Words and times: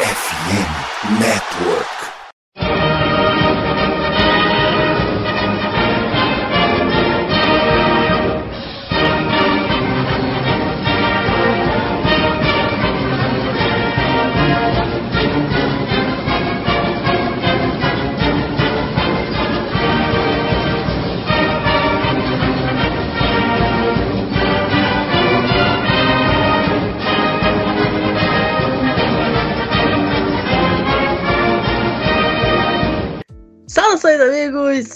FM 0.00 1.18
Network. 1.18 2.17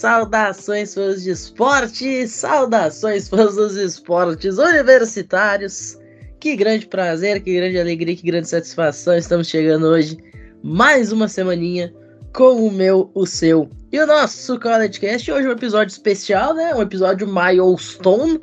Saudações, 0.02 0.94
fãs 0.94 1.22
de 1.22 1.30
esporte! 1.30 2.26
Saudações, 2.26 3.28
fãs 3.28 3.54
dos 3.54 3.76
esportes 3.76 4.58
universitários! 4.58 5.96
Que 6.40 6.56
grande 6.56 6.88
prazer, 6.88 7.40
que 7.40 7.54
grande 7.54 7.78
alegria, 7.78 8.16
que 8.16 8.26
grande 8.26 8.48
satisfação! 8.48 9.16
Estamos 9.16 9.46
chegando 9.46 9.86
hoje, 9.86 10.18
mais 10.60 11.12
uma 11.12 11.28
semaninha, 11.28 11.94
com 12.34 12.66
o 12.66 12.72
meu, 12.72 13.12
o 13.14 13.24
seu 13.24 13.70
e 13.92 14.00
o 14.00 14.04
nosso 14.04 14.58
CollegeCast. 14.58 15.30
Hoje 15.30 15.46
um 15.46 15.52
episódio 15.52 15.92
especial, 15.92 16.52
né? 16.52 16.74
Um 16.74 16.82
episódio 16.82 17.28
Milestone, 17.28 18.40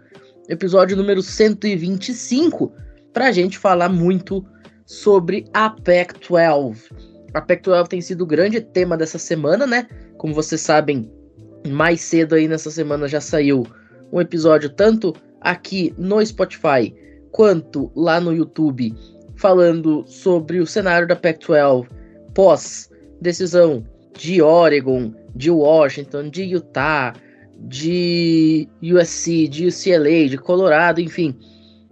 episódio 0.47 0.95
número 0.95 1.21
125, 1.21 2.71
pra 3.11 3.33
gente 3.33 3.57
falar 3.57 3.89
muito 3.89 4.45
sobre 4.85 5.43
a 5.53 5.69
Pac-12. 5.69 6.89
A 7.33 7.41
Pac-12 7.41 7.87
tem 7.89 7.99
sido 7.99 8.21
o 8.21 8.25
grande 8.25 8.61
tema 8.61 8.95
dessa 8.95 9.19
semana, 9.19 9.67
né? 9.67 9.89
Como 10.17 10.33
vocês 10.33 10.61
sabem, 10.61 11.18
mais 11.67 12.01
cedo 12.01 12.35
aí 12.35 12.47
nessa 12.47 12.71
semana 12.71 13.07
já 13.07 13.21
saiu 13.21 13.65
um 14.11 14.19
episódio 14.19 14.69
tanto 14.69 15.13
aqui 15.41 15.93
no 15.97 16.25
Spotify 16.25 16.93
quanto 17.31 17.91
lá 17.95 18.19
no 18.19 18.33
YouTube 18.33 18.95
falando 19.35 20.03
sobre 20.07 20.59
o 20.59 20.67
cenário 20.67 21.07
da 21.07 21.15
Pac-12 21.15 21.87
pós 22.33 22.89
decisão 23.21 23.85
de 24.17 24.41
Oregon, 24.41 25.13
de 25.35 25.51
Washington, 25.51 26.29
de 26.29 26.43
Utah, 26.43 27.13
de 27.57 28.67
USC, 28.81 29.47
de 29.47 29.67
UCLA, 29.67 30.27
de 30.29 30.37
Colorado, 30.37 30.99
enfim, 31.01 31.37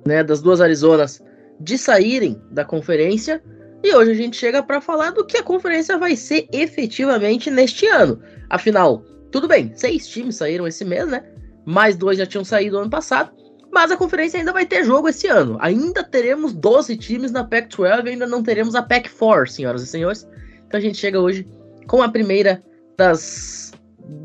né, 0.06 0.24
das 0.24 0.42
duas 0.42 0.62
Arizonas 0.62 1.22
de 1.60 1.78
saírem 1.78 2.40
da 2.52 2.64
conferência 2.64 3.42
e 3.84 3.94
hoje 3.96 4.12
a 4.12 4.16
gente 4.16 4.38
chega 4.38 4.62
para 4.64 4.82
falar 4.82 5.12
do 5.12 5.26
que 5.26 5.38
a 5.38 5.44
conferência 5.44 5.98
vai 5.98 6.16
ser 6.16 6.48
efetivamente 6.52 7.50
neste 7.50 7.88
ano. 7.88 8.20
Afinal, 8.50 9.04
tudo 9.38 9.48
bem, 9.48 9.72
seis 9.76 10.08
times 10.08 10.36
saíram 10.36 10.66
esse 10.66 10.84
mês, 10.84 11.08
né? 11.08 11.24
Mais 11.64 11.96
dois 11.96 12.18
já 12.18 12.26
tinham 12.26 12.44
saído 12.44 12.80
ano 12.80 12.90
passado. 12.90 13.32
Mas 13.72 13.92
a 13.92 13.98
conferência 13.98 14.40
ainda 14.40 14.52
vai 14.52 14.66
ter 14.66 14.84
jogo 14.84 15.10
esse 15.10 15.28
ano. 15.28 15.58
Ainda 15.60 16.04
teremos 16.04 16.54
12 16.54 16.98
times 16.98 17.32
na 17.32 17.44
Pac-12 17.44 18.06
e 18.06 18.10
ainda 18.10 18.26
não 18.26 18.42
teremos 18.42 18.74
a 18.74 18.82
Pac-4, 18.82 19.48
senhoras 19.48 19.84
e 19.84 19.88
senhores. 19.88 20.28
Então 20.66 20.80
a 20.80 20.82
gente 20.82 20.98
chega 20.98 21.20
hoje 21.20 21.48
com 21.86 22.02
a 22.02 22.10
primeira 22.10 22.64
das 22.98 23.74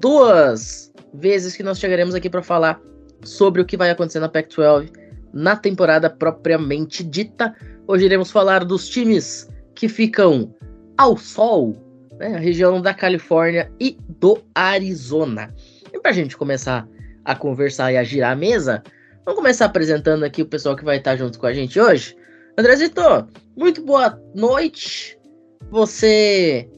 duas 0.00 0.90
vezes 1.12 1.54
que 1.54 1.62
nós 1.62 1.78
chegaremos 1.78 2.14
aqui 2.14 2.30
para 2.30 2.42
falar 2.42 2.80
sobre 3.22 3.60
o 3.60 3.66
que 3.66 3.76
vai 3.76 3.90
acontecer 3.90 4.20
na 4.20 4.28
Pac-12 4.30 4.90
na 5.32 5.56
temporada 5.56 6.08
propriamente 6.10 7.02
dita. 7.02 7.54
Hoje 7.86 8.04
iremos 8.04 8.30
falar 8.30 8.64
dos 8.64 8.88
times 8.88 9.48
que 9.74 9.88
ficam 9.88 10.54
ao 10.96 11.16
sol, 11.16 11.74
né, 12.22 12.36
a 12.36 12.38
região 12.38 12.80
da 12.80 12.94
Califórnia 12.94 13.70
e 13.80 13.98
do 14.20 14.40
Arizona. 14.54 15.52
E 15.92 15.98
para 15.98 16.12
a 16.12 16.14
gente 16.14 16.36
começar 16.36 16.86
a 17.24 17.34
conversar 17.34 17.92
e 17.92 17.96
a 17.96 18.04
girar 18.04 18.32
a 18.32 18.36
mesa, 18.36 18.82
vamos 19.24 19.40
começar 19.40 19.66
apresentando 19.66 20.24
aqui 20.24 20.42
o 20.42 20.46
pessoal 20.46 20.76
que 20.76 20.84
vai 20.84 20.98
estar 20.98 21.16
junto 21.16 21.38
com 21.38 21.46
a 21.46 21.52
gente 21.52 21.80
hoje. 21.80 22.16
Andrezito, 22.56 23.02
muito 23.56 23.84
boa 23.84 24.20
noite. 24.34 25.18
Você 25.70 26.68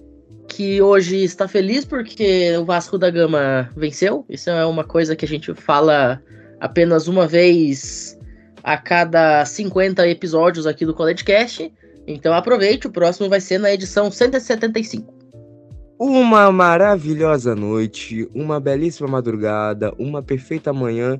que 0.48 0.80
hoje 0.80 1.24
está 1.24 1.46
feliz 1.48 1.84
porque 1.84 2.56
o 2.56 2.64
Vasco 2.64 2.96
da 2.96 3.10
Gama 3.10 3.68
venceu. 3.76 4.24
Isso 4.28 4.48
é 4.48 4.64
uma 4.64 4.84
coisa 4.84 5.16
que 5.16 5.24
a 5.24 5.28
gente 5.28 5.52
fala 5.54 6.22
apenas 6.60 7.06
uma 7.06 7.26
vez 7.26 8.18
a 8.62 8.78
cada 8.78 9.44
50 9.44 10.06
episódios 10.08 10.66
aqui 10.66 10.86
do 10.86 10.94
CollegeCast. 10.94 11.72
Então 12.06 12.32
aproveite, 12.32 12.86
o 12.86 12.90
próximo 12.90 13.28
vai 13.28 13.40
ser 13.40 13.58
na 13.58 13.72
edição 13.72 14.10
175. 14.10 15.13
Uma 16.06 16.52
maravilhosa 16.52 17.56
noite, 17.56 18.28
uma 18.34 18.60
belíssima 18.60 19.08
madrugada, 19.08 19.90
uma 19.98 20.22
perfeita 20.22 20.70
manhã 20.70 21.18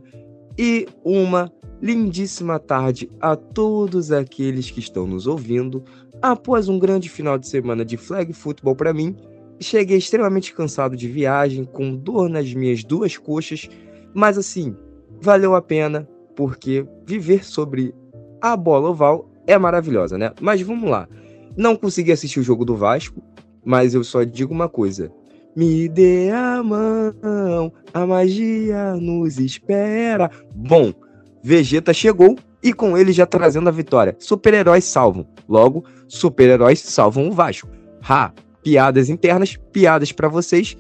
e 0.59 0.87
uma 1.03 1.51
lindíssima 1.81 2.59
tarde 2.59 3.11
a 3.19 3.35
todos 3.35 4.13
aqueles 4.13 4.71
que 4.71 4.81
estão 4.81 5.07
nos 5.07 5.27
ouvindo. 5.27 5.83
Após 6.21 6.69
um 6.69 6.79
grande 6.79 7.09
final 7.09 7.39
de 7.39 7.49
semana 7.49 7.83
de 7.83 7.97
flag 7.97 8.31
football 8.35 8.77
para 8.77 8.93
mim, 8.93 9.17
cheguei 9.59 9.97
extremamente 9.97 10.53
cansado 10.53 10.95
de 10.95 11.09
viagem, 11.09 11.65
com 11.65 11.97
dor 11.97 12.29
nas 12.29 12.53
minhas 12.53 12.85
duas 12.85 13.17
coxas, 13.17 13.67
mas 14.13 14.37
assim, 14.37 14.77
valeu 15.19 15.55
a 15.55 15.63
pena, 15.63 16.07
porque 16.37 16.87
viver 17.07 17.43
sobre 17.43 17.95
a 18.39 18.55
bola 18.55 18.91
oval 18.91 19.31
é 19.47 19.57
maravilhosa, 19.57 20.19
né? 20.19 20.31
Mas 20.43 20.61
vamos 20.61 20.91
lá. 20.91 21.09
Não 21.57 21.75
consegui 21.75 22.13
assistir 22.13 22.41
o 22.41 22.43
jogo 22.45 22.67
do 22.67 22.77
Vasco, 22.77 23.23
mas 23.65 23.95
eu 23.95 24.05
só 24.05 24.23
digo 24.23 24.53
uma 24.53 24.69
coisa. 24.69 25.11
Me 25.57 25.89
dê 25.89 26.31
a 26.31 26.63
mão, 26.63 27.73
a 27.93 28.07
magia 28.07 28.95
nos 28.95 29.39
espera. 29.39 30.31
Bom, 30.55 30.93
Vegeta 31.43 31.93
chegou 31.93 32.37
e 32.63 32.73
com 32.73 32.99
ele 32.99 33.13
já 33.13 33.25
trazendo 33.25 33.69
a 33.69 33.73
vitória. 33.73 34.17
Super-heróis 34.19 34.85
salvam. 34.85 35.27
Logo, 35.49 35.85
super-heróis 36.09 36.81
salvam 36.81 37.29
o 37.29 37.33
Vasco. 37.33 37.69
Ha! 38.09 38.33
Piadas 38.63 39.11
internas, 39.11 39.57
piadas 39.73 40.11
para 40.11 40.27
vocês. 40.27 40.77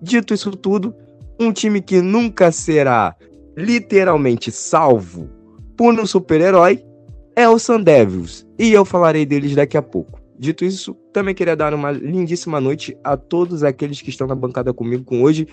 Dito 0.00 0.32
isso 0.32 0.52
tudo, 0.52 0.94
um 1.38 1.52
time 1.52 1.80
que 1.80 2.00
nunca 2.00 2.52
será 2.52 3.14
literalmente 3.56 4.50
salvo 4.50 5.28
por 5.76 5.92
um 5.92 6.06
super-herói 6.06 6.84
é 7.36 7.48
o 7.48 7.58
Sun 7.58 7.82
Devils, 7.82 8.46
e 8.58 8.72
eu 8.72 8.84
falarei 8.84 9.26
deles 9.26 9.54
daqui 9.54 9.76
a 9.76 9.82
pouco. 9.82 10.20
Dito 10.44 10.62
isso, 10.62 10.92
também 11.10 11.34
queria 11.34 11.56
dar 11.56 11.72
uma 11.72 11.90
lindíssima 11.90 12.60
noite 12.60 12.94
a 13.02 13.16
todos 13.16 13.64
aqueles 13.64 14.02
que 14.02 14.10
estão 14.10 14.26
na 14.26 14.34
bancada 14.34 14.74
comigo 14.74 15.02
com 15.02 15.22
hoje, 15.22 15.48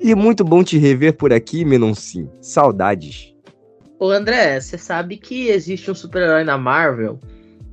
e 0.00 0.14
muito 0.14 0.44
bom 0.44 0.62
te 0.62 0.78
rever 0.78 1.16
por 1.16 1.32
aqui, 1.32 1.64
Menonsim. 1.64 2.28
Saudades. 2.40 3.34
Ô 3.98 4.08
André, 4.08 4.60
você 4.60 4.78
sabe 4.78 5.16
que 5.16 5.48
existe 5.48 5.90
um 5.90 5.96
super-herói 5.96 6.44
na 6.44 6.56
Marvel 6.56 7.18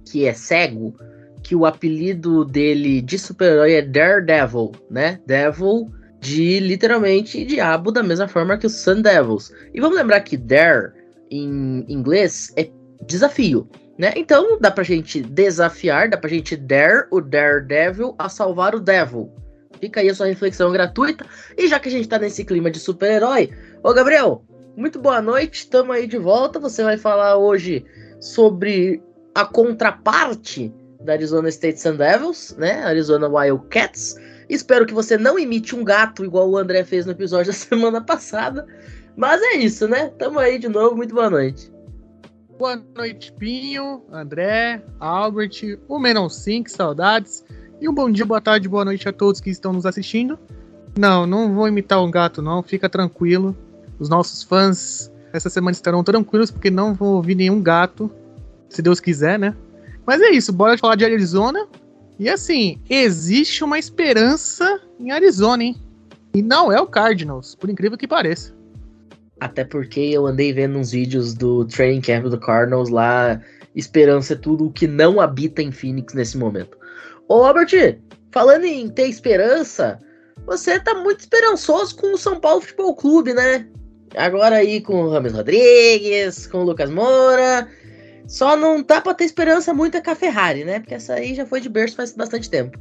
que 0.10 0.26
é 0.26 0.34
cego, 0.34 0.96
que 1.44 1.56
o 1.56 1.64
apelido 1.64 2.44
dele 2.44 3.04
de 3.04 3.20
super-herói 3.20 3.74
é 3.74 3.82
Daredevil, 3.84 4.72
né? 4.90 5.20
Devil 5.28 5.92
de 6.20 6.60
literalmente 6.60 7.46
diabo, 7.46 7.92
da 7.92 8.02
mesma 8.02 8.28
forma 8.28 8.58
que 8.58 8.66
os 8.66 8.78
Sun 8.78 9.04
Devils. 9.04 9.54
E 9.76 9.80
vamos 9.80 9.96
lembrar 9.96 10.22
que 10.22 10.38
Dare 10.38 10.92
em 11.30 11.86
inglês 11.88 12.52
é 12.58 12.68
desafio, 13.06 13.68
né? 13.98 14.14
Então 14.16 14.58
dá 14.60 14.72
pra 14.72 14.84
gente 14.84 15.22
desafiar, 15.22 16.10
dá 16.10 16.18
pra 16.18 16.30
gente 16.30 16.56
dare 16.56 17.08
o 17.12 17.22
Daredevil 17.22 18.16
a 18.18 18.30
salvar 18.30 18.76
o 18.76 18.80
Devil. 18.80 19.32
Fica 19.80 20.00
aí 20.00 20.10
a 20.10 20.16
sua 20.16 20.28
reflexão 20.28 20.72
gratuita. 20.72 21.26
E 21.58 21.68
já 21.68 21.80
que 21.80 21.90
a 21.90 21.92
gente 21.92 22.08
tá 22.08 22.18
nesse 22.18 22.46
clima 22.46 22.72
de 22.72 22.80
super-herói, 22.80 23.52
ô 23.84 23.94
Gabriel, 23.94 24.44
muito 24.76 25.00
boa 25.00 25.22
noite, 25.22 25.60
estamos 25.60 25.96
aí 25.96 26.08
de 26.08 26.18
volta. 26.18 26.60
Você 26.60 26.84
vai 26.84 26.98
falar 26.98 27.38
hoje 27.38 27.86
sobre 28.20 29.02
a 29.36 29.46
contraparte 29.46 30.74
da 31.02 31.14
Arizona 31.14 31.50
State 31.50 31.82
Sun 31.82 31.98
Devils, 31.98 32.56
né? 32.58 32.84
Arizona 32.84 33.28
Wildcats. 33.28 34.16
Espero 34.50 34.86
que 34.86 34.94
você 34.94 35.18
não 35.18 35.38
imite 35.38 35.76
um 35.76 35.84
gato 35.84 36.24
igual 36.24 36.50
o 36.50 36.58
André 36.58 36.84
fez 36.84 37.06
no 37.06 37.12
episódio 37.12 37.52
da 37.52 37.58
semana 37.58 38.02
passada. 38.02 38.66
Mas 39.16 39.42
é 39.42 39.56
isso, 39.56 39.88
né? 39.88 40.12
Tamo 40.18 40.40
aí 40.40 40.58
de 40.58 40.70
novo. 40.70 40.96
Muito 40.96 41.14
boa 41.14 41.30
noite. 41.30 41.73
Boa 42.64 42.82
noite, 42.96 43.34
Pinho, 43.34 44.04
André, 44.10 44.82
Albert, 44.98 45.78
o 45.86 46.00
Menon 46.00 46.30
5, 46.30 46.70
saudades. 46.72 47.44
E 47.82 47.90
um 47.90 47.94
bom 47.94 48.10
dia, 48.10 48.26
boa 48.26 48.40
tarde, 48.40 48.70
boa 48.70 48.86
noite 48.86 49.10
a 49.10 49.12
todos 49.12 49.42
que 49.42 49.50
estão 49.50 49.74
nos 49.74 49.86
assistindo. 49.86 50.40
Não, 50.98 51.28
não 51.28 51.54
vou 51.54 51.68
imitar 51.68 52.02
um 52.02 52.10
gato, 52.10 52.42
não, 52.42 52.64
fica 52.64 52.88
tranquilo. 52.88 53.54
Os 54.00 54.08
nossos 54.08 54.44
fãs 54.44 55.12
essa 55.34 55.50
semana 55.50 55.74
estarão 55.74 56.06
tranquilos 56.06 56.52
porque 56.52 56.72
não 56.72 56.94
vou 56.94 57.16
ouvir 57.16 57.36
nenhum 57.36 57.62
gato, 57.62 58.10
se 58.70 58.82
Deus 58.82 59.02
quiser, 59.02 59.38
né? 59.38 59.54
Mas 60.06 60.22
é 60.22 60.30
isso, 60.30 60.54
bora 60.54 60.78
falar 60.78 60.96
de 60.96 61.04
Arizona. 61.04 61.68
E 62.18 62.30
assim, 62.30 62.80
existe 62.90 63.62
uma 63.62 63.78
esperança 63.78 64.80
em 64.98 65.12
Arizona, 65.12 65.66
hein? 65.66 65.76
E 66.34 66.42
não 66.42 66.72
é 66.72 66.80
o 66.80 66.88
Cardinals, 66.88 67.56
por 67.56 67.70
incrível 67.70 67.98
que 67.98 68.08
pareça. 68.08 68.56
Até 69.44 69.66
porque 69.66 70.00
eu 70.00 70.26
andei 70.26 70.54
vendo 70.54 70.80
uns 70.80 70.92
vídeos 70.92 71.34
do 71.34 71.66
training 71.66 72.00
camp 72.00 72.28
do 72.28 72.40
Cardinals 72.40 72.90
lá 72.90 73.42
esperança 73.76 74.34
é 74.34 74.38
tudo 74.38 74.68
o 74.68 74.72
que 74.72 74.88
não 74.88 75.20
habita 75.20 75.62
em 75.62 75.70
Phoenix 75.70 76.14
nesse 76.14 76.38
momento. 76.38 76.78
Ô, 77.28 77.44
Albert, 77.44 78.00
falando 78.32 78.64
em 78.64 78.88
ter 78.88 79.08
esperança, 79.08 80.00
você 80.46 80.80
tá 80.80 80.94
muito 80.94 81.20
esperançoso 81.20 81.94
com 81.98 82.14
o 82.14 82.18
São 82.18 82.40
Paulo 82.40 82.62
Futebol 82.62 82.96
Clube, 82.96 83.34
né? 83.34 83.68
Agora 84.16 84.58
aí 84.58 84.80
com 84.80 85.04
o 85.04 85.10
Rames 85.10 85.34
Rodrigues, 85.34 86.48
com 86.48 86.60
o 86.60 86.64
Lucas 86.64 86.90
Moura. 86.90 87.68
Só 88.26 88.56
não 88.56 88.82
tá 88.82 89.02
pra 89.02 89.14
ter 89.14 89.26
esperança 89.26 89.74
muito 89.74 90.02
com 90.02 90.12
a 90.12 90.16
Ferrari, 90.16 90.64
né? 90.64 90.80
Porque 90.80 90.94
essa 90.94 91.16
aí 91.16 91.36
já 91.36 91.46
foi 91.46 91.60
de 91.60 91.68
berço 91.68 91.98
faz 91.98 92.14
bastante 92.14 92.50
tempo. 92.50 92.80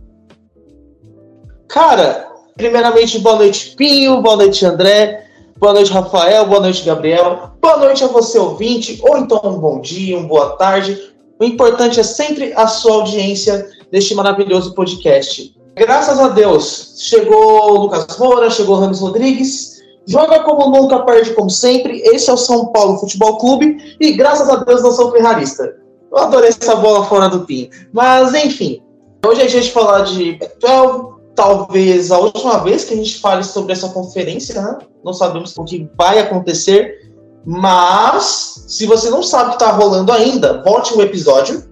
Cara, 1.69 2.31
primeiramente, 2.57 3.19
boa 3.19 3.37
noite, 3.37 3.75
Pinho, 3.75 4.23
boa 4.23 4.37
noite, 4.37 4.65
André, 4.65 5.27
boa 5.63 5.75
noite, 5.75 5.93
Rafael, 5.93 6.45
boa 6.47 6.59
noite, 6.59 6.85
Gabriel, 6.85 7.53
boa 7.61 7.77
noite 7.77 8.03
a 8.03 8.09
você, 8.09 8.37
ouvinte, 8.37 9.01
ou 9.01 9.17
então 9.17 9.41
um 9.45 9.61
bom 9.61 9.81
dia, 9.81 10.19
uma 10.19 10.27
boa 10.27 10.57
tarde. 10.57 11.15
O 11.39 11.45
importante 11.45 12.01
é 12.01 12.03
sempre 12.03 12.53
a 12.57 12.67
sua 12.67 12.95
audiência 12.95 13.71
deste 13.89 14.13
maravilhoso 14.13 14.75
podcast. 14.75 15.55
Graças 15.77 16.19
a 16.19 16.31
Deus, 16.31 16.97
chegou 16.99 17.79
Lucas 17.79 18.19
Moura, 18.19 18.51
chegou 18.51 18.75
Ramos 18.75 18.99
Rodrigues, 18.99 19.81
joga 20.05 20.41
como 20.41 20.69
nunca, 20.69 20.99
perde 21.05 21.31
como 21.31 21.49
sempre. 21.49 22.01
Esse 22.07 22.29
é 22.29 22.33
o 22.33 22.37
São 22.37 22.73
Paulo 22.73 22.99
Futebol 22.99 23.39
Clube 23.39 23.97
e 24.01 24.15
graças 24.15 24.49
a 24.49 24.57
Deus 24.57 24.83
não 24.83 24.91
sou 24.91 25.13
ferrarista. 25.13 25.77
Eu 26.11 26.19
adorei 26.19 26.49
essa 26.49 26.75
bola 26.75 27.05
fora 27.05 27.29
do 27.29 27.47
pin. 27.47 27.71
Mas 27.93 28.35
enfim, 28.35 28.83
hoje 29.25 29.43
a 29.43 29.49
gente 29.49 29.71
falar 29.71 30.01
de 30.01 30.41
12, 30.61 31.22
talvez 31.35 32.11
a 32.11 32.19
última 32.19 32.59
vez 32.59 32.85
que 32.85 32.95
a 32.95 32.97
gente 32.97 33.19
fale 33.19 33.45
sobre 33.45 33.73
essa 33.73 33.89
conferência, 33.89 34.61
né? 34.61 34.79
Não 35.05 35.13
sabemos 35.13 35.57
o 35.57 35.65
que 35.65 35.89
vai 35.97 36.19
acontecer, 36.19 37.11
mas 37.45 38.65
se 38.69 38.87
você 38.87 39.11
não 39.11 39.23
sabe 39.23 39.47
o 39.47 39.49
que 39.51 39.65
está 39.65 39.71
rolando 39.73 40.13
ainda, 40.13 40.63
volte 40.63 40.95
o 40.95 41.03
episódio. 41.03 41.65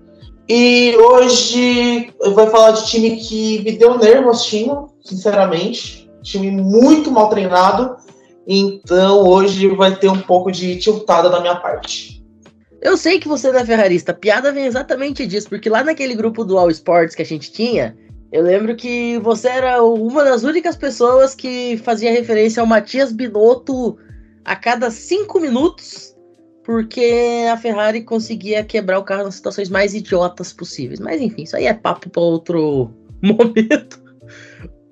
E 0.49 0.97
hoje 0.97 2.13
vai 2.35 2.51
falar 2.51 2.73
de 2.73 2.87
time 2.87 3.17
que 3.17 3.63
me 3.63 3.73
deu 3.73 3.97
nervo 3.97 4.31
assistindo, 4.31 4.89
sinceramente. 5.05 6.11
Time 6.23 6.51
muito 6.51 7.11
mal 7.11 7.29
treinado. 7.29 7.97
Então 8.47 9.25
hoje 9.25 9.69
vai 9.69 9.95
ter 9.95 10.09
um 10.09 10.21
pouco 10.21 10.51
de 10.51 10.77
tiltada 10.77 11.31
da 11.31 11.41
minha 11.41 11.55
parte. 11.55 12.21
Eu 12.83 12.97
sei 12.97 13.21
que 13.21 13.29
você 13.29 13.53
não 13.53 13.61
é 13.61 13.65
ferrarista. 13.65 14.13
Piada 14.13 14.51
vem 14.51 14.65
exatamente 14.65 15.27
disso, 15.27 15.49
porque 15.49 15.69
lá 15.69 15.85
naquele 15.85 16.15
grupo 16.15 16.45
do 16.45 16.59
All 16.59 16.71
Sports 16.71 17.15
que 17.15 17.23
a 17.23 17.27
gente 17.27 17.53
tinha, 17.53 17.97
eu 18.33 18.43
lembro 18.43 18.77
que 18.77 19.19
você 19.19 19.49
era 19.49 19.83
uma 19.83 20.25
das 20.25 20.45
únicas 20.45 20.77
pessoas 20.77 21.35
que 21.35 21.77
fazia 21.79 22.13
referência 22.13 22.61
ao 22.61 22.67
Matias 22.67 23.13
Binotto 23.13 23.99
a 24.45 24.55
cada 24.55 24.91
cinco 24.91 25.41
minutos, 25.41 26.17
porque 26.65 27.47
a 27.51 27.57
Ferrari 27.57 28.03
conseguia 28.03 28.63
quebrar 28.63 29.01
o 29.01 29.05
carro 29.05 29.25
nas 29.25 29.35
situações 29.35 29.69
mais 29.69 29.95
idiotas 29.95 30.53
possíveis. 30.53 31.01
Mas 31.01 31.21
enfim, 31.21 31.43
isso 31.43 31.57
aí 31.57 31.67
é 31.67 31.75
papo 31.75 32.09
para 32.09 32.23
outro 32.23 32.93
momento. 33.21 34.01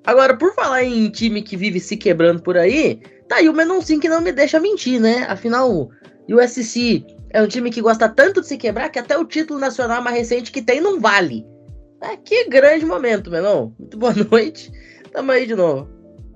Agora, 0.05 0.35
por 0.35 0.53
falar 0.53 0.83
em 0.83 1.09
time 1.09 1.41
que 1.41 1.55
vive 1.55 1.79
se 1.79 1.95
quebrando 1.95 2.41
por 2.41 2.57
aí, 2.57 2.99
tá 3.29 3.37
aí 3.37 3.47
o 3.47 3.53
Menoncinho 3.53 4.01
que 4.01 4.09
não 4.09 4.21
me 4.21 4.33
deixa 4.33 4.59
mentir, 4.59 4.99
né? 4.99 5.25
Afinal, 5.29 5.71
o 5.71 5.89
USC 6.29 7.05
é 7.29 7.41
um 7.41 7.47
time 7.47 7.69
que 7.69 7.81
gosta 7.81 8.09
tanto 8.09 8.41
de 8.41 8.47
se 8.47 8.57
quebrar 8.57 8.89
que 8.89 8.99
até 8.99 9.17
o 9.17 9.25
título 9.25 9.59
nacional 9.59 10.01
mais 10.01 10.17
recente 10.17 10.51
que 10.51 10.61
tem 10.61 10.81
não 10.81 10.99
vale. 10.99 11.45
É, 12.01 12.15
que 12.17 12.49
grande 12.49 12.85
momento, 12.85 13.29
Menon. 13.29 13.71
Muito 13.77 13.97
boa 13.97 14.13
noite. 14.31 14.71
Tamo 15.11 15.31
aí 15.31 15.45
de 15.45 15.55
novo. 15.55 15.87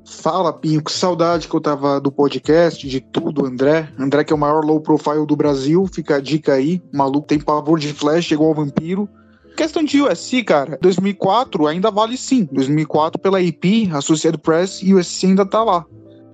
Fala, 0.06 0.52
Pinho, 0.52 0.84
que 0.84 0.92
saudade 0.92 1.48
que 1.48 1.56
eu 1.56 1.62
tava 1.62 2.00
do 2.00 2.12
podcast, 2.12 2.88
de 2.88 3.00
tudo, 3.00 3.46
André. 3.46 3.90
André, 3.98 4.24
que 4.24 4.34
é 4.34 4.36
o 4.36 4.40
maior 4.40 4.64
low 4.64 4.82
profile 4.82 5.26
do 5.26 5.36
Brasil, 5.36 5.88
fica 5.92 6.18
a 6.18 6.20
dica 6.20 6.54
aí. 6.54 6.82
O 6.94 6.98
maluco 6.98 7.28
tem 7.28 7.40
pavor 7.40 7.80
de 7.80 7.94
flash, 7.94 8.32
igual 8.32 8.50
ao 8.50 8.56
vampiro. 8.56 9.08
Questão 9.56 9.84
de 9.84 10.02
USC, 10.02 10.44
cara, 10.44 10.78
2004 10.82 11.68
ainda 11.68 11.92
vale 11.92 12.18
sim. 12.18 12.48
2004 12.52 13.22
pela 13.22 13.40
IP, 13.40 13.90
Associated 13.94 14.42
Press, 14.42 14.82
e 14.82 14.94
USC 14.94 15.28
ainda 15.28 15.46
tá 15.46 15.64
lá. 15.64 15.86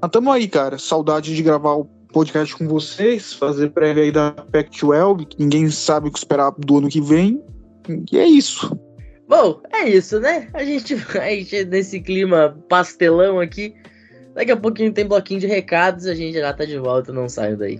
Mas 0.01 0.11
tamo 0.11 0.31
aí, 0.31 0.47
cara. 0.47 0.79
Saudade 0.79 1.35
de 1.35 1.43
gravar 1.43 1.73
o 1.75 1.85
podcast 2.11 2.55
com 2.55 2.67
vocês, 2.67 3.33
fazer 3.33 3.71
prévia 3.71 4.03
aí 4.03 4.11
da 4.11 4.31
Pac-12, 4.31 5.27
que 5.27 5.39
ninguém 5.39 5.69
sabe 5.69 6.07
o 6.07 6.11
que 6.11 6.17
esperar 6.17 6.51
do 6.57 6.77
ano 6.77 6.89
que 6.89 7.01
vem. 7.01 7.43
E 8.11 8.17
é 8.17 8.25
isso. 8.25 8.75
Bom, 9.29 9.61
é 9.71 9.87
isso, 9.87 10.19
né? 10.19 10.49
A 10.55 10.65
gente 10.65 10.95
vai 11.13 11.45
nesse 11.69 12.01
clima 12.01 12.57
pastelão 12.67 13.39
aqui. 13.39 13.75
Daqui 14.33 14.51
a 14.51 14.57
pouquinho 14.57 14.91
tem 14.91 15.05
bloquinho 15.05 15.39
de 15.39 15.45
recados, 15.45 16.07
a 16.07 16.15
gente 16.15 16.33
já 16.33 16.51
tá 16.51 16.65
de 16.65 16.79
volta, 16.79 17.13
não 17.13 17.29
saio 17.29 17.55
daí. 17.55 17.79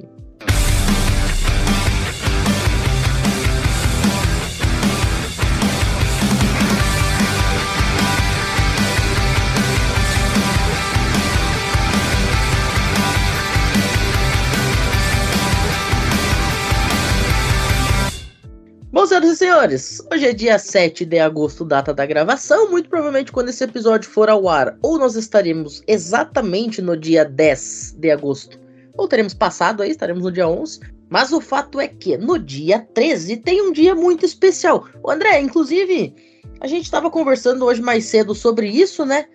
Senhores, 19.60 20.02
hoje 20.10 20.26
é 20.26 20.32
dia 20.32 20.58
7 20.58 21.04
de 21.04 21.20
agosto, 21.20 21.66
data 21.66 21.94
da 21.94 22.06
gravação. 22.06 22.72
Muito 22.72 22.88
provavelmente, 22.88 23.30
quando 23.30 23.50
esse 23.50 23.62
episódio 23.62 24.10
for 24.10 24.30
ao 24.30 24.48
ar, 24.48 24.78
ou 24.82 24.98
nós 24.98 25.16
estaremos 25.16 25.84
exatamente 25.86 26.82
no 26.82 26.96
dia 26.96 27.26
10 27.26 27.96
de 27.98 28.10
agosto, 28.10 28.58
ou 28.96 29.06
teremos 29.06 29.34
passado 29.34 29.84
aí, 29.84 29.92
estaremos 29.92 30.24
no 30.24 30.32
dia 30.32 30.48
11. 30.48 30.80
Mas 31.10 31.34
o 31.34 31.42
fato 31.42 31.78
é 31.78 31.90
que 31.90 32.18
no 32.18 32.40
dia 32.40 32.80
13 32.94 33.38
tem 33.38 33.62
um 33.62 33.74
dia 33.74 33.94
muito 33.94 34.26
especial. 34.26 34.88
O 35.04 35.12
André, 35.12 35.42
inclusive, 35.42 36.16
a 36.62 36.68
gente 36.68 36.86
estava 36.86 37.10
conversando 37.10 37.66
hoje 37.66 37.82
mais 37.82 38.06
cedo 38.06 38.34
sobre 38.34 38.70
isso, 38.70 39.06
né? 39.06 39.26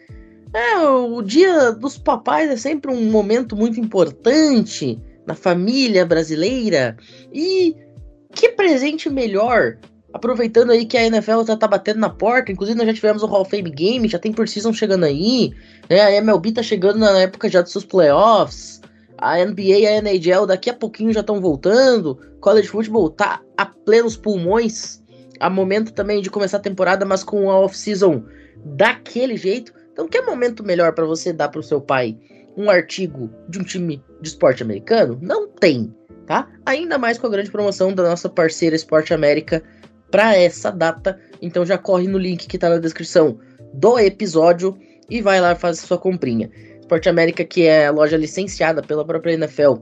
É, 0.54 0.78
o 0.78 1.20
dia 1.20 1.70
dos 1.72 1.98
papais 1.98 2.48
é 2.48 2.56
sempre 2.56 2.90
um 2.90 3.10
momento 3.10 3.54
muito 3.54 3.78
importante 3.78 4.98
na 5.26 5.34
família 5.34 6.06
brasileira. 6.06 6.96
E 7.30 7.76
que 8.32 8.50
presente 8.50 9.10
melhor? 9.10 9.76
Aproveitando 10.14 10.70
aí 10.70 10.86
que 10.86 10.96
a 10.96 11.04
NFL 11.04 11.42
já 11.44 11.56
tá 11.56 11.66
batendo 11.66 11.98
na 11.98 12.08
porta, 12.08 12.52
inclusive 12.52 12.78
nós 12.78 12.86
já 12.86 12.94
tivemos 12.94 13.24
o 13.24 13.26
Hall 13.26 13.40
of 13.40 13.50
Fame 13.50 13.68
Game, 13.68 14.06
já 14.06 14.16
tem 14.16 14.32
Precision 14.32 14.72
chegando 14.72 15.02
aí, 15.02 15.52
né? 15.90 16.02
A 16.02 16.12
MLB 16.12 16.52
tá 16.52 16.62
chegando 16.62 17.00
na 17.00 17.18
época 17.18 17.48
já 17.48 17.60
dos 17.60 17.72
seus 17.72 17.84
playoffs, 17.84 18.80
a 19.18 19.44
NBA 19.44 19.62
e 19.62 19.86
a 19.88 19.98
NHL 19.98 20.46
daqui 20.46 20.70
a 20.70 20.72
pouquinho 20.72 21.12
já 21.12 21.18
estão 21.18 21.40
voltando, 21.40 22.16
College 22.40 22.68
Football 22.68 23.10
tá 23.10 23.40
a 23.56 23.66
plenos 23.66 24.16
pulmões, 24.16 25.02
a 25.40 25.50
momento 25.50 25.92
também 25.92 26.22
de 26.22 26.30
começar 26.30 26.58
a 26.58 26.60
temporada, 26.60 27.04
mas 27.04 27.24
com 27.24 27.50
a 27.50 27.58
off-season 27.58 28.22
daquele 28.64 29.36
jeito. 29.36 29.74
Então, 29.92 30.06
que 30.06 30.22
momento 30.22 30.62
melhor 30.62 30.92
para 30.92 31.04
você 31.04 31.32
dar 31.32 31.48
pro 31.48 31.60
seu 31.60 31.80
pai 31.80 32.16
um 32.56 32.70
artigo 32.70 33.28
de 33.48 33.58
um 33.58 33.64
time 33.64 34.00
de 34.20 34.28
esporte 34.28 34.62
americano? 34.62 35.18
Não 35.20 35.48
tem 35.48 35.92
tá? 36.26 36.48
Ainda 36.64 36.98
mais 36.98 37.18
com 37.18 37.26
a 37.26 37.30
grande 37.30 37.50
promoção 37.50 37.92
da 37.92 38.02
nossa 38.02 38.28
parceira 38.28 38.74
Esporte 38.74 39.12
América 39.12 39.62
para 40.14 40.36
essa 40.36 40.70
data. 40.70 41.18
Então 41.42 41.66
já 41.66 41.76
corre 41.76 42.06
no 42.06 42.18
link 42.18 42.46
que 42.46 42.56
tá 42.56 42.68
na 42.68 42.78
descrição 42.78 43.36
do 43.72 43.98
episódio 43.98 44.78
e 45.10 45.20
vai 45.20 45.40
lá 45.40 45.56
fazer 45.56 45.84
sua 45.84 45.98
comprinha. 45.98 46.48
Esporte 46.78 47.08
América, 47.08 47.44
que 47.44 47.66
é 47.66 47.88
a 47.88 47.90
loja 47.90 48.16
licenciada 48.16 48.80
pela 48.80 49.04
própria 49.04 49.32
NFL 49.32 49.74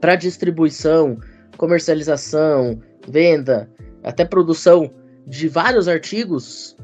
para 0.00 0.16
distribuição, 0.16 1.18
comercialização, 1.58 2.80
venda, 3.06 3.68
até 4.02 4.24
produção 4.24 4.90
de 5.26 5.48
vários 5.48 5.86
artigos 5.86 6.74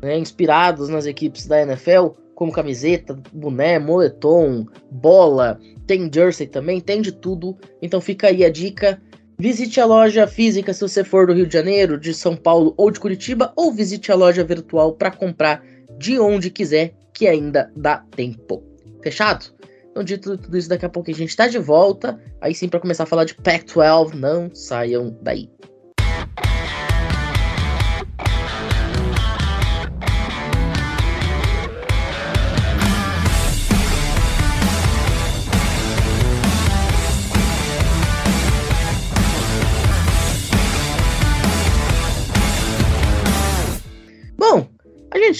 né, 0.00 0.16
inspirados 0.16 0.88
nas 0.88 1.04
equipes 1.04 1.46
da 1.46 1.60
NFL, 1.60 2.08
como 2.34 2.52
camiseta, 2.52 3.18
boné, 3.34 3.78
moletom, 3.78 4.64
bola, 4.90 5.60
tem 5.86 6.10
jersey 6.10 6.46
também, 6.46 6.80
tem 6.80 7.02
de 7.02 7.12
tudo. 7.12 7.54
Então 7.82 8.00
fica 8.00 8.28
aí 8.28 8.46
a 8.46 8.50
dica. 8.50 8.98
Visite 9.38 9.78
a 9.80 9.84
loja 9.84 10.26
física 10.26 10.72
se 10.72 10.80
você 10.80 11.04
for 11.04 11.26
do 11.26 11.34
Rio 11.34 11.46
de 11.46 11.52
Janeiro, 11.52 12.00
de 12.00 12.14
São 12.14 12.34
Paulo 12.34 12.72
ou 12.78 12.90
de 12.90 12.98
Curitiba, 12.98 13.52
ou 13.54 13.70
visite 13.70 14.10
a 14.10 14.14
loja 14.14 14.42
virtual 14.42 14.94
para 14.94 15.10
comprar 15.10 15.62
de 15.98 16.18
onde 16.18 16.50
quiser, 16.50 16.94
que 17.12 17.28
ainda 17.28 17.70
dá 17.76 17.98
tempo. 18.16 18.62
Fechado? 19.02 19.46
Então, 19.90 20.02
dito 20.02 20.38
tudo 20.38 20.56
isso, 20.56 20.70
daqui 20.70 20.86
a 20.86 20.88
pouco 20.88 21.10
a 21.10 21.14
gente 21.14 21.28
está 21.28 21.48
de 21.48 21.58
volta. 21.58 22.18
Aí 22.40 22.54
sim, 22.54 22.66
para 22.66 22.80
começar 22.80 23.02
a 23.02 23.06
falar 23.06 23.24
de 23.24 23.34
Pac-12, 23.34 24.14
não 24.14 24.54
saiam 24.54 25.14
daí. 25.20 25.50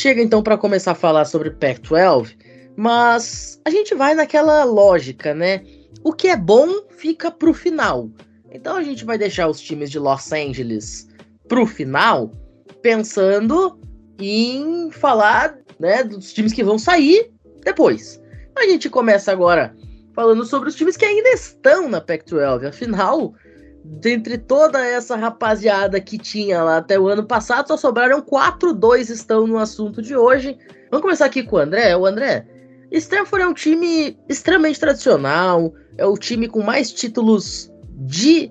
Chega 0.07 0.23
então 0.23 0.41
para 0.41 0.57
começar 0.57 0.93
a 0.93 0.95
falar 0.95 1.25
sobre 1.25 1.51
Pac-12, 1.51 2.37
mas 2.77 3.61
a 3.65 3.71
gente 3.71 3.93
vai 3.93 4.15
naquela 4.15 4.63
lógica, 4.63 5.35
né? 5.35 5.65
O 6.05 6.13
que 6.13 6.29
é 6.29 6.37
bom 6.37 6.69
fica 6.91 7.29
pro 7.29 7.53
final. 7.53 8.09
Então 8.53 8.77
a 8.77 8.85
gente 8.85 9.05
vai 9.05 9.19
deixar 9.19 9.49
os 9.49 9.61
times 9.61 9.91
de 9.91 9.99
Los 9.99 10.31
Angeles 10.31 11.09
para 11.49 11.61
o 11.61 11.67
final, 11.67 12.31
pensando 12.81 13.81
em 14.21 14.93
falar 14.93 15.59
né, 15.81 16.05
dos 16.05 16.33
times 16.33 16.53
que 16.53 16.63
vão 16.63 16.79
sair 16.79 17.33
depois. 17.65 18.23
A 18.57 18.63
gente 18.63 18.89
começa 18.89 19.33
agora 19.33 19.75
falando 20.15 20.45
sobre 20.45 20.69
os 20.69 20.77
times 20.77 20.97
que 20.97 21.05
ainda 21.05 21.31
estão 21.31 21.89
na 21.89 22.01
Pac-12. 22.01 22.69
Afinal, 22.69 23.35
dentre 24.01 24.37
toda 24.37 24.85
essa 24.85 25.17
rapaziada 25.17 26.01
que 26.01 26.19
tinha 26.19 26.63
lá 26.63 26.79
até 26.79 26.99
o 26.99 27.09
ano 27.09 27.25
passado, 27.25 27.69
só 27.69 27.77
sobraram 27.77 28.21
quatro, 28.21 28.73
dois 28.73 29.09
estão 29.09 29.47
no 29.47 29.59
assunto 29.59 30.03
de 30.03 30.17
hoje. 30.17 30.57
Vamos 30.91 31.03
começar 31.03 31.27
aqui 31.27 31.43
com 31.43 31.57
o 31.57 31.59
André. 31.59 31.97
O 31.97 32.05
André, 32.05 32.47
Stanford 32.91 33.45
é 33.45 33.49
um 33.49 33.55
time 33.55 34.19
extremamente 34.29 34.81
tradicional, 34.81 35.73
é 35.97 36.05
o 36.05 36.17
time 36.17 36.49
com 36.49 36.63
mais 36.63 36.93
títulos 36.93 37.73
de 37.91 38.51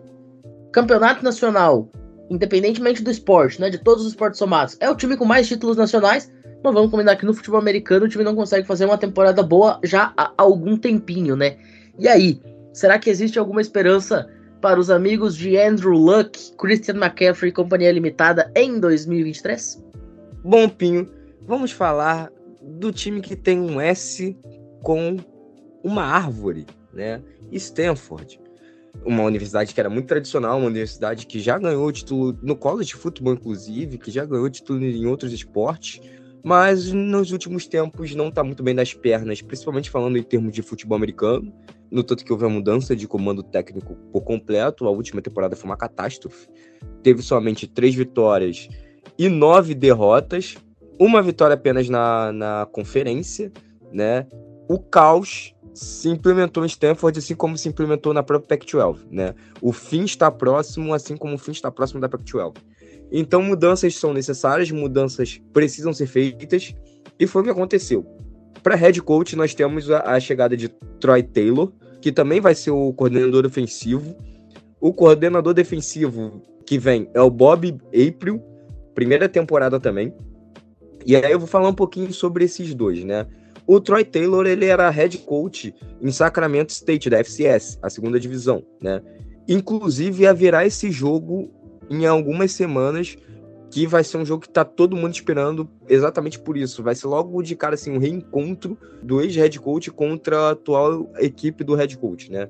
campeonato 0.71 1.23
nacional, 1.23 1.89
independentemente 2.29 3.03
do 3.03 3.11
esporte, 3.11 3.59
né, 3.61 3.69
de 3.69 3.77
todos 3.77 4.03
os 4.03 4.11
esportes 4.11 4.39
somados. 4.39 4.77
É 4.79 4.89
o 4.89 4.95
time 4.95 5.15
com 5.15 5.25
mais 5.25 5.47
títulos 5.47 5.77
nacionais, 5.77 6.31
mas 6.63 6.73
vamos 6.73 6.89
combinar 6.89 7.15
que 7.15 7.25
no 7.25 7.33
futebol 7.33 7.59
americano 7.59 8.05
o 8.05 8.09
time 8.09 8.23
não 8.23 8.35
consegue 8.35 8.65
fazer 8.65 8.85
uma 8.85 8.97
temporada 8.97 9.43
boa 9.43 9.79
já 9.83 10.13
há 10.17 10.31
algum 10.37 10.77
tempinho, 10.77 11.35
né? 11.35 11.57
E 11.99 12.07
aí, 12.07 12.41
será 12.73 12.97
que 12.99 13.09
existe 13.09 13.37
alguma 13.37 13.61
esperança 13.61 14.27
para 14.65 14.79
os 14.79 14.89
amigos 14.89 15.37
de 15.37 15.55
Andrew 15.59 15.93
Luck, 15.93 16.39
Christian 16.57 16.95
McCaffrey 16.95 17.51
Companhia 17.51 17.91
Limitada 17.91 18.51
em 18.55 18.79
2023? 18.79 19.85
Bom, 20.43 20.67
Pinho, 20.67 21.07
vamos 21.45 21.71
falar 21.71 22.31
do 22.63 22.91
time 22.91 23.21
que 23.21 23.35
tem 23.35 23.59
um 23.59 23.79
S 23.79 24.35
com 24.81 25.17
uma 25.83 26.03
árvore, 26.03 26.65
né? 26.91 27.21
Stanford. 27.51 28.39
Uma 29.05 29.21
universidade 29.21 29.71
que 29.71 29.79
era 29.79 29.87
muito 29.87 30.07
tradicional, 30.07 30.57
uma 30.57 30.65
universidade 30.65 31.27
que 31.27 31.39
já 31.39 31.59
ganhou 31.59 31.91
título 31.91 32.35
no 32.41 32.55
college 32.55 32.95
futebol, 32.95 33.33
inclusive, 33.33 33.99
que 33.99 34.09
já 34.09 34.25
ganhou 34.25 34.49
título 34.49 34.83
em 34.83 35.05
outros 35.05 35.31
esportes, 35.31 36.01
mas 36.43 36.91
nos 36.91 37.31
últimos 37.31 37.67
tempos 37.67 38.15
não 38.15 38.29
está 38.29 38.43
muito 38.43 38.63
bem 38.63 38.73
das 38.73 38.95
pernas, 38.95 39.43
principalmente 39.43 39.91
falando 39.91 40.17
em 40.17 40.23
termos 40.23 40.53
de 40.53 40.63
futebol 40.63 40.95
americano. 40.95 41.53
No 41.91 42.03
tanto 42.03 42.25
que 42.25 42.31
houve 42.31 42.45
a 42.45 42.49
mudança 42.49 42.95
de 42.95 43.07
comando 43.07 43.43
técnico 43.43 43.95
por 44.11 44.21
completo, 44.21 44.85
a 44.85 44.89
última 44.89 45.21
temporada 45.21 45.55
foi 45.55 45.69
uma 45.69 45.77
catástrofe. 45.77 46.47
Teve 47.03 47.21
somente 47.21 47.67
três 47.67 47.93
vitórias 47.93 48.67
e 49.17 49.29
nove 49.29 49.73
derrotas, 49.73 50.55
uma 50.99 51.21
vitória 51.21 51.53
apenas 51.53 51.87
na, 51.89 52.31
na 52.31 52.67
conferência, 52.71 53.51
né? 53.91 54.27
O 54.67 54.79
caos 54.79 55.53
se 55.73 56.09
implementou 56.09 56.63
em 56.63 56.67
Stanford, 56.67 57.19
assim 57.19 57.35
como 57.35 57.57
se 57.57 57.67
implementou 57.67 58.13
na 58.13 58.23
própria 58.23 58.57
Pac-12, 58.57 58.99
né? 59.11 59.35
O 59.61 59.71
fim 59.71 60.05
está 60.05 60.31
próximo, 60.31 60.93
assim 60.93 61.17
como 61.17 61.35
o 61.35 61.37
fim 61.37 61.51
está 61.51 61.69
próximo 61.69 61.99
da 61.99 62.09
Pac-12. 62.09 62.55
Então, 63.11 63.41
mudanças 63.41 63.95
são 63.95 64.13
necessárias, 64.13 64.71
mudanças 64.71 65.39
precisam 65.53 65.93
ser 65.93 66.07
feitas, 66.07 66.73
e 67.19 67.27
foi 67.27 67.41
o 67.41 67.45
que 67.45 67.51
aconteceu. 67.51 68.05
Para 68.63 68.75
head 68.75 69.01
coach, 69.01 69.35
nós 69.35 69.53
temos 69.53 69.89
a, 69.91 70.01
a, 70.15 70.19
chegada 70.19 70.55
de 70.57 70.69
Troy 70.99 71.21
Taylor, 71.21 71.71
que 72.01 72.11
também 72.11 72.39
vai 72.39 72.55
ser 72.55 72.71
o 72.71 72.93
coordenador 72.93 73.45
ofensivo. 73.45 74.15
O 74.79 74.93
coordenador 74.93 75.53
defensivo 75.53 76.41
que 76.65 76.77
vem 76.77 77.09
é 77.13 77.21
o 77.21 77.29
Bob 77.29 77.77
April, 77.87 78.41
primeira 78.93 79.29
temporada 79.29 79.79
também. 79.79 80.13
E 81.05 81.15
aí 81.15 81.31
eu 81.31 81.39
vou 81.39 81.47
falar 81.47 81.69
um 81.69 81.73
pouquinho 81.73 82.11
sobre 82.11 82.45
esses 82.45 82.73
dois, 82.73 83.03
né? 83.03 83.27
O 83.67 83.79
Troy 83.79 84.03
Taylor, 84.03 84.45
ele 84.45 84.65
era 84.65 84.89
head 84.89 85.17
coach 85.19 85.73
em 86.01 86.11
Sacramento 86.11 86.69
State, 86.69 87.09
da 87.09 87.17
FCS, 87.23 87.79
a 87.81 87.89
segunda 87.89 88.19
divisão, 88.19 88.63
né? 88.81 89.01
Inclusive, 89.47 90.25
haverá 90.25 90.65
esse 90.65 90.91
jogo 90.91 91.51
em 91.89 92.05
algumas 92.05 92.51
semanas, 92.51 93.15
que 93.75 93.85
vai 93.85 94.05
ser 94.05 94.15
um 94.15 94.25
jogo 94.25 94.43
que 94.43 94.49
tá 94.49 94.63
todo 94.63 94.95
mundo 94.95 95.13
esperando 95.13 95.69
exatamente 95.89 96.39
por 96.39 96.55
isso. 96.55 96.81
Vai 96.81 96.95
ser 96.95 97.07
logo 97.07 97.41
de 97.43 97.57
cara, 97.57 97.75
assim, 97.75 97.91
um 97.91 97.97
reencontro 97.97 98.77
do 99.03 99.19
ex-head 99.19 99.59
coach 99.59 99.91
contra 99.91 100.39
a 100.39 100.49
atual 100.51 101.11
equipe 101.17 101.61
do 101.61 101.75
head 101.75 101.97
coach, 101.97 102.31
né? 102.31 102.47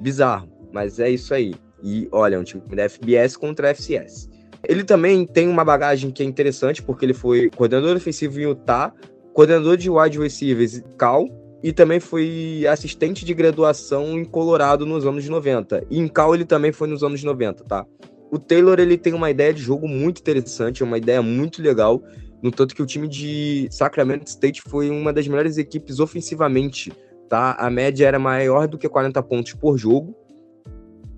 Bizarro, 0.00 0.48
mas 0.72 0.98
é 0.98 1.10
isso 1.10 1.34
aí. 1.34 1.54
E, 1.82 2.08
olha, 2.10 2.36
é 2.36 2.38
um 2.38 2.42
time 2.42 2.62
da 2.74 2.88
FBS 2.88 3.36
contra 3.36 3.66
a 3.68 3.74
FCS. 3.74 4.30
Ele 4.66 4.82
também 4.82 5.26
tem 5.26 5.46
uma 5.46 5.62
bagagem 5.62 6.10
que 6.10 6.22
é 6.22 6.26
interessante, 6.26 6.82
porque 6.82 7.04
ele 7.04 7.12
foi 7.12 7.50
coordenador 7.50 7.94
ofensivo 7.94 8.40
em 8.40 8.44
Utah, 8.44 8.94
coordenador 9.34 9.76
de 9.76 9.90
wide 9.90 10.18
receivers 10.18 10.82
Cal, 10.96 11.28
e 11.62 11.70
também 11.70 12.00
foi 12.00 12.64
assistente 12.66 13.26
de 13.26 13.34
graduação 13.34 14.18
em 14.18 14.24
Colorado 14.24 14.86
nos 14.86 15.04
anos 15.04 15.28
90. 15.28 15.84
E 15.90 15.98
em 15.98 16.08
Cal 16.08 16.34
ele 16.34 16.46
também 16.46 16.72
foi 16.72 16.88
nos 16.88 17.04
anos 17.04 17.22
90, 17.22 17.62
tá? 17.64 17.84
O 18.32 18.38
Taylor 18.38 18.80
ele 18.80 18.96
tem 18.96 19.12
uma 19.12 19.30
ideia 19.30 19.52
de 19.52 19.60
jogo 19.60 19.86
muito 19.86 20.20
interessante, 20.20 20.82
é 20.82 20.86
uma 20.86 20.96
ideia 20.96 21.20
muito 21.20 21.60
legal, 21.60 22.02
no 22.42 22.50
tanto 22.50 22.74
que 22.74 22.80
o 22.80 22.86
time 22.86 23.06
de 23.06 23.68
Sacramento 23.70 24.26
State 24.26 24.62
foi 24.62 24.88
uma 24.88 25.12
das 25.12 25.28
melhores 25.28 25.58
equipes 25.58 26.00
ofensivamente, 26.00 26.90
tá? 27.28 27.52
A 27.58 27.68
média 27.68 28.06
era 28.06 28.18
maior 28.18 28.66
do 28.66 28.78
que 28.78 28.88
40 28.88 29.22
pontos 29.22 29.52
por 29.52 29.76
jogo, 29.76 30.16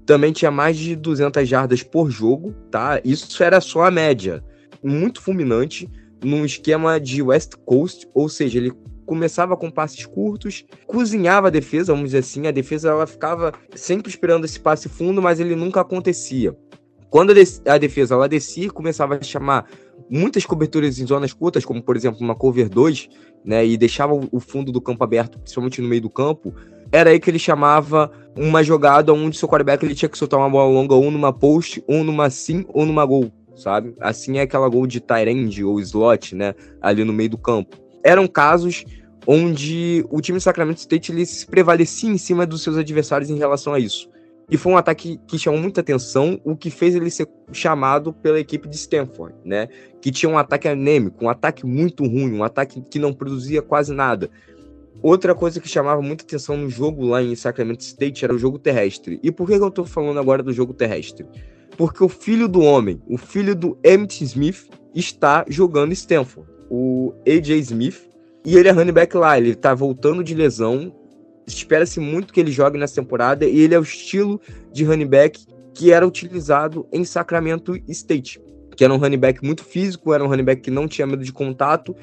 também 0.04 0.32
tinha 0.32 0.50
mais 0.50 0.76
de 0.76 0.96
200 0.96 1.48
jardas 1.48 1.84
por 1.84 2.10
jogo, 2.10 2.52
tá? 2.68 3.00
Isso 3.04 3.40
era 3.44 3.60
só 3.60 3.84
a 3.84 3.92
média. 3.92 4.44
Muito 4.82 5.22
fulminante, 5.22 5.88
num 6.20 6.44
esquema 6.44 6.98
de 6.98 7.22
West 7.22 7.54
Coast, 7.64 8.08
ou 8.12 8.28
seja, 8.28 8.58
ele 8.58 8.72
começava 9.06 9.56
com 9.56 9.70
passes 9.70 10.04
curtos, 10.04 10.64
cozinhava 10.84 11.46
a 11.46 11.50
defesa, 11.50 11.92
vamos 11.92 12.08
dizer 12.08 12.18
assim, 12.18 12.48
a 12.48 12.50
defesa 12.50 12.88
ela 12.88 13.06
ficava 13.06 13.52
sempre 13.72 14.10
esperando 14.10 14.44
esse 14.44 14.58
passe 14.58 14.88
fundo, 14.88 15.22
mas 15.22 15.38
ele 15.38 15.54
nunca 15.54 15.80
acontecia. 15.80 16.56
Quando 17.14 17.30
a 17.30 17.78
defesa 17.78 18.16
ela 18.16 18.28
descia, 18.28 18.68
começava 18.72 19.14
a 19.14 19.22
chamar 19.22 19.70
muitas 20.10 20.44
coberturas 20.44 20.98
em 20.98 21.06
zonas 21.06 21.32
curtas, 21.32 21.64
como 21.64 21.80
por 21.80 21.94
exemplo 21.94 22.18
uma 22.20 22.34
cover 22.34 22.68
2, 22.68 23.08
né, 23.44 23.64
e 23.64 23.76
deixava 23.76 24.12
o 24.12 24.40
fundo 24.40 24.72
do 24.72 24.80
campo 24.80 25.04
aberto, 25.04 25.38
principalmente 25.38 25.80
no 25.80 25.86
meio 25.86 26.02
do 26.02 26.10
campo, 26.10 26.52
era 26.90 27.10
aí 27.10 27.20
que 27.20 27.30
ele 27.30 27.38
chamava 27.38 28.10
uma 28.36 28.64
jogada 28.64 29.14
onde 29.14 29.38
seu 29.38 29.48
quarterback 29.48 29.84
ele 29.84 29.94
tinha 29.94 30.08
que 30.08 30.18
soltar 30.18 30.40
uma 30.40 30.50
bola 30.50 30.68
longa 30.68 30.96
ou 30.96 31.08
numa 31.08 31.32
post, 31.32 31.84
ou 31.86 32.02
numa 32.02 32.28
sim, 32.30 32.64
ou 32.66 32.84
numa 32.84 33.06
gol, 33.06 33.30
sabe? 33.54 33.94
Assim 34.00 34.38
é 34.38 34.40
aquela 34.40 34.68
gol 34.68 34.84
de 34.84 35.00
end 35.28 35.62
ou 35.62 35.78
slot, 35.78 36.34
né, 36.34 36.52
ali 36.82 37.04
no 37.04 37.12
meio 37.12 37.30
do 37.30 37.38
campo. 37.38 37.76
Eram 38.02 38.26
casos 38.26 38.84
onde 39.24 40.04
o 40.10 40.20
time 40.20 40.38
do 40.38 40.42
Sacramento 40.42 40.78
State 40.78 41.12
ele 41.12 41.24
se 41.24 41.46
prevalecia 41.46 42.10
em 42.10 42.18
cima 42.18 42.44
dos 42.44 42.64
seus 42.64 42.76
adversários 42.76 43.30
em 43.30 43.38
relação 43.38 43.72
a 43.72 43.78
isso. 43.78 44.12
E 44.50 44.56
foi 44.56 44.72
um 44.72 44.76
ataque 44.76 45.18
que 45.26 45.38
chamou 45.38 45.58
muita 45.58 45.80
atenção, 45.80 46.38
o 46.44 46.54
que 46.54 46.70
fez 46.70 46.94
ele 46.94 47.10
ser 47.10 47.26
chamado 47.52 48.12
pela 48.12 48.38
equipe 48.38 48.68
de 48.68 48.76
Stanford, 48.76 49.34
né? 49.44 49.68
Que 50.00 50.10
tinha 50.10 50.30
um 50.30 50.36
ataque 50.36 50.68
anêmico, 50.68 51.24
um 51.24 51.28
ataque 51.28 51.64
muito 51.64 52.04
ruim, 52.04 52.34
um 52.34 52.44
ataque 52.44 52.82
que 52.82 52.98
não 52.98 53.12
produzia 53.12 53.62
quase 53.62 53.94
nada. 53.94 54.30
Outra 55.02 55.34
coisa 55.34 55.60
que 55.60 55.68
chamava 55.68 56.00
muita 56.00 56.24
atenção 56.24 56.56
no 56.56 56.68
jogo 56.70 57.06
lá 57.06 57.22
em 57.22 57.34
Sacramento 57.34 57.80
State 57.80 58.24
era 58.24 58.34
o 58.34 58.38
jogo 58.38 58.58
terrestre. 58.58 59.18
E 59.22 59.30
por 59.30 59.46
que 59.46 59.54
eu 59.54 59.70
tô 59.70 59.84
falando 59.84 60.18
agora 60.18 60.42
do 60.42 60.52
jogo 60.52 60.72
terrestre? 60.72 61.26
Porque 61.76 62.02
o 62.02 62.08
filho 62.08 62.48
do 62.48 62.60
homem, 62.60 63.02
o 63.08 63.18
filho 63.18 63.54
do 63.54 63.76
Emmett 63.84 64.22
Smith, 64.24 64.68
está 64.94 65.44
jogando 65.48 65.92
Stanford. 65.92 66.48
O 66.70 67.12
AJ 67.26 67.50
Smith. 67.60 68.08
E 68.44 68.56
ele 68.56 68.68
é 68.68 68.72
running 68.72 68.92
back 68.92 69.16
lá, 69.16 69.38
ele 69.38 69.54
tá 69.54 69.74
voltando 69.74 70.22
de 70.22 70.34
lesão. 70.34 70.94
Espera-se 71.46 72.00
muito 72.00 72.32
que 72.32 72.40
ele 72.40 72.50
jogue 72.50 72.78
nessa 72.78 72.94
temporada. 72.94 73.44
E 73.44 73.60
ele 73.60 73.74
é 73.74 73.78
o 73.78 73.82
estilo 73.82 74.40
de 74.72 74.84
running 74.84 75.06
back 75.06 75.44
que 75.74 75.92
era 75.92 76.06
utilizado 76.06 76.86
em 76.92 77.04
Sacramento 77.04 77.76
State. 77.88 78.40
Que 78.76 78.84
era 78.84 78.92
um 78.92 78.96
running 78.96 79.18
back 79.18 79.44
muito 79.44 79.64
físico, 79.64 80.12
era 80.12 80.24
um 80.24 80.28
running 80.28 80.44
back 80.44 80.62
que 80.62 80.70
não 80.70 80.88
tinha 80.88 81.06
medo 81.06 81.22
de 81.22 81.32
contato 81.32 81.94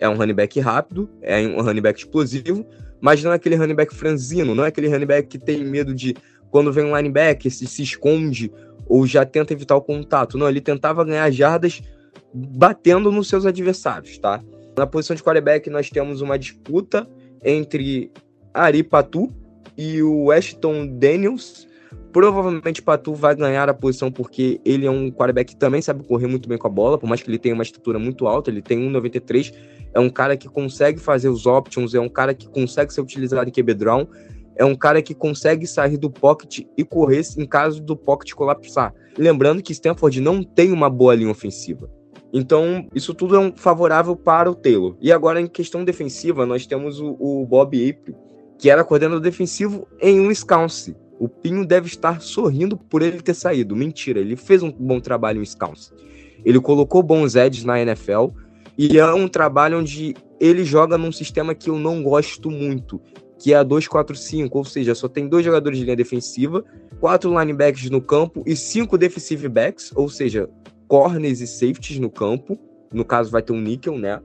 é 0.00 0.08
um 0.08 0.16
running 0.16 0.34
back 0.34 0.58
rápido, 0.58 1.08
é 1.20 1.46
um 1.46 1.60
running 1.60 1.82
back 1.82 2.00
explosivo, 2.00 2.66
mas 3.00 3.22
não 3.22 3.32
é 3.32 3.34
aquele 3.34 3.54
running 3.54 3.74
back 3.74 3.94
franzino, 3.94 4.54
não 4.54 4.64
é 4.64 4.68
aquele 4.68 4.88
running 4.88 5.06
back 5.06 5.28
que 5.28 5.38
tem 5.38 5.62
medo 5.62 5.94
de, 5.94 6.16
quando 6.50 6.72
vem 6.72 6.84
um 6.84 6.96
linebacker, 6.96 7.52
se, 7.52 7.66
se 7.66 7.82
esconde 7.82 8.50
ou 8.88 9.06
já 9.06 9.24
tenta 9.24 9.52
evitar 9.52 9.76
o 9.76 9.82
contato. 9.82 10.36
Não, 10.36 10.48
ele 10.48 10.60
tentava 10.60 11.04
ganhar 11.04 11.30
jardas 11.30 11.82
batendo 12.34 13.12
nos 13.12 13.28
seus 13.28 13.44
adversários, 13.46 14.18
tá? 14.18 14.42
Na 14.76 14.86
posição 14.86 15.14
de 15.14 15.22
quarterback, 15.22 15.68
nós 15.68 15.90
temos 15.90 16.22
uma 16.22 16.38
disputa 16.38 17.08
entre 17.44 18.10
Ari 18.52 18.82
Patu 18.82 19.32
e 19.76 20.02
o 20.02 20.30
Ashton 20.30 20.86
Daniels, 20.86 21.68
Provavelmente 22.12 22.82
Patu 22.82 23.14
vai 23.14 23.36
ganhar 23.36 23.68
a 23.68 23.74
posição 23.74 24.10
porque 24.10 24.60
ele 24.64 24.84
é 24.84 24.90
um 24.90 25.10
quarterback 25.10 25.54
que 25.54 25.58
também 25.58 25.80
sabe 25.80 26.04
correr 26.04 26.26
muito 26.26 26.48
bem 26.48 26.58
com 26.58 26.66
a 26.66 26.70
bola, 26.70 26.98
por 26.98 27.08
mais 27.08 27.22
que 27.22 27.30
ele 27.30 27.38
tenha 27.38 27.54
uma 27.54 27.62
estatura 27.62 27.98
muito 27.98 28.26
alta, 28.26 28.50
ele 28.50 28.62
tem 28.62 28.78
1,93, 28.78 29.54
é 29.94 30.00
um 30.00 30.10
cara 30.10 30.36
que 30.36 30.48
consegue 30.48 30.98
fazer 30.98 31.28
os 31.28 31.46
options, 31.46 31.94
é 31.94 32.00
um 32.00 32.08
cara 32.08 32.34
que 32.34 32.48
consegue 32.48 32.92
ser 32.92 33.00
utilizado 33.00 33.48
em 33.48 33.52
QB 33.52 33.74
draw, 33.74 34.08
é 34.56 34.64
um 34.64 34.74
cara 34.74 35.00
que 35.00 35.14
consegue 35.14 35.66
sair 35.66 35.96
do 35.96 36.10
pocket 36.10 36.66
e 36.76 36.84
correr 36.84 37.22
em 37.38 37.46
caso 37.46 37.80
do 37.80 37.96
pocket 37.96 38.32
colapsar. 38.32 38.92
Lembrando 39.16 39.62
que 39.62 39.72
Stanford 39.72 40.20
não 40.20 40.42
tem 40.42 40.72
uma 40.72 40.90
boa 40.90 41.14
linha 41.14 41.30
ofensiva. 41.30 41.88
Então, 42.32 42.86
isso 42.94 43.14
tudo 43.14 43.36
é 43.36 43.38
um 43.38 43.52
favorável 43.56 44.14
para 44.14 44.50
o 44.50 44.54
Taylor. 44.54 44.96
E 45.00 45.10
agora, 45.10 45.40
em 45.40 45.46
questão 45.46 45.84
defensiva, 45.84 46.46
nós 46.46 46.66
temos 46.66 47.00
o, 47.00 47.16
o 47.18 47.46
Bob 47.46 47.90
April, 47.90 48.16
que 48.60 48.68
era 48.68 48.84
coordenador 48.84 49.20
defensivo 49.20 49.88
em 49.98 50.20
Wisconsin. 50.26 50.94
O 51.18 51.28
Pinho 51.28 51.66
deve 51.66 51.86
estar 51.86 52.20
sorrindo 52.20 52.76
por 52.76 53.00
ele 53.00 53.22
ter 53.22 53.32
saído. 53.32 53.74
Mentira, 53.74 54.20
ele 54.20 54.36
fez 54.36 54.62
um 54.62 54.70
bom 54.70 55.00
trabalho 55.00 55.38
em 55.38 55.40
Wisconsin. 55.40 55.94
Ele 56.44 56.60
colocou 56.60 57.02
bons 57.02 57.36
edges 57.36 57.64
na 57.64 57.80
NFL 57.80 58.28
e 58.76 58.98
é 58.98 59.14
um 59.14 59.26
trabalho 59.28 59.78
onde 59.78 60.14
ele 60.38 60.62
joga 60.62 60.98
num 60.98 61.10
sistema 61.10 61.54
que 61.54 61.70
eu 61.70 61.78
não 61.78 62.02
gosto 62.02 62.50
muito, 62.50 63.00
que 63.38 63.54
é 63.54 63.56
a 63.56 63.64
2-4-5, 63.64 64.50
ou 64.52 64.64
seja, 64.64 64.94
só 64.94 65.08
tem 65.08 65.26
dois 65.26 65.44
jogadores 65.44 65.78
de 65.78 65.84
linha 65.84 65.96
defensiva, 65.96 66.62
quatro 67.00 67.30
linebackers 67.38 67.88
no 67.88 68.02
campo 68.02 68.42
e 68.46 68.54
cinco 68.54 68.98
defensive 68.98 69.48
backs, 69.48 69.90
ou 69.94 70.08
seja, 70.08 70.48
corners 70.86 71.40
e 71.40 71.46
safeties 71.46 71.98
no 71.98 72.10
campo. 72.10 72.58
No 72.92 73.06
caso, 73.06 73.30
vai 73.30 73.40
ter 73.40 73.52
um 73.52 73.60
níquel, 73.60 73.96
né? 73.96 74.20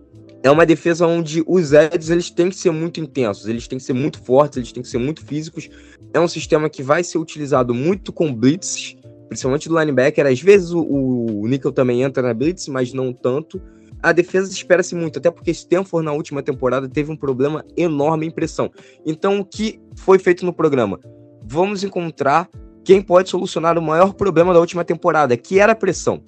É 0.46 0.52
uma 0.52 0.64
defesa 0.64 1.08
onde 1.08 1.44
os 1.48 1.74
edges 1.74 2.12
eles 2.12 2.30
têm 2.30 2.50
que 2.50 2.56
ser 2.56 2.70
muito 2.70 3.00
intensos, 3.00 3.48
eles 3.48 3.68
têm 3.68 3.80
que 3.80 3.84
ser 3.84 3.94
muito 3.94 4.22
fortes, 4.22 4.58
eles 4.58 4.72
têm 4.72 4.84
que 4.84 4.88
ser 4.88 5.00
muito 5.00 5.26
físicos. 5.26 5.68
É 6.14 6.20
um 6.20 6.28
sistema 6.28 6.70
que 6.70 6.84
vai 6.84 7.04
ser 7.04 7.18
utilizado 7.18 7.74
muito 7.74 8.14
com 8.14 8.32
blitzes, 8.32 8.96
principalmente 9.28 9.68
do 9.68 9.80
linebacker. 9.80 10.28
Às 10.28 10.40
vezes 10.40 10.70
o, 10.70 10.84
o 10.84 11.48
níquel 11.48 11.72
também 11.72 12.04
entra 12.04 12.22
na 12.22 12.32
blitz, 12.32 12.68
mas 12.68 12.94
não 12.94 13.12
tanto 13.12 13.60
a 14.04 14.12
defesa 14.12 14.52
espera-se 14.52 14.94
muito, 14.94 15.18
até 15.18 15.32
porque 15.32 15.50
Stanford 15.50 16.06
na 16.06 16.14
última 16.14 16.44
temporada 16.44 16.88
teve 16.88 17.12
um 17.12 17.18
problema 17.18 17.66
enorme 17.76 18.28
em 18.28 18.30
pressão. 18.30 18.70
Então, 19.04 19.40
o 19.40 19.46
que 19.46 19.82
foi 19.96 20.20
feito 20.20 20.46
no 20.46 20.54
programa? 20.54 21.00
Vamos 21.44 21.84
encontrar 21.84 22.48
quem 22.84 23.02
pode 23.02 23.32
solucionar 23.32 23.80
o 23.80 23.82
maior 23.82 24.14
problema 24.14 24.54
da 24.54 24.60
última 24.60 24.86
temporada, 24.86 25.36
que 25.36 25.60
era 25.60 25.72
a 25.72 25.76
pressão. 25.76 26.22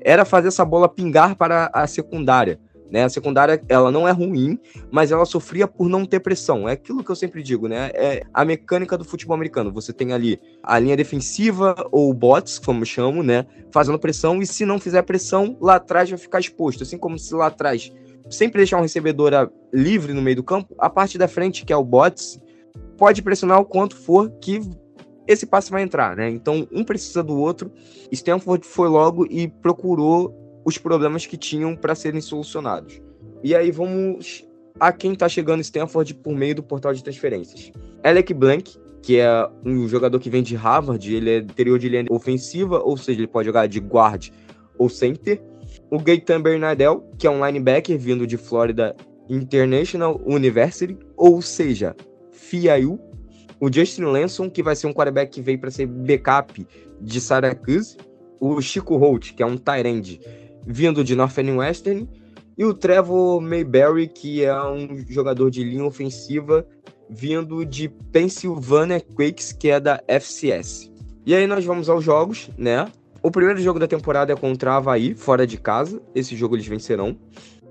Era 0.00 0.24
fazer 0.24 0.46
essa 0.46 0.64
bola 0.64 0.88
pingar 0.88 1.34
para 1.34 1.68
a 1.74 1.84
secundária. 1.88 2.60
Né? 2.90 3.04
A 3.04 3.08
secundária, 3.08 3.62
ela 3.68 3.90
não 3.90 4.06
é 4.06 4.12
ruim, 4.12 4.58
mas 4.90 5.10
ela 5.10 5.24
sofria 5.24 5.66
por 5.66 5.88
não 5.88 6.04
ter 6.04 6.20
pressão. 6.20 6.68
É 6.68 6.72
aquilo 6.72 7.02
que 7.02 7.10
eu 7.10 7.16
sempre 7.16 7.42
digo, 7.42 7.66
né? 7.68 7.90
É 7.94 8.22
a 8.32 8.44
mecânica 8.44 8.96
do 8.96 9.04
futebol 9.04 9.34
americano. 9.34 9.72
Você 9.72 9.92
tem 9.92 10.12
ali 10.12 10.40
a 10.62 10.78
linha 10.78 10.96
defensiva 10.96 11.74
ou 11.90 12.12
bots, 12.14 12.58
como 12.58 12.82
eu 12.82 12.86
chamo, 12.86 13.22
né? 13.22 13.46
Fazendo 13.72 13.98
pressão, 13.98 14.40
e 14.40 14.46
se 14.46 14.64
não 14.64 14.78
fizer 14.78 15.02
pressão, 15.02 15.56
lá 15.60 15.76
atrás 15.76 16.08
vai 16.08 16.18
ficar 16.18 16.40
exposto. 16.40 16.82
Assim 16.82 16.98
como 16.98 17.18
se 17.18 17.34
lá 17.34 17.46
atrás 17.46 17.92
sempre 18.30 18.58
deixar 18.58 18.78
um 18.78 18.82
recebedor 18.82 19.50
livre 19.72 20.12
no 20.12 20.22
meio 20.22 20.36
do 20.36 20.42
campo, 20.42 20.74
a 20.78 20.90
parte 20.90 21.16
da 21.18 21.28
frente, 21.28 21.64
que 21.64 21.72
é 21.72 21.76
o 21.76 21.84
bots, 21.84 22.40
pode 22.96 23.22
pressionar 23.22 23.60
o 23.60 23.64
quanto 23.64 23.96
for 23.96 24.30
que 24.40 24.60
esse 25.26 25.44
passe 25.44 25.70
vai 25.70 25.82
entrar, 25.82 26.16
né? 26.16 26.30
Então, 26.30 26.66
um 26.70 26.84
precisa 26.84 27.22
do 27.22 27.36
outro. 27.36 27.70
Stanford 28.12 28.64
foi 28.64 28.88
logo 28.88 29.26
e 29.28 29.48
procurou 29.48 30.45
os 30.66 30.76
problemas 30.76 31.24
que 31.24 31.36
tinham 31.36 31.76
para 31.76 31.94
serem 31.94 32.20
solucionados. 32.20 33.00
E 33.42 33.54
aí 33.54 33.70
vamos 33.70 34.44
a 34.80 34.92
quem 34.92 35.12
está 35.12 35.28
chegando 35.28 35.60
Stanford 35.60 36.12
por 36.14 36.34
meio 36.34 36.56
do 36.56 36.62
portal 36.62 36.92
de 36.92 37.04
transferências. 37.04 37.70
Alec 38.02 38.34
Blank, 38.34 38.76
que 39.00 39.20
é 39.20 39.48
um 39.64 39.86
jogador 39.86 40.18
que 40.18 40.28
vem 40.28 40.42
de 40.42 40.56
Harvard, 40.56 41.14
ele 41.14 41.30
é 41.30 41.38
interior 41.38 41.78
de 41.78 41.88
linha 41.88 42.04
ofensiva, 42.10 42.80
ou 42.80 42.96
seja, 42.96 43.20
ele 43.20 43.28
pode 43.28 43.46
jogar 43.46 43.68
de 43.68 43.78
guard 43.78 44.30
ou 44.76 44.88
center. 44.88 45.40
O 45.88 46.00
Gaetan 46.00 46.42
Bernardell, 46.42 47.08
que 47.16 47.28
é 47.28 47.30
um 47.30 47.46
linebacker 47.46 47.96
vindo 47.96 48.26
de 48.26 48.36
Florida 48.36 48.96
International 49.30 50.20
University, 50.26 50.98
ou 51.16 51.40
seja, 51.40 51.94
FIAU. 52.32 52.98
O 53.60 53.72
Justin 53.72 54.02
Lanson, 54.02 54.50
que 54.50 54.62
vai 54.62 54.74
ser 54.74 54.88
um 54.88 54.92
quarterback 54.92 55.30
que 55.30 55.40
veio 55.40 55.60
para 55.60 55.70
ser 55.70 55.86
backup 55.86 56.66
de 57.00 57.20
Syracuse. 57.20 57.96
O 58.40 58.60
Chico 58.60 58.96
Holt, 58.96 59.32
que 59.32 59.42
é 59.42 59.46
um 59.46 59.56
tight 59.56 60.20
vindo 60.66 61.04
de 61.04 61.14
Northwestern, 61.14 62.08
e 62.58 62.64
o 62.64 62.74
Trevor 62.74 63.40
Mayberry, 63.40 64.08
que 64.08 64.44
é 64.44 64.62
um 64.64 65.04
jogador 65.08 65.50
de 65.50 65.62
linha 65.62 65.84
ofensiva 65.84 66.66
vindo 67.08 67.64
de 67.64 67.88
Pennsylvania 68.10 69.00
Quakes, 69.00 69.52
que 69.52 69.68
é 69.68 69.78
da 69.78 70.02
FCS. 70.08 70.90
E 71.24 71.34
aí 71.34 71.46
nós 71.46 71.64
vamos 71.64 71.88
aos 71.88 72.04
jogos, 72.04 72.50
né? 72.56 72.90
O 73.22 73.30
primeiro 73.30 73.60
jogo 73.60 73.78
da 73.78 73.86
temporada 73.86 74.32
é 74.32 74.36
contra 74.36 74.72
a 74.72 74.76
Havaí, 74.76 75.14
fora 75.14 75.46
de 75.46 75.56
casa. 75.56 76.00
Esse 76.14 76.36
jogo 76.36 76.56
eles 76.56 76.66
vencerão. 76.66 77.16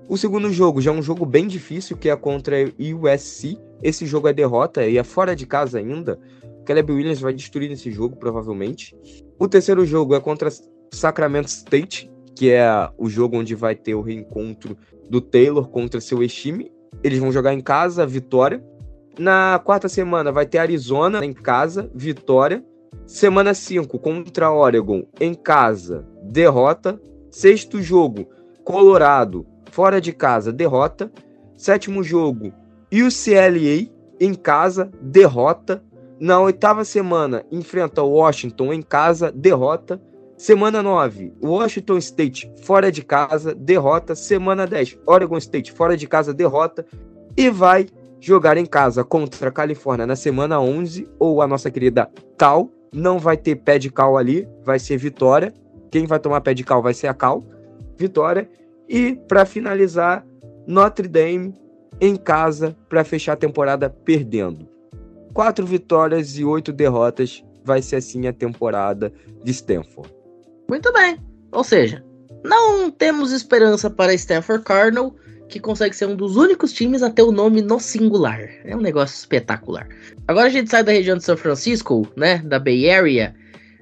O 0.08 0.16
segundo 0.16 0.52
jogo 0.52 0.80
já 0.80 0.90
é 0.90 0.94
um 0.94 1.02
jogo 1.02 1.26
bem 1.26 1.46
difícil, 1.46 1.96
que 1.96 2.08
é 2.08 2.16
contra 2.16 2.56
a 2.56 2.64
USC. 2.64 3.58
Esse 3.82 4.06
jogo 4.06 4.28
é 4.28 4.32
derrota 4.32 4.86
e 4.86 4.98
é 4.98 5.02
fora 5.02 5.34
de 5.34 5.46
casa 5.46 5.78
ainda. 5.78 6.18
Caleb 6.64 6.92
Williams 6.92 7.20
vai 7.20 7.32
destruir 7.32 7.70
esse 7.70 7.90
jogo, 7.90 8.16
provavelmente. 8.16 8.94
O 9.38 9.48
terceiro 9.48 9.84
jogo 9.84 10.14
é 10.14 10.20
contra 10.20 10.50
Sacramento 10.92 11.48
State, 11.48 12.10
que 12.36 12.50
é 12.50 12.88
o 12.96 13.08
jogo 13.08 13.38
onde 13.38 13.54
vai 13.54 13.74
ter 13.74 13.94
o 13.94 14.02
reencontro 14.02 14.76
do 15.10 15.20
Taylor 15.20 15.68
contra 15.68 16.00
seu 16.00 16.22
ex-time. 16.22 16.70
Eles 17.02 17.18
vão 17.18 17.32
jogar 17.32 17.52
em 17.54 17.60
casa, 17.60 18.06
vitória. 18.06 18.62
Na 19.18 19.60
quarta 19.64 19.88
semana 19.88 20.30
vai 20.30 20.46
ter 20.46 20.58
Arizona 20.58 21.24
em 21.24 21.32
casa, 21.32 21.90
vitória. 21.94 22.64
Semana 23.06 23.54
5 23.54 23.98
contra 23.98 24.52
Oregon 24.52 25.04
em 25.18 25.34
casa, 25.34 26.06
derrota. 26.22 27.00
Sexto 27.30 27.82
jogo, 27.82 28.28
Colorado 28.62 29.46
fora 29.76 30.00
de 30.00 30.10
casa, 30.10 30.50
derrota. 30.50 31.12
Sétimo 31.54 32.02
jogo, 32.02 32.50
UCLA 32.90 33.90
em 34.18 34.32
casa, 34.32 34.90
derrota. 35.02 35.84
Na 36.18 36.40
oitava 36.40 36.82
semana, 36.82 37.44
enfrenta 37.52 38.02
Washington 38.02 38.72
em 38.72 38.80
casa, 38.80 39.30
derrota. 39.30 40.00
Semana 40.36 40.82
9, 40.82 41.32
Washington 41.42 41.96
State 41.96 42.52
fora 42.62 42.92
de 42.92 43.02
casa, 43.02 43.54
derrota. 43.54 44.14
Semana 44.14 44.66
10, 44.66 44.98
Oregon 45.06 45.38
State 45.38 45.72
fora 45.72 45.96
de 45.96 46.06
casa, 46.06 46.34
derrota. 46.34 46.84
E 47.34 47.48
vai 47.48 47.86
jogar 48.20 48.58
em 48.58 48.66
casa 48.66 49.02
contra 49.02 49.48
a 49.48 49.52
Califórnia 49.52 50.06
na 50.06 50.14
semana 50.14 50.60
11, 50.60 51.08
ou 51.18 51.40
a 51.40 51.46
nossa 51.46 51.70
querida 51.70 52.10
Cal. 52.36 52.70
Não 52.92 53.18
vai 53.18 53.36
ter 53.36 53.56
pé 53.56 53.78
de 53.78 53.90
cal 53.90 54.16
ali, 54.16 54.46
vai 54.62 54.78
ser 54.78 54.96
vitória. 54.98 55.54
Quem 55.90 56.06
vai 56.06 56.18
tomar 56.18 56.40
pé 56.42 56.52
de 56.52 56.64
cal 56.64 56.82
vai 56.82 56.92
ser 56.94 57.08
a 57.08 57.14
Cal. 57.14 57.42
Vitória. 57.98 58.48
E 58.88 59.16
para 59.28 59.46
finalizar, 59.46 60.24
Notre 60.66 61.08
Dame 61.08 61.54
em 62.00 62.14
casa 62.16 62.76
para 62.88 63.04
fechar 63.04 63.32
a 63.32 63.36
temporada 63.36 63.88
perdendo. 63.88 64.68
Quatro 65.32 65.64
vitórias 65.64 66.38
e 66.38 66.44
oito 66.44 66.72
derrotas 66.72 67.44
vai 67.64 67.82
ser 67.82 67.96
assim 67.96 68.26
a 68.26 68.32
temporada 68.32 69.12
de 69.42 69.50
Stanford. 69.50 70.15
Muito 70.68 70.92
bem. 70.92 71.18
Ou 71.52 71.64
seja, 71.64 72.04
não 72.44 72.90
temos 72.90 73.32
esperança 73.32 73.90
para 73.90 74.14
Stanford 74.14 74.64
Cardinal, 74.64 75.14
que 75.48 75.60
consegue 75.60 75.94
ser 75.94 76.06
um 76.06 76.16
dos 76.16 76.36
únicos 76.36 76.72
times 76.72 77.02
a 77.02 77.10
ter 77.10 77.22
o 77.22 77.32
nome 77.32 77.62
no 77.62 77.78
singular. 77.78 78.40
É 78.64 78.74
um 78.76 78.80
negócio 78.80 79.16
espetacular. 79.16 79.88
Agora 80.26 80.46
a 80.46 80.50
gente 80.50 80.70
sai 80.70 80.82
da 80.82 80.92
região 80.92 81.16
de 81.16 81.24
São 81.24 81.36
Francisco, 81.36 82.06
né, 82.16 82.38
da 82.38 82.58
Bay 82.58 82.90
Area, 82.90 83.34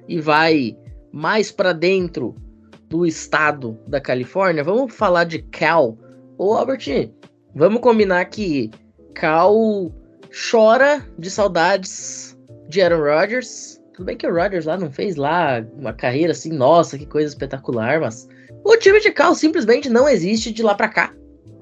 e 0.07 0.19
vai 0.19 0.77
mais 1.11 1.51
para 1.51 1.73
dentro 1.73 2.35
do 2.89 3.05
estado 3.05 3.77
da 3.87 3.99
Califórnia. 3.99 4.63
Vamos 4.63 4.93
falar 4.93 5.23
de 5.23 5.39
Cal. 5.39 5.97
Ô 6.37 6.53
Albert, 6.53 7.11
vamos 7.55 7.81
combinar 7.81 8.25
que 8.25 8.69
Cal 9.13 9.91
chora 10.31 11.05
de 11.17 11.29
saudades 11.31 12.37
de 12.67 12.81
Aaron 12.81 13.01
Rodgers 13.01 13.81
tudo 13.95 14.05
bem 14.05 14.17
que 14.17 14.27
o 14.27 14.33
Rodgers 14.33 14.65
lá 14.65 14.77
não 14.77 14.91
fez 14.91 15.15
lá 15.15 15.65
uma 15.77 15.93
carreira 15.93 16.33
assim, 16.33 16.51
nossa, 16.51 16.97
que 16.97 17.05
coisa 17.05 17.29
espetacular, 17.29 18.01
mas 18.01 18.27
o 18.63 18.75
time 18.75 18.99
de 18.99 19.09
Cal 19.09 19.33
simplesmente 19.33 19.89
não 19.89 20.07
existe 20.07 20.51
de 20.51 20.61
lá 20.61 20.75
para 20.75 20.89
cá, 20.89 21.13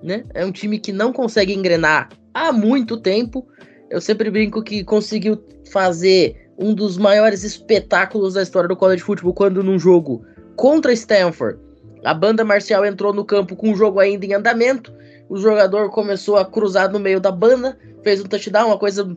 né? 0.02 0.26
É 0.34 0.44
um 0.44 0.52
time 0.52 0.80
que 0.80 0.92
não 0.92 1.14
consegue 1.14 1.54
engrenar 1.54 2.10
há 2.34 2.52
muito 2.52 3.00
tempo. 3.00 3.48
Eu 3.88 4.02
sempre 4.02 4.32
brinco 4.32 4.64
que 4.64 4.84
conseguiu 4.84 5.44
fazer 5.72 6.50
um 6.58 6.74
dos 6.74 6.98
maiores 6.98 7.44
espetáculos 7.44 8.34
da 8.34 8.42
história 8.42 8.68
do 8.68 8.76
college 8.76 9.04
football 9.04 9.34
quando 9.34 9.64
num 9.64 9.78
jogo 9.78 10.26
contra 10.56 10.92
Stanford, 10.92 11.60
a 12.04 12.16
banda 12.16 12.44
marcial 12.44 12.84
entrou 12.84 13.14
no 13.14 13.24
campo 13.24 13.56
com 13.56 13.72
o 13.72 13.76
jogo 13.76 14.00
ainda 14.00 14.26
em 14.26 14.34
andamento. 14.34 14.92
O 15.30 15.38
jogador 15.38 15.92
começou 15.92 16.38
a 16.38 16.46
cruzar 16.46 16.92
no 16.92 17.00
meio 17.00 17.20
da 17.20 17.32
banda, 17.32 17.78
fez 18.04 18.22
um 18.22 18.26
touchdown, 18.26 18.68
uma 18.68 18.80
coisa 18.80 19.16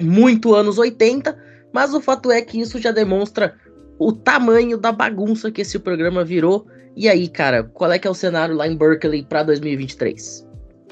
muito 0.00 0.54
anos 0.54 0.78
80 0.78 1.51
mas 1.72 1.94
o 1.94 2.00
fato 2.00 2.30
é 2.30 2.42
que 2.42 2.60
isso 2.60 2.78
já 2.78 2.92
demonstra 2.92 3.54
o 3.98 4.12
tamanho 4.12 4.76
da 4.76 4.92
bagunça 4.92 5.50
que 5.50 5.60
esse 5.60 5.78
programa 5.78 6.24
virou. 6.24 6.66
E 6.96 7.08
aí, 7.08 7.28
cara, 7.28 7.62
qual 7.62 7.90
é 7.92 7.98
que 7.98 8.06
é 8.06 8.10
o 8.10 8.14
cenário 8.14 8.54
lá 8.54 8.66
em 8.66 8.76
Berkeley 8.76 9.24
para 9.24 9.42
2023? 9.44 10.46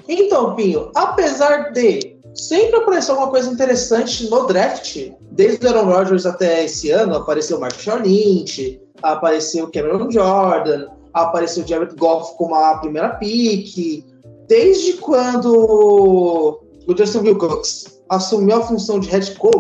Então, 0.09 0.55
Pinho, 0.55 0.90
apesar 0.95 1.73
de 1.73 2.16
sempre 2.35 2.77
aparecer 2.77 3.11
alguma 3.11 3.31
coisa 3.31 3.51
interessante 3.51 4.29
no 4.31 4.47
draft, 4.47 5.11
desde 5.33 5.66
o 5.66 5.69
Aaron 5.69 5.85
Rodgers 5.85 6.27
até 6.27 6.64
esse 6.64 6.90
ano, 6.90 7.16
apareceu 7.16 7.59
o 7.59 7.61
Marshall 7.61 8.01
Lynch, 8.01 8.81
apareceu 9.03 9.64
o 9.66 9.71
Cameron 9.71 10.11
Jordan, 10.11 10.88
apareceu 11.12 11.64
o 11.64 11.66
Jared 11.66 11.95
Goff 11.97 12.37
como 12.37 12.55
a 12.55 12.79
primeira 12.79 13.11
pick. 13.11 14.05
Desde 14.49 14.95
quando 14.95 16.61
o 16.87 16.97
Justin 16.97 17.19
Wilcox 17.19 18.01
assumiu 18.09 18.57
a 18.57 18.62
função 18.62 18.99
de 18.99 19.09
head 19.09 19.37
coach, 19.37 19.60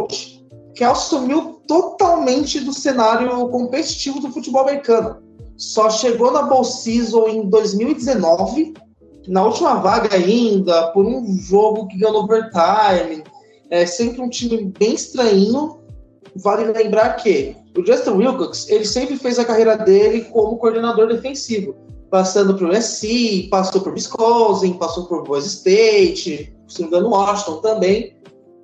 que 0.80 0.84
assumiu 0.84 1.60
totalmente 1.68 2.58
do 2.58 2.72
cenário 2.72 3.28
competitivo 3.50 4.18
do 4.18 4.32
futebol 4.32 4.62
americano. 4.62 5.18
Só 5.54 5.90
chegou 5.90 6.32
na 6.32 6.44
Bowl 6.44 6.64
Season 6.64 7.28
em 7.28 7.50
2019, 7.50 8.72
na 9.28 9.44
última 9.44 9.74
vaga 9.74 10.16
ainda, 10.16 10.90
por 10.92 11.04
um 11.04 11.36
jogo 11.36 11.86
que 11.86 11.98
ganhou 11.98 12.24
overtime. 12.24 13.22
É 13.68 13.84
sempre 13.84 14.22
um 14.22 14.30
time 14.30 14.72
bem 14.78 14.94
estranho. 14.94 15.80
vale 16.36 16.72
lembrar 16.72 17.16
que 17.16 17.54
o 17.76 17.84
Justin 17.84 18.12
Wilcox, 18.12 18.66
ele 18.70 18.86
sempre 18.86 19.18
fez 19.18 19.38
a 19.38 19.44
carreira 19.44 19.76
dele 19.76 20.22
como 20.32 20.56
coordenador 20.56 21.08
defensivo, 21.08 21.74
passando 22.10 22.56
por 22.56 22.70
USC, 22.70 23.48
passou 23.50 23.82
por 23.82 23.92
Wisconsin, 23.92 24.72
passou 24.78 25.04
por 25.04 25.24
Boise 25.24 25.48
State, 25.48 26.56
se 26.66 26.80
não 26.80 26.88
engano, 26.88 27.10
Washington 27.10 27.56
também. 27.58 28.14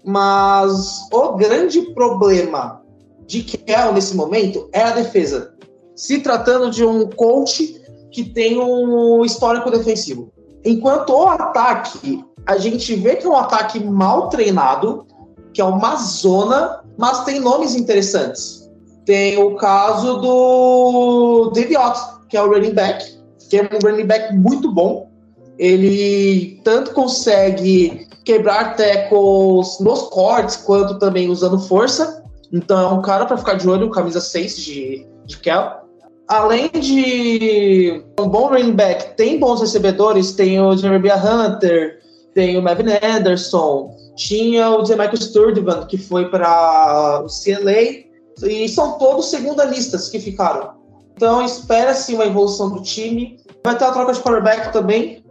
Mas 0.06 1.08
o 1.12 1.32
grande 1.32 1.82
problema 1.92 2.80
de 3.26 3.42
Kel 3.42 3.92
nesse 3.92 4.14
momento 4.14 4.68
é 4.72 4.82
a 4.82 4.92
defesa. 4.92 5.52
Se 5.96 6.20
tratando 6.20 6.70
de 6.70 6.84
um 6.84 7.10
coach 7.10 7.82
que 8.12 8.22
tem 8.22 8.58
um 8.58 9.24
histórico 9.24 9.68
defensivo. 9.70 10.32
Enquanto 10.64 11.10
o 11.10 11.26
ataque, 11.26 12.24
a 12.46 12.56
gente 12.56 12.94
vê 12.94 13.16
que 13.16 13.26
é 13.26 13.28
um 13.28 13.36
ataque 13.36 13.82
mal 13.82 14.28
treinado, 14.28 15.06
que 15.52 15.60
é 15.60 15.64
uma 15.64 15.96
zona, 15.96 16.84
mas 16.96 17.24
tem 17.24 17.40
nomes 17.40 17.74
interessantes. 17.74 18.70
Tem 19.04 19.42
o 19.42 19.56
caso 19.56 20.20
do 20.20 21.50
Deviot, 21.52 21.98
que 22.28 22.36
é 22.36 22.42
o 22.42 22.48
running 22.48 22.74
back, 22.74 23.04
que 23.50 23.56
é 23.56 23.62
um 23.62 23.78
running 23.82 24.06
back 24.06 24.34
muito 24.36 24.72
bom. 24.72 25.10
Ele 25.58 26.60
tanto 26.62 26.92
consegue 26.92 28.06
quebrar 28.26 28.76
tackles 28.76 29.78
nos 29.78 30.02
cortes, 30.08 30.56
quanto 30.56 30.98
também 30.98 31.30
usando 31.30 31.58
força. 31.60 32.24
Então 32.52 32.78
é 32.78 32.92
um 32.92 33.00
cara 33.00 33.24
para 33.24 33.38
ficar 33.38 33.54
de 33.54 33.68
olho, 33.68 33.88
camisa 33.90 34.20
6 34.20 34.56
de, 34.56 35.06
de 35.24 35.38
Kel. 35.38 35.86
Além 36.28 36.68
de 36.68 38.04
um 38.18 38.28
bom 38.28 38.48
running 38.48 38.72
back, 38.72 39.16
tem 39.16 39.38
bons 39.38 39.60
recebedores, 39.60 40.32
tem 40.32 40.60
o 40.60 40.76
Jeremy 40.76 41.10
Hunter, 41.12 42.00
tem 42.34 42.58
o 42.58 42.62
Mavin 42.62 42.86
Anderson, 43.00 43.94
tinha 44.16 44.70
o 44.70 44.82
Michael 44.82 45.16
Sturtevant, 45.16 45.86
que 45.86 45.96
foi 45.96 46.28
para 46.28 47.22
o 47.24 47.26
CLA, 47.28 48.04
e 48.42 48.68
são 48.68 48.98
todos 48.98 49.26
segunda 49.26 49.64
listas 49.64 50.08
que 50.08 50.18
ficaram. 50.18 50.72
Então 51.14 51.42
espera-se 51.44 52.12
uma 52.12 52.26
evolução 52.26 52.70
do 52.70 52.82
time. 52.82 53.38
Vai 53.64 53.78
ter 53.78 53.84
a 53.84 53.92
troca 53.92 54.12
de 54.12 54.20
quarterback 54.20 54.72
também. 54.72 55.24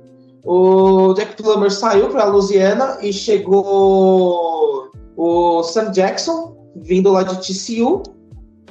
O 0.45 1.13
Jack 1.15 1.41
Plummer 1.41 1.71
saiu 1.71 2.09
para 2.09 2.23
a 2.23 2.27
Louisiana 2.27 2.99
e 3.01 3.11
chegou 3.11 4.91
o 5.17 5.63
Sam 5.63 5.91
Jackson, 5.91 6.55
vindo 6.75 7.11
lá 7.11 7.23
de 7.23 7.37
TCU. 7.37 8.03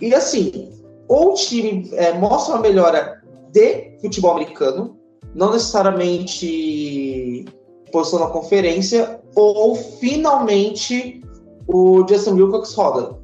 E 0.01 0.15
assim, 0.15 0.71
ou 1.09 1.33
o 1.33 1.35
time 1.35 1.91
é, 1.95 2.13
mostra 2.13 2.55
uma 2.55 2.63
melhora 2.63 3.21
de 3.51 3.99
futebol 4.01 4.33
americano, 4.33 4.97
não 5.35 5.51
necessariamente 5.53 7.45
posição 7.91 8.21
na 8.21 8.27
conferência, 8.29 9.21
ou 9.35 9.75
finalmente 9.75 11.23
o 11.67 12.07
Justin 12.09 12.35
Wilcox 12.35 12.73
roda. 12.75 13.17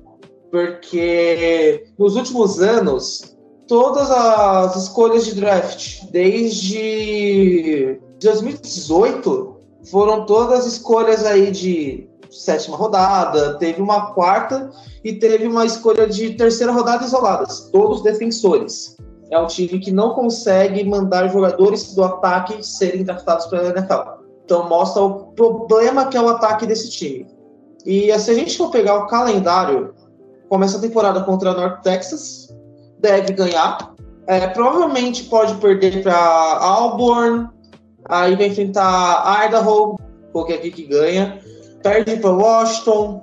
Porque 0.51 1.85
nos 1.97 2.17
últimos 2.17 2.61
anos, 2.61 3.37
todas 3.69 4.11
as 4.11 4.75
escolhas 4.75 5.25
de 5.25 5.37
draft, 5.37 6.05
desde 6.11 8.01
2018, 8.27 9.57
foram 9.91 10.27
todas 10.27 10.67
escolhas 10.67 11.25
aí 11.25 11.51
de 11.51 12.09
sétima 12.31 12.77
rodada, 12.77 13.55
teve 13.59 13.83
uma 13.83 14.13
quarta 14.13 14.71
e 15.03 15.13
teve 15.15 15.47
uma 15.47 15.65
escolha 15.65 16.07
de 16.07 16.35
terceira 16.35 16.73
rodada 16.73 17.05
isoladas, 17.05 17.69
todos 17.73 18.03
defensores. 18.03 18.97
É 19.31 19.39
um 19.39 19.47
time 19.47 19.79
que 19.79 19.91
não 19.91 20.15
consegue 20.15 20.85
mandar 20.85 21.29
jogadores 21.29 21.95
do 21.95 22.05
ataque 22.05 22.65
serem 22.65 23.05
draftados 23.05 23.47
pela 23.47 23.69
NFL. 23.69 24.21
Então 24.45 24.69
mostra 24.69 25.03
o 25.03 25.33
problema 25.33 26.07
que 26.07 26.17
é 26.17 26.21
o 26.21 26.29
ataque 26.29 26.67
desse 26.67 26.91
time. 26.91 27.27
E 27.87 28.17
se 28.19 28.31
a 28.31 28.35
gente 28.35 28.59
for 28.59 28.71
pegar 28.71 28.97
o 28.97 29.07
calendário, 29.07 29.95
começa 30.49 30.77
a 30.77 30.81
temporada 30.81 31.23
contra 31.23 31.51
a 31.51 31.55
North 31.55 31.83
Texas, 31.83 32.49
deve 32.99 33.33
ganhar. 33.33 33.95
É, 34.27 34.47
provavelmente 34.49 35.25
pode 35.25 35.55
perder 35.55 36.03
para 36.03 36.15
Auburn, 36.15 37.49
aí 38.11 38.37
vai 38.37 38.47
enfrentar 38.47 39.47
Idaho, 39.47 39.99
porque 40.33 40.53
é 40.53 40.57
aqui 40.57 40.71
que 40.71 40.85
ganha 40.85 41.41
perde 41.83 42.17
para 42.17 42.31
Washington. 42.31 43.23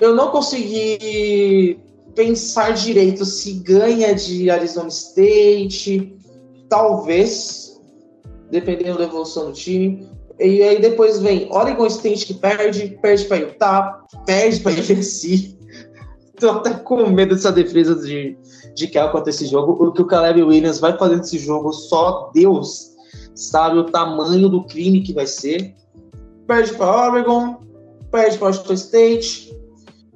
Eu 0.00 0.14
não 0.14 0.30
consegui 0.30 1.78
pensar 2.14 2.72
direito 2.72 3.24
se 3.24 3.54
ganha 3.54 4.14
de 4.14 4.50
Arizona 4.50 4.88
State, 4.88 6.16
talvez, 6.68 7.80
dependendo 8.50 8.98
da 8.98 9.04
evolução 9.04 9.46
do 9.46 9.52
time. 9.52 10.08
E 10.38 10.62
aí 10.62 10.80
depois 10.80 11.18
vem 11.18 11.48
Oregon 11.50 11.86
State 11.86 12.26
que 12.26 12.34
perde, 12.34 12.98
perde 13.00 13.24
para 13.24 13.38
Utah, 13.38 14.04
perde 14.26 14.60
para 14.60 14.72
USC. 14.72 15.56
Tô 16.38 16.50
até 16.50 16.74
com 16.74 17.08
medo 17.08 17.34
dessa 17.34 17.50
defesa 17.50 17.94
de, 17.94 18.36
de 18.74 18.88
Cal 18.88 19.10
contra 19.10 19.30
esse 19.30 19.46
jogo. 19.46 19.72
O 19.82 19.92
que 19.92 20.02
o 20.02 20.06
Caleb 20.06 20.42
Williams 20.42 20.78
vai 20.78 20.96
fazer 20.98 21.16
nesse 21.16 21.38
jogo, 21.38 21.72
só 21.72 22.30
Deus 22.34 22.95
sabe 23.36 23.78
o 23.78 23.84
tamanho 23.84 24.48
do 24.48 24.64
crime 24.64 25.02
que 25.02 25.12
vai 25.12 25.26
ser. 25.26 25.76
Perde 26.46 26.72
para 26.74 27.10
Oregon, 27.10 27.56
perde 28.10 28.38
para 28.38 28.48
Washington 28.48 28.72
State. 28.72 29.56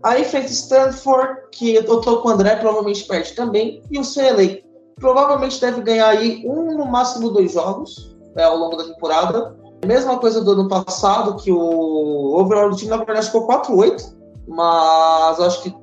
Aí 0.03 0.23
enfrenta 0.23 0.47
Stanford, 0.47 1.41
que 1.53 1.75
eu 1.75 1.85
tô 1.85 2.01
com 2.23 2.29
o 2.29 2.33
André, 2.33 2.57
provavelmente 2.57 3.05
perde 3.05 3.33
também. 3.35 3.83
E 3.91 3.99
o 3.99 4.03
CLA 4.03 4.61
provavelmente 4.97 5.61
deve 5.61 5.83
ganhar 5.83 6.09
aí 6.09 6.43
um, 6.47 6.77
no 6.77 6.87
máximo 6.87 7.31
dois 7.31 7.53
jogos 7.53 8.17
é, 8.37 8.45
ao 8.45 8.57
longo 8.57 8.77
da 8.77 8.85
temporada. 8.85 9.57
Mesma 9.87 10.19
coisa 10.19 10.43
do 10.43 10.53
ano 10.53 10.69
passado, 10.69 11.37
que 11.37 11.53
o 11.53 12.39
overall 12.39 12.71
do 12.71 12.77
time, 12.77 12.91
na 12.91 12.99
verdade, 12.99 13.27
ficou 13.27 13.47
4-8, 13.47 14.15
mas 14.47 15.41
acho 15.41 15.63
que 15.63 15.75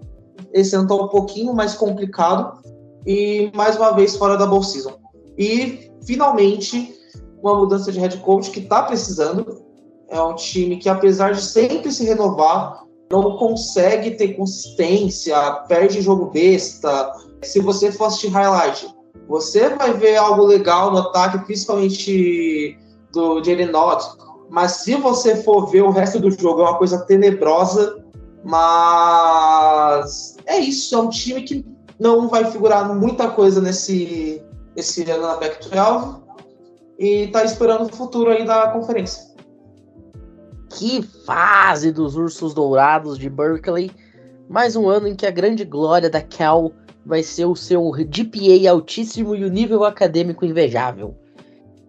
esse 0.54 0.76
ano 0.76 0.88
tá 0.88 0.96
um 0.96 1.08
pouquinho 1.08 1.54
mais 1.54 1.76
complicado. 1.76 2.60
E 3.06 3.52
mais 3.56 3.78
uma 3.78 3.92
vez 3.92 4.16
fora 4.16 4.38
da 4.38 4.46
Bowl 4.46 4.64
Season. 4.64 4.94
E 5.38 5.92
finalmente 6.06 6.94
uma 7.42 7.56
mudança 7.56 7.92
de 7.92 8.00
head 8.00 8.18
coach 8.18 8.52
que 8.52 8.60
está 8.60 8.84
precisando. 8.84 9.62
É 10.10 10.22
um 10.22 10.36
time 10.36 10.78
que, 10.78 10.88
apesar 10.90 11.34
de 11.34 11.42
sempre 11.42 11.92
se 11.92 12.06
renovar, 12.06 12.84
não 13.12 13.38
consegue 13.38 14.12
ter 14.12 14.36
consistência, 14.36 15.36
perde 15.68 16.02
jogo 16.02 16.28
besta. 16.28 17.12
Se 17.44 17.60
você 17.60 17.92
for 17.92 18.06
assistir 18.06 18.30
highlight, 18.30 18.88
você 19.28 19.70
vai 19.70 19.94
ver 19.94 20.18
algo 20.18 20.46
legal 20.46 20.92
no 20.92 21.00
ataque, 21.00 21.46
principalmente 21.46 22.78
do 23.12 23.44
Jalen 23.44 23.72
Nott. 23.72 24.06
Mas 24.50 24.72
se 24.78 24.96
você 24.96 25.36
for 25.44 25.68
ver 25.68 25.84
o 25.84 25.90
resto 25.90 26.20
do 26.20 26.32
jogo, 26.32 26.62
é 26.62 26.64
uma 26.64 26.78
coisa 26.78 27.00
tenebrosa. 27.06 27.98
Mas 28.44 30.38
é 30.46 30.58
isso, 30.60 30.96
é 30.96 31.00
um 31.00 31.10
time 31.10 31.42
que 31.42 31.66
não 32.00 32.30
vai 32.30 32.46
figurar 32.50 32.96
muita 32.96 33.28
coisa 33.30 33.60
nesse, 33.60 34.42
nesse 34.76 35.10
ano 35.10 35.24
na 35.24 35.36
Pac-12 35.36 36.27
e 36.98 37.28
tá 37.28 37.44
esperando 37.44 37.86
o 37.86 37.96
futuro 37.96 38.32
aí 38.32 38.46
da 38.46 38.70
conferência. 38.70 39.28
Que 40.70 41.02
fase 41.02 41.92
dos 41.92 42.16
Ursos 42.16 42.54
Dourados 42.54 43.18
de 43.18 43.30
Berkeley! 43.30 43.92
Mais 44.50 44.76
um 44.76 44.88
ano 44.88 45.08
em 45.08 45.16
que 45.16 45.26
a 45.26 45.32
grande 45.32 45.64
glória 45.66 46.10
da 46.10 46.22
Cal 46.22 46.72
vai 47.06 47.24
ser 47.24 47.46
o 47.46 47.56
seu 47.56 47.90
GPA 47.92 48.70
altíssimo 48.70 49.36
e 49.36 49.44
o 49.44 49.50
nível 49.50 49.84
acadêmico 49.84 50.46
invejável. 50.46 51.16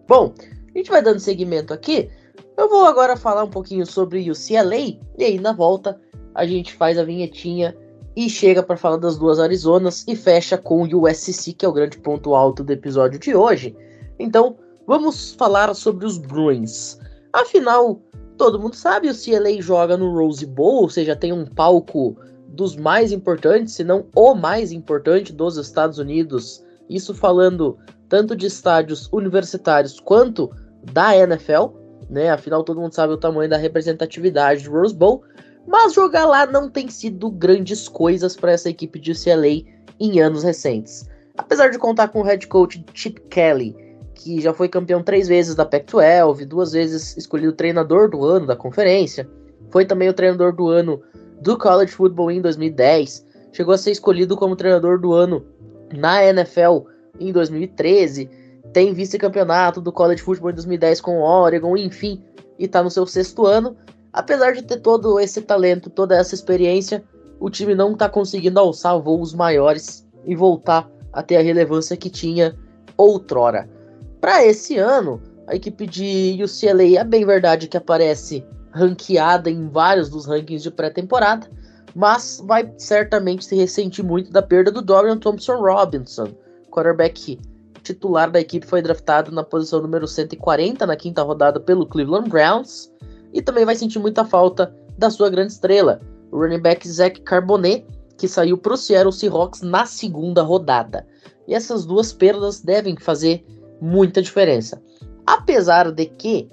Bom, 0.07 0.33
a 0.73 0.77
gente 0.77 0.89
vai 0.89 1.01
dando 1.01 1.19
seguimento 1.19 1.73
aqui. 1.73 2.09
Eu 2.57 2.69
vou 2.69 2.85
agora 2.85 3.15
falar 3.15 3.43
um 3.43 3.49
pouquinho 3.49 3.85
sobre 3.85 4.29
o 4.29 4.33
CLA 4.33 4.99
e 5.17 5.23
aí 5.23 5.39
na 5.39 5.53
volta 5.53 5.99
a 6.33 6.45
gente 6.45 6.73
faz 6.73 6.97
a 6.97 7.03
vinhetinha 7.03 7.75
e 8.15 8.29
chega 8.29 8.61
para 8.61 8.77
falar 8.77 8.97
das 8.97 9.17
duas 9.17 9.39
Arizonas 9.39 10.05
e 10.07 10.15
fecha 10.15 10.57
com 10.57 10.83
o 10.83 11.03
USC, 11.03 11.53
que 11.53 11.65
é 11.65 11.69
o 11.69 11.73
grande 11.73 11.97
ponto 11.97 12.33
alto 12.35 12.63
do 12.63 12.73
episódio 12.73 13.19
de 13.19 13.35
hoje. 13.35 13.75
Então, 14.17 14.57
vamos 14.89 15.35
falar 15.35 15.71
sobre 15.75 16.03
os 16.03 16.17
Bruins. 16.17 16.97
Afinal, 17.31 18.01
todo 18.39 18.59
mundo 18.59 18.75
sabe, 18.75 19.07
o 19.07 19.13
CLA 19.13 19.61
joga 19.61 19.95
no 19.95 20.11
Rose 20.11 20.43
Bowl, 20.47 20.81
ou 20.81 20.89
seja, 20.89 21.15
tem 21.15 21.31
um 21.31 21.45
palco 21.45 22.17
dos 22.47 22.75
mais 22.75 23.11
importantes, 23.11 23.75
se 23.75 23.83
não 23.83 24.07
o 24.15 24.33
mais 24.33 24.71
importante 24.71 25.31
dos 25.31 25.57
Estados 25.57 25.99
Unidos. 25.99 26.65
Isso 26.89 27.13
falando 27.13 27.77
tanto 28.09 28.35
de 28.35 28.47
estádios 28.47 29.07
universitários 29.13 29.99
quanto 29.99 30.49
da 30.91 31.15
NFL, 31.15 31.67
né? 32.09 32.31
Afinal, 32.31 32.63
todo 32.63 32.81
mundo 32.81 32.95
sabe 32.95 33.13
o 33.13 33.17
tamanho 33.17 33.47
da 33.47 33.57
representatividade 33.57 34.63
do 34.63 34.71
Rose 34.71 34.95
Bowl. 34.95 35.21
Mas 35.67 35.93
jogar 35.93 36.25
lá 36.25 36.47
não 36.47 36.67
tem 36.67 36.89
sido 36.89 37.29
grandes 37.29 37.87
coisas 37.87 38.35
para 38.35 38.53
essa 38.53 38.71
equipe 38.71 38.99
de 38.99 39.13
CLA 39.13 39.71
em 39.99 40.19
anos 40.19 40.41
recentes. 40.41 41.07
Apesar 41.37 41.69
de 41.69 41.77
contar 41.77 42.07
com 42.07 42.21
o 42.21 42.23
head 42.23 42.47
coach 42.47 42.83
Chip 42.95 43.21
Kelly, 43.29 43.88
que 44.19 44.41
já 44.41 44.53
foi 44.53 44.67
campeão 44.67 45.01
três 45.01 45.29
vezes 45.29 45.55
da 45.55 45.65
Pac-12, 45.65 46.45
duas 46.45 46.73
vezes 46.73 47.15
escolhido 47.15 47.53
treinador 47.53 48.09
do 48.09 48.25
ano 48.25 48.45
da 48.45 48.55
conferência, 48.55 49.29
foi 49.69 49.85
também 49.85 50.09
o 50.09 50.13
treinador 50.13 50.53
do 50.53 50.67
ano 50.67 51.01
do 51.41 51.57
College 51.57 51.93
Football 51.93 52.31
em 52.31 52.41
2010, 52.41 53.25
chegou 53.53 53.73
a 53.73 53.77
ser 53.77 53.91
escolhido 53.91 54.35
como 54.35 54.57
treinador 54.57 54.99
do 54.99 55.13
ano 55.13 55.45
na 55.93 56.21
NFL 56.25 56.81
em 57.17 57.31
2013, 57.31 58.29
tem 58.73 58.93
vice-campeonato 58.93 59.79
do 59.79 59.91
College 59.91 60.21
Football 60.21 60.51
em 60.51 60.55
2010 60.55 60.99
com 60.99 61.19
o 61.19 61.23
Oregon, 61.23 61.77
enfim, 61.77 62.21
e 62.57 62.65
está 62.65 62.83
no 62.83 62.91
seu 62.91 63.05
sexto 63.05 63.45
ano. 63.45 63.77
Apesar 64.11 64.51
de 64.51 64.63
ter 64.63 64.81
todo 64.81 65.17
esse 65.17 65.41
talento, 65.41 65.89
toda 65.89 66.17
essa 66.17 66.35
experiência, 66.35 67.01
o 67.39 67.49
time 67.49 67.73
não 67.73 67.93
está 67.93 68.09
conseguindo 68.09 68.59
alçar 68.59 68.99
voos 68.99 69.33
maiores 69.33 70.05
e 70.25 70.35
voltar 70.35 70.91
a 71.13 71.23
ter 71.23 71.37
a 71.37 71.41
relevância 71.41 71.95
que 71.95 72.09
tinha 72.09 72.53
outrora. 72.97 73.78
Para 74.21 74.45
esse 74.45 74.77
ano, 74.77 75.21
a 75.47 75.55
equipe 75.55 75.87
de 75.87 76.37
UCLA 76.43 76.99
é 76.99 77.03
bem 77.03 77.25
verdade 77.25 77.67
que 77.67 77.77
aparece 77.77 78.45
ranqueada 78.71 79.49
em 79.49 79.67
vários 79.67 80.09
dos 80.09 80.25
rankings 80.25 80.61
de 80.61 80.71
pré-temporada, 80.71 81.49
mas 81.95 82.43
vai 82.45 82.71
certamente 82.77 83.45
se 83.45 83.55
ressentir 83.55 84.03
muito 84.03 84.31
da 84.31 84.41
perda 84.41 84.71
do 84.71 84.81
Dorian 84.81 85.17
Thompson 85.17 85.55
Robinson, 85.55 86.29
quarterback 86.69 87.39
titular 87.81 88.29
da 88.29 88.39
equipe 88.39 88.67
foi 88.67 88.81
draftado 88.81 89.31
na 89.31 89.43
posição 89.43 89.81
número 89.81 90.07
140 90.07 90.85
na 90.85 90.95
quinta 90.95 91.23
rodada 91.23 91.59
pelo 91.59 91.87
Cleveland 91.87 92.29
Browns 92.29 92.91
e 93.33 93.41
também 93.41 93.65
vai 93.65 93.75
sentir 93.75 93.99
muita 93.99 94.25
falta 94.25 94.75
da 94.97 95.09
sua 95.09 95.29
grande 95.29 95.53
estrela, 95.53 96.01
o 96.31 96.37
running 96.37 96.59
back 96.59 96.87
Zach 96.87 97.19
Carbonet, 97.21 97.85
que 98.17 98.27
saiu 98.27 98.57
para 98.57 98.73
o 98.73 98.77
Seattle 98.77 99.13
Seahawks 99.13 99.61
na 99.61 99.85
segunda 99.85 100.41
rodada. 100.41 101.07
E 101.47 101.55
essas 101.55 101.85
duas 101.85 102.11
perdas 102.11 102.59
devem 102.59 102.97
fazer 102.97 103.45
muita 103.81 104.21
diferença. 104.21 104.81
Apesar 105.25 105.91
de 105.91 106.05
que 106.05 106.49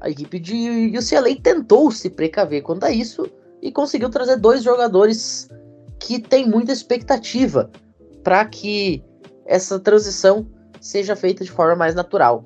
a 0.00 0.10
equipe 0.10 0.38
de 0.38 0.92
UCLA 0.96 1.34
tentou 1.42 1.90
se 1.90 2.08
precaver 2.08 2.62
quanto 2.62 2.84
a 2.84 2.90
isso 2.90 3.28
e 3.60 3.72
conseguiu 3.72 4.08
trazer 4.08 4.36
dois 4.36 4.62
jogadores 4.62 5.48
que 5.98 6.20
têm 6.20 6.48
muita 6.48 6.72
expectativa 6.72 7.70
para 8.22 8.44
que 8.44 9.02
essa 9.46 9.80
transição 9.80 10.46
seja 10.80 11.16
feita 11.16 11.44
de 11.44 11.50
forma 11.50 11.74
mais 11.74 11.94
natural. 11.94 12.44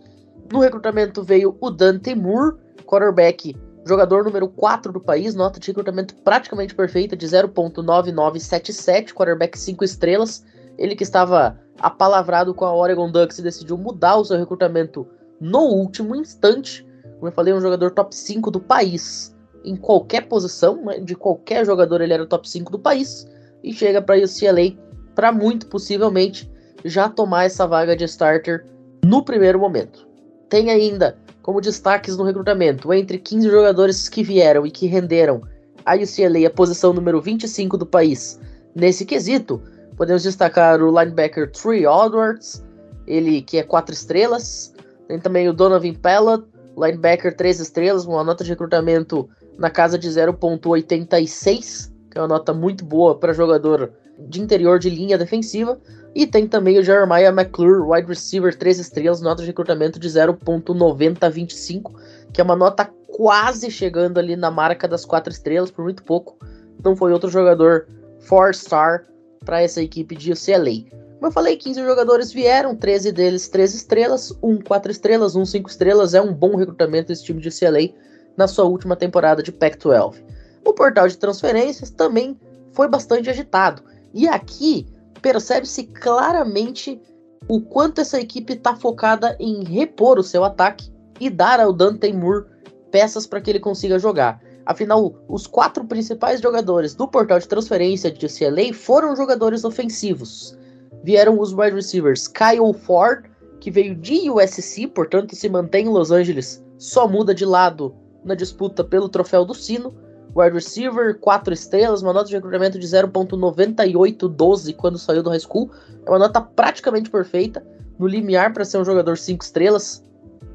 No 0.50 0.60
recrutamento 0.60 1.22
veio 1.22 1.56
o 1.60 1.70
Dante 1.70 2.14
Moore, 2.14 2.56
quarterback, 2.86 3.54
jogador 3.86 4.24
número 4.24 4.48
4 4.48 4.92
do 4.92 5.00
país, 5.00 5.34
nota 5.34 5.58
de 5.58 5.66
recrutamento 5.66 6.14
praticamente 6.16 6.74
perfeita 6.74 7.16
de 7.16 7.26
0.9977, 7.26 9.12
quarterback 9.12 9.58
5 9.58 9.84
estrelas. 9.84 10.44
Ele 10.78 10.96
que 10.96 11.02
estava 11.02 11.58
apalavrado 11.78 12.54
com 12.54 12.64
a 12.64 12.74
Oregon 12.74 13.10
Ducks 13.10 13.38
e 13.38 13.42
decidiu 13.42 13.76
mudar 13.76 14.16
o 14.16 14.24
seu 14.24 14.38
recrutamento 14.38 15.06
no 15.40 15.60
último 15.60 16.14
instante. 16.14 16.86
Como 17.14 17.28
eu 17.28 17.32
falei, 17.32 17.52
um 17.52 17.60
jogador 17.60 17.90
top 17.90 18.14
5 18.14 18.50
do 18.50 18.60
país 18.60 19.34
em 19.64 19.76
qualquer 19.76 20.28
posição, 20.28 20.84
né? 20.84 20.98
de 20.98 21.14
qualquer 21.14 21.64
jogador 21.64 22.00
ele 22.00 22.12
era 22.12 22.26
top 22.26 22.48
5 22.48 22.72
do 22.72 22.78
país 22.78 23.26
e 23.62 23.72
chega 23.72 24.02
para 24.02 24.16
UCLA 24.16 24.76
para 25.14 25.32
muito 25.32 25.66
possivelmente 25.66 26.50
já 26.84 27.08
tomar 27.08 27.44
essa 27.44 27.66
vaga 27.66 27.94
de 27.94 28.04
starter 28.04 28.66
no 29.04 29.24
primeiro 29.24 29.58
momento. 29.58 30.06
Tem 30.48 30.70
ainda 30.70 31.16
como 31.42 31.60
destaques 31.60 32.16
no 32.16 32.24
recrutamento, 32.24 32.92
entre 32.92 33.18
15 33.18 33.50
jogadores 33.50 34.08
que 34.08 34.22
vieram 34.22 34.66
e 34.66 34.70
que 34.70 34.86
renderam 34.86 35.42
a 35.84 35.96
UCLA 35.96 36.46
a 36.46 36.50
posição 36.50 36.92
número 36.92 37.20
25 37.20 37.76
do 37.76 37.86
país. 37.86 38.40
Nesse 38.74 39.04
quesito, 39.04 39.60
podemos 39.96 40.22
destacar 40.22 40.82
o 40.82 40.88
linebacker 40.98 41.50
Trey 41.50 41.84
Edwards, 41.86 42.64
ele 43.06 43.42
que 43.42 43.58
é 43.58 43.62
4 43.62 43.92
estrelas. 43.94 44.74
Tem 45.08 45.18
também 45.18 45.48
o 45.48 45.52
Donovan 45.52 45.94
Pellet, 45.94 46.44
linebacker 46.76 47.36
3 47.36 47.60
estrelas, 47.60 48.04
uma 48.06 48.24
nota 48.24 48.44
de 48.44 48.50
recrutamento 48.50 49.28
na 49.58 49.70
casa 49.70 49.98
de 49.98 50.08
0.86, 50.08 51.92
que 52.10 52.18
é 52.18 52.20
uma 52.20 52.28
nota 52.28 52.52
muito 52.52 52.84
boa 52.84 53.18
para 53.18 53.32
jogador 53.32 53.92
de 54.18 54.40
interior 54.40 54.78
de 54.78 54.88
linha 54.88 55.18
defensiva. 55.18 55.78
E 56.14 56.26
tem 56.26 56.46
também 56.46 56.78
o 56.78 56.82
Jeremiah 56.82 57.30
McClure, 57.30 57.80
wide 57.80 58.06
receiver, 58.06 58.56
3 58.56 58.78
estrelas, 58.78 59.20
nota 59.20 59.42
de 59.42 59.48
recrutamento 59.48 59.98
de 59.98 60.08
0.9025, 60.08 61.92
que 62.32 62.40
é 62.40 62.44
uma 62.44 62.56
nota 62.56 62.88
quase 63.08 63.70
chegando 63.70 64.18
ali 64.18 64.36
na 64.36 64.50
marca 64.50 64.86
das 64.86 65.04
4 65.04 65.32
estrelas, 65.32 65.70
por 65.70 65.84
muito 65.84 66.02
pouco. 66.02 66.36
Não 66.84 66.96
foi 66.96 67.12
outro 67.12 67.30
jogador 67.30 67.86
4-star 68.28 69.04
para 69.44 69.62
essa 69.62 69.82
equipe 69.82 70.16
de 70.16 70.32
UCLA. 70.32 71.02
Como 71.14 71.26
eu 71.26 71.32
falei, 71.32 71.56
15 71.56 71.82
jogadores 71.82 72.32
vieram, 72.32 72.74
13 72.74 73.12
deles 73.12 73.48
3 73.48 73.74
estrelas, 73.74 74.36
um 74.42 74.58
4 74.60 74.90
estrelas, 74.90 75.36
um 75.36 75.44
5 75.44 75.70
estrelas. 75.70 76.14
É 76.14 76.20
um 76.20 76.34
bom 76.34 76.56
recrutamento 76.56 77.12
esse 77.12 77.24
time 77.24 77.40
de 77.40 77.48
UCLA 77.48 77.90
na 78.36 78.48
sua 78.48 78.64
última 78.64 78.96
temporada 78.96 79.42
de 79.42 79.52
Pac-12. 79.52 80.22
O 80.64 80.72
portal 80.72 81.06
de 81.08 81.16
transferências 81.16 81.90
também 81.90 82.38
foi 82.72 82.88
bastante 82.88 83.30
agitado. 83.30 83.82
E 84.12 84.26
aqui 84.26 84.86
percebe-se 85.20 85.84
claramente 85.84 87.00
o 87.48 87.60
quanto 87.60 88.00
essa 88.00 88.20
equipe 88.20 88.54
está 88.54 88.74
focada 88.74 89.36
em 89.38 89.64
repor 89.64 90.18
o 90.18 90.22
seu 90.22 90.44
ataque 90.44 90.90
e 91.20 91.30
dar 91.30 91.60
ao 91.60 91.72
Dante 91.72 92.12
Moore 92.12 92.46
peças 92.90 93.26
para 93.26 93.40
que 93.40 93.50
ele 93.50 93.60
consiga 93.60 93.98
jogar. 93.98 94.40
Afinal, 94.64 95.14
os 95.28 95.46
quatro 95.46 95.84
principais 95.84 96.40
jogadores 96.40 96.94
do 96.94 97.08
portal 97.08 97.38
de 97.38 97.48
transferência 97.48 98.10
de 98.10 98.26
UCLA 98.26 98.72
foram 98.72 99.16
jogadores 99.16 99.64
ofensivos. 99.64 100.56
Vieram 101.02 101.40
os 101.40 101.52
wide 101.52 101.74
receivers 101.74 102.28
Kyle 102.28 102.72
Ford, 102.72 103.24
que 103.60 103.70
veio 103.70 103.94
de 103.94 104.30
USC, 104.30 104.86
portanto 104.86 105.34
se 105.34 105.48
mantém 105.48 105.86
em 105.86 105.88
Los 105.88 106.10
Angeles, 106.10 106.64
só 106.78 107.08
muda 107.08 107.34
de 107.34 107.44
lado 107.44 107.94
na 108.24 108.34
disputa 108.34 108.84
pelo 108.84 109.08
troféu 109.08 109.44
do 109.44 109.54
Sino 109.54 109.92
wide 110.34 110.54
receiver, 110.54 111.18
4 111.18 111.52
estrelas, 111.52 112.02
uma 112.02 112.12
nota 112.12 112.28
de 112.28 112.34
recrutamento 112.34 112.78
de 112.78 112.86
0.9812 112.86 114.74
quando 114.74 114.98
saiu 114.98 115.22
do 115.22 115.30
high 115.30 115.40
school. 115.40 115.70
É 116.04 116.10
uma 116.10 116.18
nota 116.18 116.40
praticamente 116.40 117.10
perfeita, 117.10 117.64
no 117.98 118.06
limiar 118.06 118.52
para 118.52 118.64
ser 118.64 118.78
um 118.78 118.84
jogador 118.84 119.18
5 119.18 119.44
estrelas. 119.44 120.04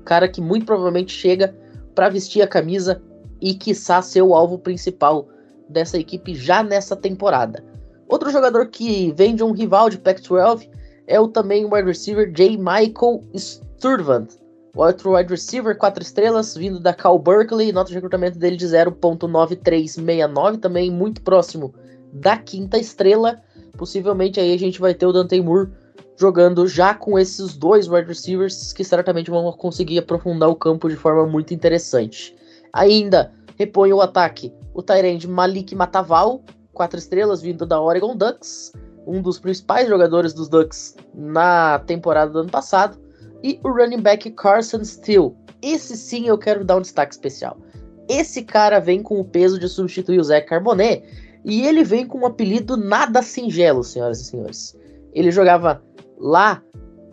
Cara 0.03 0.27
que 0.27 0.41
muito 0.41 0.65
provavelmente 0.65 1.13
chega 1.13 1.55
para 1.93 2.09
vestir 2.09 2.41
a 2.41 2.47
camisa 2.47 3.01
e 3.41 3.53
quiçá 3.53 4.01
ser 4.01 4.21
o 4.21 4.33
alvo 4.33 4.57
principal 4.57 5.27
dessa 5.69 5.97
equipe 5.97 6.33
já 6.35 6.63
nessa 6.63 6.95
temporada. 6.95 7.63
Outro 8.07 8.29
jogador 8.29 8.67
que 8.67 9.11
vem 9.13 9.35
de 9.35 9.43
um 9.43 9.51
rival 9.51 9.89
de 9.89 9.97
Pac-12 9.97 10.69
é 11.05 11.19
o 11.19 11.27
também 11.27 11.65
wide 11.65 11.87
receiver 11.87 12.31
J. 12.31 12.57
Michael 12.57 13.23
Sturvant, 13.35 14.29
Outro 14.77 15.15
wide 15.15 15.31
receiver, 15.31 15.75
4 15.75 16.03
estrelas, 16.03 16.55
vindo 16.55 16.79
da 16.79 16.93
Cal 16.93 17.17
Berkeley, 17.17 17.71
nota 17.71 17.89
de 17.89 17.95
recrutamento 17.95 18.37
dele 18.37 18.55
de 18.55 18.67
0.9369, 18.67 20.59
também 20.59 20.91
muito 20.91 21.23
próximo 21.23 21.73
da 22.13 22.37
quinta 22.37 22.77
estrela. 22.77 23.41
Possivelmente 23.75 24.39
aí 24.39 24.53
a 24.53 24.59
gente 24.59 24.79
vai 24.79 24.93
ter 24.93 25.07
o 25.07 25.11
Dante 25.11 25.41
Moore 25.41 25.71
jogando 26.15 26.67
já 26.67 26.93
com 26.93 27.17
esses 27.17 27.57
dois 27.57 27.87
wide 27.87 28.07
receivers 28.07 28.71
que 28.71 28.83
certamente 28.83 29.31
vão 29.31 29.51
conseguir 29.53 29.97
aprofundar 29.97 30.47
o 30.47 30.55
campo 30.55 30.87
de 30.87 30.95
forma 30.95 31.25
muito 31.25 31.55
interessante. 31.55 32.35
Ainda 32.77 33.33
repõe 33.57 33.91
o 33.91 34.01
ataque 34.01 34.53
o 34.71 34.83
Tyrande 34.83 35.27
Malik 35.27 35.73
Mataval, 35.73 36.43
4 36.73 36.99
estrelas, 36.99 37.41
vindo 37.41 37.65
da 37.65 37.81
Oregon 37.81 38.15
Ducks, 38.15 38.71
um 39.07 39.19
dos 39.19 39.39
principais 39.39 39.89
jogadores 39.89 40.31
dos 40.31 40.47
Ducks 40.47 40.95
na 41.15 41.79
temporada 41.79 42.31
do 42.31 42.39
ano 42.39 42.51
passado 42.51 42.99
e 43.41 43.59
o 43.63 43.69
running 43.69 44.01
back 44.01 44.29
Carson 44.29 44.85
Steele. 44.85 45.33
Esse 45.59 45.97
sim 45.97 46.27
eu 46.27 46.37
quero 46.37 46.63
dar 46.63 46.77
um 46.77 46.81
destaque 46.81 47.15
especial. 47.15 47.57
Esse 48.07 48.43
cara 48.43 48.79
vem 48.79 49.01
com 49.01 49.19
o 49.19 49.25
peso 49.25 49.57
de 49.57 49.67
substituir 49.67 50.19
o 50.19 50.23
Zé 50.23 50.39
Carbonet 50.39 51.03
e 51.43 51.65
ele 51.65 51.83
vem 51.83 52.05
com 52.05 52.19
um 52.19 52.25
apelido 52.27 52.77
nada 52.77 53.23
singelo, 53.23 53.83
senhoras 53.83 54.21
e 54.21 54.25
senhores. 54.25 54.77
Ele 55.13 55.31
jogava 55.31 55.81
lá 56.19 56.61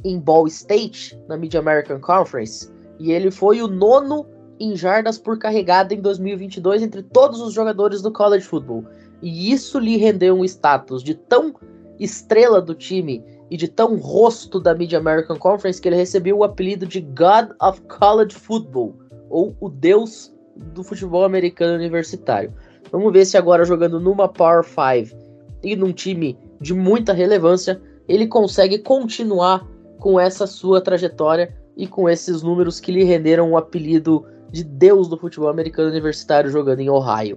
em 0.05 0.21
Ball 0.21 0.47
State, 0.47 1.19
na 1.27 1.39
Mid 1.39 1.55
American 1.55 1.99
Conference, 1.99 2.71
e 2.99 3.11
ele 3.11 3.31
foi 3.31 3.63
o 3.63 3.67
nono 3.67 4.27
em 4.65 4.77
jardas 4.77 5.19
por 5.19 5.39
carregada 5.39 5.95
em 5.95 6.01
2022 6.01 6.83
entre 6.83 7.03
todos 7.03 7.41
os 7.41 7.53
jogadores 7.53 8.01
do 8.03 8.13
college 8.13 8.45
football. 8.45 8.85
E 9.23 9.53
isso 9.53 9.79
lhe 9.79 9.97
rendeu 9.97 10.35
um 10.35 10.45
status 10.45 11.03
de 11.03 11.15
tão 11.15 11.55
estrela 11.99 12.61
do 12.61 12.75
time 12.75 13.23
e 13.51 13.57
de 13.57 13.69
tão 13.69 13.97
rosto 13.97 14.59
da 14.59 14.75
Mid 14.75 14.93
American 14.95 15.39
Conference 15.39 15.81
que 15.81 15.89
ele 15.89 15.97
recebeu 15.97 16.39
o 16.39 16.45
apelido 16.45 16.87
de 16.87 17.01
God 17.01 17.51
of 17.63 17.81
College 17.83 18.35
Football, 18.35 18.95
ou 19.31 19.55
o 19.61 19.69
Deus 19.69 20.35
do 20.57 20.83
futebol 20.83 21.25
americano 21.25 21.75
universitário. 21.75 22.53
Vamos 22.91 23.13
ver 23.13 23.25
se 23.25 23.37
agora 23.37 23.65
jogando 23.65 24.01
numa 24.01 24.29
Power 24.29 24.65
5 24.65 25.17
e 25.63 25.77
num 25.77 25.93
time 25.93 26.39
de 26.61 26.75
muita 26.75 27.13
relevância, 27.13 27.81
ele 28.07 28.27
consegue 28.27 28.79
continuar 28.79 29.67
com 29.99 30.19
essa 30.19 30.47
sua 30.47 30.81
trajetória 30.81 31.55
e 31.77 31.87
com 31.87 32.09
esses 32.09 32.43
números 32.43 32.79
que 32.79 32.93
lhe 32.93 33.05
renderam 33.05 33.51
o 33.51 33.57
apelido 33.57 34.25
de 34.55 34.63
Deus 34.63 35.09
do 35.09 35.19
futebol 35.19 35.49
americano 35.49 35.91
universitário 35.91 36.49
jogando 36.49 36.79
em 36.79 36.89
Ohio. 36.89 37.37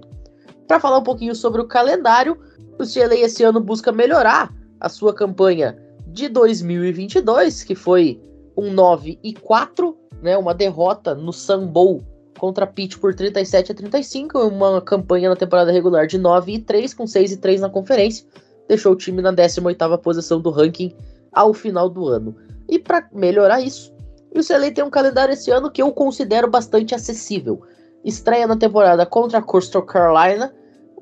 Para 0.67 0.79
falar 0.79 0.99
um 0.99 1.03
pouquinho 1.03 1.33
sobre 1.33 1.59
o 1.59 1.67
calendário, 1.67 2.37
o 2.77 2.85
CLA 2.85 3.15
esse 3.15 3.43
ano 3.43 3.59
busca 3.59 3.91
melhorar 3.91 4.53
a 4.79 4.87
sua 4.87 5.15
campanha 5.15 5.75
de 6.05 6.29
2022, 6.29 7.63
que 7.63 7.73
foi 7.73 8.21
um 8.55 8.71
9 8.71 9.19
e 9.23 9.33
4, 9.33 9.97
né, 10.21 10.37
uma 10.37 10.53
derrota 10.53 11.15
no 11.15 11.33
Sun 11.33 11.65
Bowl 11.65 12.03
contra 12.37 12.67
Pitt 12.67 12.99
por 12.99 13.15
37 13.15 13.71
a 13.71 13.75
35, 13.75 14.37
uma 14.47 14.79
campanha 14.79 15.29
na 15.29 15.35
temporada 15.35 15.71
regular 15.71 16.05
de 16.05 16.19
9 16.19 16.53
e 16.53 16.59
3 16.59 16.93
com 16.93 17.07
6 17.07 17.31
e 17.31 17.37
3 17.37 17.61
na 17.61 17.69
conferência, 17.69 18.27
deixou 18.67 18.91
o 18.93 18.95
time 18.95 19.23
na 19.23 19.33
18ª 19.33 19.97
posição 19.97 20.39
do 20.39 20.51
ranking 20.51 20.93
ao 21.33 21.51
final 21.51 21.89
do 21.89 22.07
ano. 22.07 22.35
E 22.69 22.77
para 22.77 23.09
melhorar 23.11 23.59
isso, 23.61 23.91
o 24.35 24.45
CLA 24.45 24.71
tem 24.71 24.83
um 24.83 24.89
calendário 24.89 25.33
esse 25.33 25.51
ano 25.51 25.71
que 25.71 25.81
eu 25.81 25.91
considero 25.91 26.49
bastante 26.49 26.93
acessível. 26.93 27.61
Estreia 28.03 28.47
na 28.47 28.55
temporada 28.55 29.05
contra 29.05 29.39
a 29.39 29.41
Coastal 29.41 29.83
Carolina, 29.83 30.53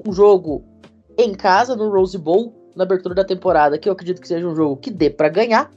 um 0.06 0.12
jogo 0.12 0.64
em 1.18 1.34
casa 1.34 1.76
no 1.76 1.90
Rose 1.90 2.18
Bowl 2.18 2.54
na 2.76 2.84
abertura 2.84 3.16
da 3.16 3.24
temporada, 3.24 3.78
que 3.78 3.88
eu 3.88 3.94
acredito 3.94 4.22
que 4.22 4.28
seja 4.28 4.48
um 4.48 4.56
jogo 4.56 4.78
que 4.78 4.92
dê 4.92 5.10
para 5.10 5.30
ganhar. 5.30 5.72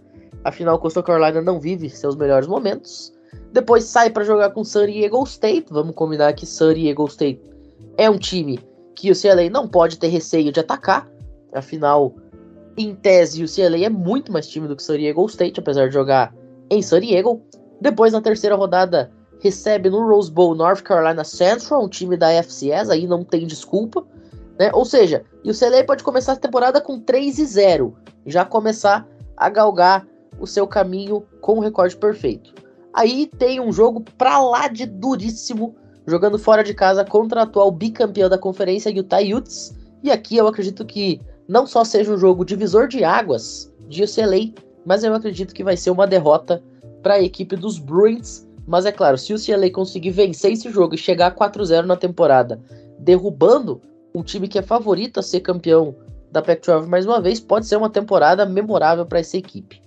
Afinal, 0.44 0.78
Coastal 0.78 1.02
Carolina 1.02 1.40
não 1.40 1.61
vive 1.61 1.88
seus 1.90 2.16
melhores 2.16 2.48
momentos. 2.48 3.12
Depois 3.52 3.84
sai 3.84 4.11
para 4.11 4.24
jogar 4.24 4.50
com 4.50 4.64
San 4.64 4.87
Diego 4.87 5.22
State. 5.24 5.66
Vamos 5.70 5.94
combinar 5.94 6.32
que 6.32 6.46
San 6.46 6.74
Diego 6.74 7.06
State 7.06 7.40
é 7.96 8.08
um 8.08 8.18
time 8.18 8.58
que 8.94 9.11
o 9.11 9.20
CLA 9.20 9.48
não 9.50 9.68
pode 9.68 9.98
ter 9.98 10.08
receio 10.08 10.52
de 10.52 10.61
atacar. 10.61 11.08
Afinal, 11.52 12.14
em 12.76 12.94
tese, 12.94 13.42
o 13.42 13.48
CLA 13.48 13.84
é 13.84 13.88
muito 13.88 14.32
mais 14.32 14.48
time 14.48 14.68
do 14.68 14.76
que 14.76 14.82
San 14.82 14.98
Diego 14.98 15.26
State, 15.26 15.61
apesar 15.61 15.88
de 15.88 15.94
jogar 15.94 16.34
em 16.70 16.83
San 16.83 17.00
Diego. 17.00 17.42
Depois, 17.81 18.12
na 18.12 18.20
terceira 18.20 18.57
rodada, 18.57 19.11
recebe 19.40 19.88
no 19.88 20.07
Rose 20.09 20.31
Bowl 20.31 20.54
North 20.54 20.83
Carolina 20.83 21.24
Central, 21.24 21.85
um 21.85 21.88
time 21.88 22.16
da 22.16 22.33
FCS, 22.33 22.90
aí 22.90 23.07
não 23.07 23.24
tem 23.24 23.46
desculpa. 23.46 24.04
Né? 24.59 24.70
Ou 24.72 24.85
seja, 24.85 25.24
e 25.44 25.50
o 25.50 25.59
CLA 25.59 25.85
pode 25.85 26.02
começar 26.02 26.33
a 26.33 26.37
temporada 26.37 26.81
com 26.81 26.98
3 26.98 27.38
e 27.38 27.44
0, 27.44 27.94
já 28.26 28.44
começar 28.44 29.07
a 29.37 29.48
galgar 29.48 30.07
o 30.40 30.46
seu 30.46 30.66
caminho 30.66 31.24
com 31.40 31.59
o 31.59 31.61
recorde 31.61 31.96
perfeito. 31.96 32.52
Aí 32.92 33.26
tem 33.38 33.61
um 33.61 33.72
jogo 33.72 34.02
pra 34.16 34.40
lá 34.40 34.66
de 34.66 34.85
duríssimo, 34.85 35.76
jogando 36.07 36.38
fora 36.38 36.64
de 36.64 36.74
casa 36.74 37.04
contra 37.04 37.40
o 37.40 37.42
atual 37.42 37.70
bicampeão 37.70 38.28
da 38.28 38.38
conferência, 38.38 38.90
Utah 38.90 39.20
Utes. 39.20 39.76
E 40.02 40.11
aqui 40.11 40.37
eu 40.37 40.48
acredito 40.48 40.85
que 40.85 41.20
não 41.46 41.66
só 41.66 41.85
seja 41.85 42.12
um 42.12 42.18
jogo 42.18 42.44
divisor 42.44 42.88
de 42.88 43.04
águas 43.04 43.72
de 43.88 44.02
UCLA, 44.02 44.52
mas 44.84 45.04
eu 45.04 45.14
acredito 45.14 45.54
que 45.54 45.64
vai 45.64 45.76
ser 45.76 45.90
uma 45.90 46.06
derrota 46.06 46.62
para 47.02 47.14
a 47.14 47.22
equipe 47.22 47.56
dos 47.56 47.78
Bruins. 47.78 48.46
Mas 48.66 48.84
é 48.84 48.92
claro, 48.92 49.16
se 49.16 49.32
o 49.32 49.38
CLA 49.42 49.70
conseguir 49.70 50.10
vencer 50.10 50.52
esse 50.52 50.70
jogo 50.70 50.94
e 50.94 50.98
chegar 50.98 51.28
a 51.28 51.34
4-0 51.34 51.84
na 51.84 51.96
temporada, 51.96 52.60
derrubando 52.98 53.80
um 54.14 54.22
time 54.22 54.48
que 54.48 54.58
é 54.58 54.62
favorito 54.62 55.20
a 55.20 55.22
ser 55.22 55.40
campeão 55.40 55.94
da 56.30 56.42
Pac-12 56.42 56.86
mais 56.86 57.06
uma 57.06 57.20
vez, 57.20 57.40
pode 57.40 57.66
ser 57.66 57.76
uma 57.76 57.88
temporada 57.88 58.44
memorável 58.44 59.06
para 59.06 59.20
essa 59.20 59.36
equipe. 59.36 59.82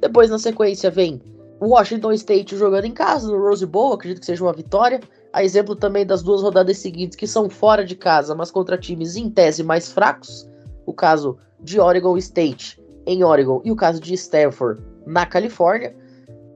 Depois, 0.00 0.30
na 0.30 0.38
sequência, 0.38 0.90
vem 0.90 1.20
o 1.60 1.68
Washington 1.68 2.12
State 2.12 2.56
jogando 2.56 2.84
em 2.84 2.92
casa, 2.92 3.28
no 3.30 3.40
Rose 3.40 3.64
Bowl, 3.64 3.92
acredito 3.92 4.20
que 4.20 4.26
seja 4.26 4.44
uma 4.44 4.52
vitória. 4.52 5.00
A 5.32 5.42
exemplo 5.44 5.74
também 5.74 6.04
das 6.04 6.22
duas 6.22 6.42
rodadas 6.42 6.78
seguintes 6.78 7.16
que 7.16 7.26
são 7.26 7.48
fora 7.48 7.84
de 7.84 7.94
casa, 7.94 8.34
mas 8.34 8.50
contra 8.50 8.76
times 8.76 9.16
em 9.16 9.30
tese 9.30 9.62
mais 9.62 9.90
fracos. 9.90 10.48
O 10.84 10.92
caso 10.92 11.38
de 11.60 11.80
Oregon 11.80 12.16
State 12.16 12.80
em 13.06 13.22
Oregon 13.22 13.62
e 13.64 13.70
o 13.70 13.76
caso 13.76 14.00
de 14.00 14.12
Stanford 14.14 14.82
na 15.06 15.24
Califórnia. 15.24 15.94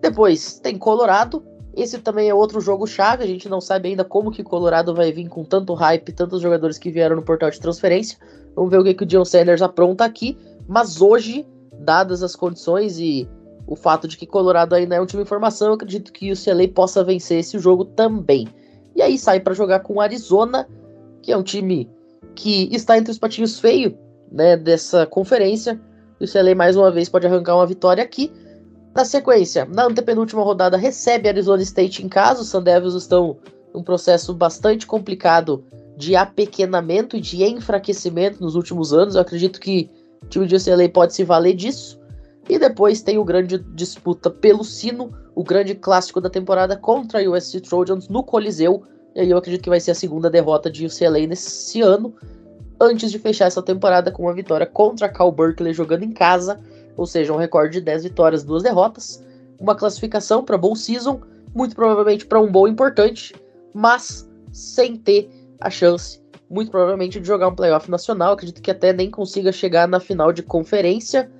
Depois 0.00 0.58
tem 0.58 0.76
Colorado. 0.76 1.42
Esse 1.76 1.98
também 1.98 2.28
é 2.28 2.34
outro 2.34 2.60
jogo 2.60 2.86
chave. 2.86 3.22
A 3.22 3.26
gente 3.26 3.48
não 3.48 3.60
sabe 3.60 3.90
ainda 3.90 4.04
como 4.04 4.30
que 4.30 4.42
Colorado 4.42 4.94
vai 4.94 5.12
vir 5.12 5.28
com 5.28 5.44
tanto 5.44 5.72
hype, 5.74 6.12
tantos 6.12 6.42
jogadores 6.42 6.78
que 6.78 6.90
vieram 6.90 7.16
no 7.16 7.22
portal 7.22 7.50
de 7.50 7.60
transferência. 7.60 8.18
Vamos 8.56 8.70
ver 8.70 8.78
o 8.78 8.84
que, 8.84 8.94
que 8.94 9.04
o 9.04 9.06
John 9.06 9.24
Sanders 9.24 9.62
apronta 9.62 10.04
aqui. 10.04 10.36
Mas 10.66 11.00
hoje, 11.00 11.46
dadas 11.78 12.22
as 12.22 12.34
condições 12.34 12.98
e 12.98 13.28
o 13.66 13.76
fato 13.76 14.08
de 14.08 14.16
que 14.16 14.26
Colorado 14.26 14.74
ainda 14.74 14.96
é 14.96 15.00
um 15.00 15.06
time 15.06 15.22
em 15.22 15.26
formação, 15.26 15.68
eu 15.68 15.74
acredito 15.74 16.12
que 16.12 16.32
o 16.32 16.36
CLA 16.36 16.66
possa 16.68 17.04
vencer 17.04 17.38
esse 17.38 17.58
jogo 17.58 17.84
também. 17.84 18.48
E 18.96 19.02
aí 19.02 19.16
sai 19.16 19.38
para 19.38 19.54
jogar 19.54 19.80
com 19.80 20.00
Arizona, 20.00 20.68
que 21.22 21.30
é 21.30 21.36
um 21.36 21.42
time 21.42 21.88
que 22.34 22.68
está 22.74 22.98
entre 22.98 23.12
os 23.12 23.18
patinhos 23.18 23.60
feios 23.60 23.94
né, 24.30 24.56
dessa 24.56 25.06
conferência. 25.06 25.80
O 26.20 26.30
CLA 26.30 26.54
mais 26.54 26.76
uma 26.76 26.90
vez 26.90 27.08
pode 27.08 27.26
arrancar 27.26 27.56
uma 27.56 27.66
vitória 27.66 28.04
aqui. 28.04 28.30
Na 28.94 29.04
sequência, 29.04 29.64
na 29.64 29.86
antepenúltima 29.86 30.42
rodada, 30.42 30.76
recebe 30.76 31.28
Arizona 31.28 31.62
State 31.62 32.04
em 32.04 32.08
casa. 32.08 32.42
Os 32.42 32.48
Sun 32.48 32.62
Devils 32.62 32.94
estão 32.94 33.38
num 33.72 33.82
processo 33.82 34.34
bastante 34.34 34.86
complicado 34.86 35.64
de 35.96 36.16
apequenamento 36.16 37.16
e 37.16 37.20
de 37.20 37.42
enfraquecimento 37.44 38.42
nos 38.42 38.54
últimos 38.54 38.92
anos. 38.92 39.14
Eu 39.14 39.22
acredito 39.22 39.58
que 39.60 39.90
o 40.22 40.26
time 40.26 40.46
de 40.46 40.56
UCLA 40.56 40.88
pode 40.88 41.14
se 41.14 41.24
valer 41.24 41.54
disso. 41.54 41.98
E 42.48 42.58
depois 42.58 43.00
tem 43.00 43.16
o 43.16 43.24
grande 43.24 43.58
disputa 43.74 44.28
pelo 44.28 44.64
sino, 44.64 45.14
o 45.34 45.44
grande 45.44 45.74
clássico 45.74 46.20
da 46.20 46.28
temporada 46.28 46.76
contra 46.76 47.20
a 47.20 47.30
USC 47.30 47.60
Trojans 47.60 48.08
no 48.08 48.22
Coliseu. 48.22 48.82
E 49.14 49.20
aí 49.20 49.30
eu 49.30 49.38
acredito 49.38 49.62
que 49.62 49.70
vai 49.70 49.80
ser 49.80 49.92
a 49.92 49.94
segunda 49.94 50.28
derrota 50.28 50.70
de 50.70 50.84
UCLA 50.84 51.26
nesse 51.26 51.80
ano, 51.80 52.14
antes 52.80 53.10
de 53.10 53.18
fechar 53.18 53.46
essa 53.46 53.62
temporada 53.62 54.10
com 54.10 54.22
uma 54.22 54.34
vitória 54.34 54.66
contra 54.66 55.08
Cal 55.08 55.30
Berkeley 55.30 55.72
jogando 55.72 56.04
em 56.04 56.12
casa, 56.12 56.60
ou 56.96 57.06
seja, 57.06 57.32
um 57.32 57.36
recorde 57.36 57.78
de 57.78 57.84
10 57.84 58.04
vitórias, 58.04 58.42
duas 58.42 58.62
derrotas, 58.62 59.24
uma 59.58 59.74
classificação 59.74 60.44
para 60.44 60.58
Bowl 60.58 60.74
Season, 60.74 61.20
muito 61.54 61.74
provavelmente 61.74 62.26
para 62.26 62.40
um 62.40 62.50
bowl 62.50 62.68
importante, 62.68 63.34
mas 63.74 64.28
sem 64.52 64.96
ter 64.96 65.30
a 65.60 65.68
chance, 65.68 66.20
muito 66.48 66.70
provavelmente, 66.70 67.20
de 67.20 67.26
jogar 67.26 67.48
um 67.48 67.54
playoff 67.54 67.90
nacional. 67.90 68.32
Acredito 68.32 68.62
que 68.62 68.70
até 68.70 68.92
nem 68.92 69.10
consiga 69.10 69.52
chegar 69.52 69.86
na 69.86 70.00
final 70.00 70.32
de 70.32 70.42
conferência 70.42 71.30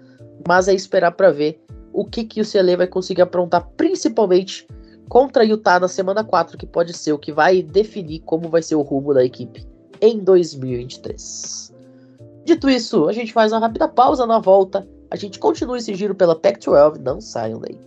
mas 0.47 0.69
é 0.69 0.75
esperar 0.75 1.13
para 1.13 1.31
ver 1.31 1.63
o 1.93 2.05
que, 2.05 2.25
que 2.25 2.41
o 2.41 2.51
CLA 2.51 2.77
vai 2.77 2.87
conseguir 2.87 3.23
aprontar, 3.23 3.69
principalmente 3.77 4.67
contra 5.09 5.45
Utah 5.45 5.81
na 5.81 5.89
semana 5.89 6.23
4, 6.23 6.57
que 6.57 6.67
pode 6.67 6.93
ser 6.93 7.13
o 7.13 7.19
que 7.19 7.33
vai 7.33 7.63
definir 7.63 8.21
como 8.21 8.49
vai 8.49 8.63
ser 8.63 8.77
o 8.77 8.83
rumo 8.83 9.13
da 9.13 9.25
equipe 9.25 9.67
em 10.01 10.19
2023. 10.19 11.73
Dito 12.45 12.69
isso, 12.69 13.09
a 13.09 13.13
gente 13.13 13.33
faz 13.33 13.53
uma 13.53 13.61
rápida 13.61 13.87
pausa 13.89 14.27
na 14.27 14.39
volta. 14.39 14.89
A 15.11 15.17
gente 15.17 15.39
continua 15.39 15.79
esse 15.79 15.95
giro 15.95 16.15
pela 16.15 16.35
Pac-12, 16.35 16.99
não 16.99 17.21
saiam 17.21 17.61
daí. 17.61 17.79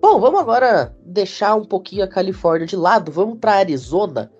Bom, 0.00 0.20
vamos 0.20 0.40
agora 0.40 0.96
deixar 1.04 1.56
um 1.56 1.64
pouquinho 1.64 2.04
a 2.04 2.08
Califórnia 2.08 2.66
de 2.66 2.76
lado, 2.76 3.10
vamos 3.10 3.38
para 3.38 3.54
Arizona. 3.54 4.30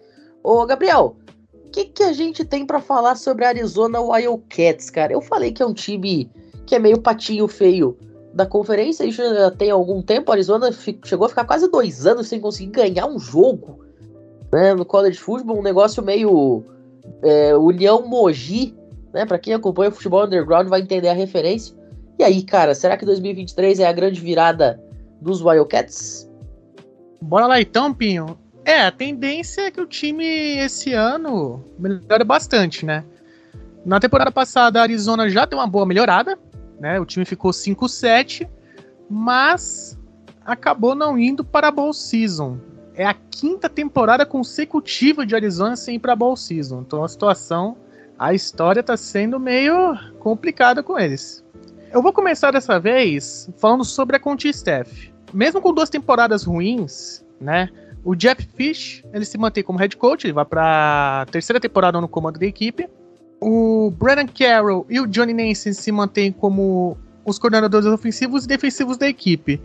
Ô, 0.46 0.64
Gabriel, 0.64 1.16
o 1.52 1.70
que, 1.72 1.86
que 1.86 2.04
a 2.04 2.12
gente 2.12 2.44
tem 2.44 2.64
para 2.64 2.80
falar 2.80 3.16
sobre 3.16 3.44
a 3.44 3.48
Arizona 3.48 4.00
Wildcats, 4.00 4.90
cara? 4.90 5.12
Eu 5.12 5.20
falei 5.20 5.50
que 5.50 5.60
é 5.60 5.66
um 5.66 5.74
time 5.74 6.30
que 6.64 6.76
é 6.76 6.78
meio 6.78 7.00
patinho 7.00 7.48
feio 7.48 7.98
da 8.32 8.46
conferência, 8.46 9.02
isso 9.02 9.20
já 9.20 9.50
tem 9.50 9.72
algum 9.72 10.00
tempo. 10.00 10.30
A 10.30 10.34
Arizona 10.36 10.70
chegou 11.04 11.26
a 11.26 11.28
ficar 11.28 11.46
quase 11.46 11.68
dois 11.68 12.06
anos 12.06 12.28
sem 12.28 12.38
conseguir 12.38 12.70
ganhar 12.70 13.08
um 13.08 13.18
jogo 13.18 13.80
né, 14.52 14.72
no 14.72 14.84
college 14.84 15.18
football, 15.18 15.58
um 15.58 15.62
negócio 15.62 16.00
meio 16.00 16.62
é, 17.24 17.56
União 17.56 18.06
Mogi, 18.06 18.72
né? 19.12 19.26
Para 19.26 19.40
quem 19.40 19.52
acompanha 19.52 19.90
o 19.90 19.94
futebol 19.94 20.26
underground 20.26 20.68
vai 20.68 20.80
entender 20.80 21.08
a 21.08 21.12
referência. 21.12 21.74
E 22.20 22.22
aí, 22.22 22.44
cara, 22.44 22.72
será 22.72 22.96
que 22.96 23.04
2023 23.04 23.80
é 23.80 23.86
a 23.88 23.92
grande 23.92 24.20
virada 24.20 24.80
dos 25.20 25.42
Wildcats? 25.42 26.30
Bora 27.20 27.48
lá 27.48 27.60
então, 27.60 27.92
Pinho. 27.92 28.45
É, 28.66 28.84
a 28.84 28.90
tendência 28.90 29.62
é 29.62 29.70
que 29.70 29.80
o 29.80 29.86
time 29.86 30.26
esse 30.58 30.92
ano 30.92 31.64
melhore 31.78 32.24
bastante, 32.24 32.84
né? 32.84 33.04
Na 33.84 34.00
temporada 34.00 34.32
passada, 34.32 34.80
a 34.80 34.82
Arizona 34.82 35.30
já 35.30 35.44
deu 35.44 35.60
uma 35.60 35.68
boa 35.68 35.86
melhorada, 35.86 36.36
né? 36.80 36.98
O 36.98 37.04
time 37.04 37.24
ficou 37.24 37.52
5-7, 37.52 38.48
mas 39.08 39.96
acabou 40.44 40.96
não 40.96 41.16
indo 41.16 41.44
para 41.44 41.68
a 41.68 41.70
Bowl 41.70 41.92
Season. 41.92 42.58
É 42.96 43.06
a 43.06 43.14
quinta 43.14 43.68
temporada 43.68 44.26
consecutiva 44.26 45.24
de 45.24 45.36
Arizona 45.36 45.76
sem 45.76 45.94
ir 45.94 45.98
para 46.00 46.14
a 46.14 46.16
Bowl 46.16 46.36
Season. 46.36 46.80
Então 46.80 47.04
a 47.04 47.08
situação, 47.08 47.76
a 48.18 48.34
história 48.34 48.80
está 48.80 48.96
sendo 48.96 49.38
meio 49.38 49.96
complicada 50.18 50.82
com 50.82 50.98
eles. 50.98 51.44
Eu 51.92 52.02
vou 52.02 52.12
começar 52.12 52.50
dessa 52.50 52.80
vez 52.80 53.48
falando 53.58 53.84
sobre 53.84 54.16
a 54.16 54.18
Conti 54.18 54.48
Staff. 54.48 55.14
Mesmo 55.32 55.60
com 55.60 55.72
duas 55.72 55.88
temporadas 55.88 56.42
ruins, 56.42 57.24
né? 57.40 57.68
O 58.06 58.14
Jeff 58.14 58.48
Fish, 58.54 59.02
ele 59.12 59.24
se 59.24 59.36
mantém 59.36 59.64
como 59.64 59.80
head 59.80 59.96
coach, 59.96 60.28
ele 60.28 60.32
vai 60.32 60.44
para 60.44 61.26
terceira 61.28 61.58
temporada 61.58 62.00
no 62.00 62.06
comando 62.06 62.38
da 62.38 62.46
equipe. 62.46 62.88
O 63.40 63.90
Brandon 63.98 64.28
Carroll 64.32 64.86
e 64.88 65.00
o 65.00 65.08
Johnny 65.08 65.34
Nansen 65.34 65.72
se 65.72 65.90
mantêm 65.90 66.30
como 66.30 66.96
os 67.24 67.36
coordenadores 67.36 67.84
ofensivos 67.84 68.44
e 68.44 68.46
defensivos 68.46 68.96
da 68.96 69.08
equipe. 69.08 69.60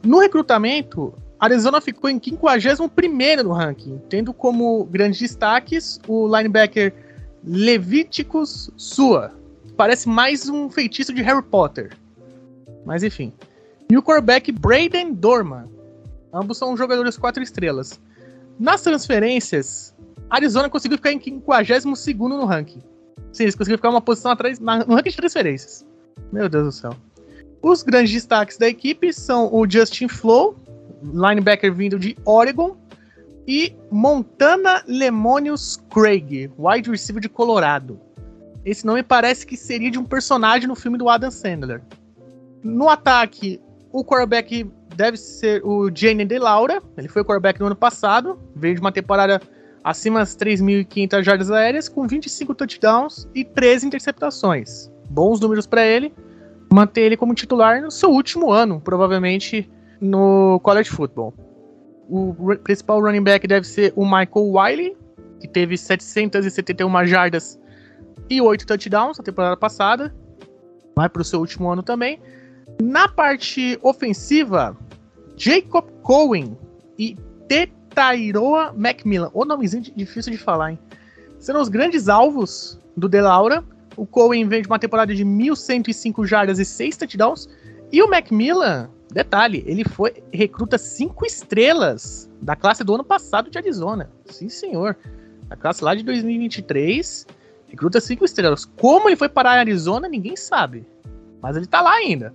No 0.00 0.20
recrutamento, 0.20 1.12
Arizona 1.40 1.80
ficou 1.80 2.08
em 2.08 2.20
51 2.22 3.42
no 3.42 3.52
ranking, 3.52 4.00
tendo 4.08 4.32
como 4.32 4.84
grandes 4.84 5.18
destaques 5.18 5.98
o 6.06 6.28
linebacker 6.28 6.94
Leviticus 7.44 8.70
Sua, 8.76 9.32
parece 9.76 10.08
mais 10.08 10.48
um 10.48 10.70
feitiço 10.70 11.12
de 11.12 11.20
Harry 11.22 11.42
Potter. 11.42 11.90
Mas 12.86 13.02
enfim. 13.02 13.32
E 13.90 13.98
o 13.98 14.02
quarterback 14.04 14.52
Braden 14.52 15.14
Dorman. 15.14 15.71
Ambos 16.32 16.58
são 16.58 16.76
jogadores 16.76 17.18
quatro 17.18 17.42
estrelas. 17.42 18.00
Nas 18.58 18.82
transferências, 18.82 19.94
Arizona 20.30 20.70
conseguiu 20.70 20.96
ficar 20.96 21.12
em 21.12 21.20
52 21.20 21.84
no 22.18 22.44
ranking. 22.44 22.82
Sim, 23.32 23.44
eles 23.44 23.54
conseguiram 23.54 23.78
ficar 23.78 23.90
uma 23.90 24.00
posição 24.00 24.30
atrás 24.30 24.58
no 24.58 24.94
ranking 24.94 25.10
de 25.10 25.16
transferências. 25.16 25.86
Meu 26.32 26.48
Deus 26.48 26.64
do 26.64 26.72
céu. 26.72 26.96
Os 27.62 27.82
grandes 27.82 28.12
destaques 28.12 28.58
da 28.58 28.68
equipe 28.68 29.12
são 29.12 29.52
o 29.52 29.68
Justin 29.68 30.08
Flow, 30.08 30.56
linebacker 31.02 31.72
vindo 31.72 31.98
de 31.98 32.16
Oregon, 32.24 32.76
E 33.46 33.74
Montana 33.90 34.84
Lemonius 34.86 35.76
Craig, 35.90 36.50
wide 36.58 36.90
receiver 36.90 37.20
de 37.20 37.28
Colorado. 37.28 38.00
Esse 38.64 38.86
nome 38.86 39.02
parece 39.02 39.44
que 39.44 39.56
seria 39.56 39.90
de 39.90 39.98
um 39.98 40.04
personagem 40.04 40.68
no 40.68 40.76
filme 40.76 40.96
do 40.96 41.08
Adam 41.08 41.30
Sandler. 41.30 41.82
No 42.62 42.88
ataque, 42.88 43.60
o 43.90 44.04
quarterback 44.04 44.70
deve 44.94 45.16
ser 45.16 45.64
o 45.64 45.90
Jane 45.94 46.24
De 46.24 46.38
Laura. 46.38 46.82
Ele 46.96 47.08
foi 47.08 47.24
quarterback 47.24 47.60
no 47.60 47.66
ano 47.66 47.76
passado. 47.76 48.38
Veio 48.54 48.74
de 48.74 48.80
uma 48.80 48.92
temporada 48.92 49.40
acima 49.82 50.20
das 50.20 50.36
3.500 50.36 51.22
jardas 51.22 51.50
aéreas, 51.50 51.88
com 51.88 52.06
25 52.06 52.54
touchdowns 52.54 53.28
e 53.34 53.44
13 53.44 53.86
interceptações. 53.86 54.90
Bons 55.10 55.40
números 55.40 55.66
para 55.66 55.84
ele. 55.84 56.12
Manter 56.72 57.02
ele 57.02 57.16
como 57.16 57.34
titular 57.34 57.82
no 57.82 57.90
seu 57.90 58.10
último 58.10 58.50
ano, 58.50 58.80
provavelmente 58.80 59.70
no 60.00 60.58
college 60.60 60.90
football. 60.90 61.34
O 62.08 62.34
principal 62.62 63.00
running 63.00 63.22
back 63.22 63.46
deve 63.46 63.66
ser 63.66 63.92
o 63.94 64.04
Michael 64.04 64.52
Wiley, 64.52 64.96
que 65.40 65.48
teve 65.48 65.76
771 65.76 67.06
jardas 67.06 67.58
e 68.28 68.40
8 68.40 68.66
touchdowns 68.66 69.18
na 69.18 69.24
temporada 69.24 69.56
passada. 69.56 70.14
Vai 70.96 71.08
para 71.08 71.22
o 71.22 71.24
seu 71.24 71.40
último 71.40 71.70
ano 71.70 71.82
também. 71.82 72.20
Na 72.80 73.08
parte 73.08 73.78
ofensiva, 73.82 74.76
Jacob 75.36 75.84
Cohen 76.02 76.56
e 76.98 77.16
Tetairoa 77.48 78.72
Macmillan. 78.76 79.30
O 79.32 79.44
nomezinho 79.44 79.82
difícil 79.82 80.32
de 80.32 80.38
falar, 80.38 80.72
hein? 80.72 80.78
Serão 81.38 81.60
os 81.60 81.68
grandes 81.68 82.08
alvos 82.08 82.78
do 82.96 83.08
De 83.08 83.20
Laura. 83.20 83.64
O 83.96 84.06
Cohen 84.06 84.46
vem 84.46 84.62
de 84.62 84.68
uma 84.68 84.78
temporada 84.78 85.14
de 85.14 85.24
1.105 85.24 86.26
jardas 86.26 86.58
e 86.58 86.64
6 86.64 86.96
touchdowns. 86.96 87.48
E 87.90 88.02
o 88.02 88.08
Macmillan, 88.08 88.88
detalhe, 89.12 89.62
ele 89.66 89.84
foi 89.84 90.22
recruta 90.32 90.78
5 90.78 91.26
estrelas 91.26 92.30
da 92.40 92.56
classe 92.56 92.82
do 92.82 92.94
ano 92.94 93.04
passado 93.04 93.50
de 93.50 93.58
Arizona. 93.58 94.10
Sim, 94.26 94.48
senhor. 94.48 94.96
A 95.50 95.56
classe 95.56 95.84
lá 95.84 95.94
de 95.94 96.02
2023, 96.02 97.26
recruta 97.68 98.00
5 98.00 98.24
estrelas. 98.24 98.64
Como 98.64 99.08
ele 99.08 99.16
foi 99.16 99.28
parar 99.28 99.56
em 99.56 99.60
Arizona, 99.60 100.08
ninguém 100.08 100.36
sabe. 100.36 100.86
Mas 101.42 101.56
ele 101.56 101.66
tá 101.66 101.80
lá 101.82 101.92
ainda. 101.92 102.34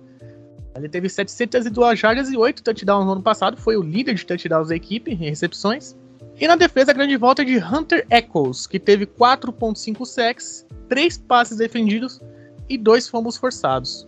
Ele 0.78 0.88
teve 0.88 1.08
702 1.08 1.98
jardas 1.98 2.30
e 2.30 2.36
8 2.36 2.62
touchdowns 2.62 3.04
no 3.04 3.12
ano 3.12 3.22
passado, 3.22 3.56
foi 3.56 3.76
o 3.76 3.82
líder 3.82 4.14
de 4.14 4.24
touchdowns 4.24 4.68
da 4.68 4.76
equipe 4.76 5.10
em 5.10 5.16
recepções. 5.16 5.96
E 6.40 6.46
na 6.46 6.54
defesa, 6.54 6.92
a 6.92 6.94
grande 6.94 7.16
volta 7.16 7.42
é 7.42 7.44
de 7.44 7.58
Hunter 7.58 8.06
Echoes, 8.10 8.66
que 8.66 8.78
teve 8.78 9.06
4.5 9.06 10.06
sacks, 10.06 10.66
3 10.88 11.18
passes 11.18 11.58
defendidos 11.58 12.20
e 12.68 12.78
2 12.78 13.08
fumbles 13.08 13.36
forçados. 13.36 14.06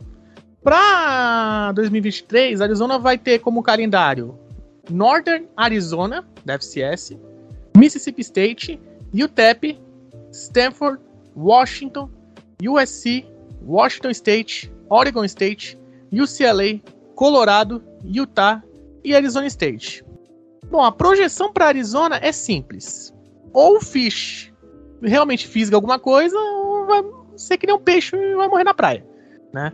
Para 0.62 1.73
2023, 1.73 2.61
Arizona 2.61 2.99
vai 2.99 3.18
ter 3.18 3.41
como 3.41 3.62
calendário 3.62 4.39
Northern 4.91 5.49
Arizona, 5.57 6.27
da 6.45 6.55
FCS, 6.55 7.16
Mississippi 7.77 8.21
State, 8.21 8.81
UTEP, 9.14 9.81
Stanford, 10.33 11.01
Washington, 11.35 12.11
USC, 12.62 13.27
Washington 13.62 14.11
State, 14.11 14.71
Oregon 14.89 15.25
State, 15.25 15.80
UCLA, 16.12 16.80
Colorado, 17.14 17.82
Utah 18.04 18.62
e 19.04 19.14
Arizona 19.14 19.46
State. 19.46 20.04
Bom, 20.70 20.82
a 20.82 20.92
projeção 20.92 21.52
para 21.52 21.66
Arizona 21.66 22.18
é 22.22 22.32
simples. 22.32 23.14
Ou 23.52 23.76
o 23.76 23.80
Fish 23.80 24.52
realmente 25.02 25.46
fisga 25.46 25.76
alguma 25.76 25.98
coisa, 25.98 26.38
ou 26.38 26.86
vai 26.86 27.02
ser 27.36 27.56
que 27.58 27.66
nem 27.66 27.74
um 27.74 27.80
peixe 27.80 28.14
e 28.16 28.34
vai 28.34 28.48
morrer 28.48 28.64
na 28.64 28.74
praia, 28.74 29.04
né? 29.52 29.72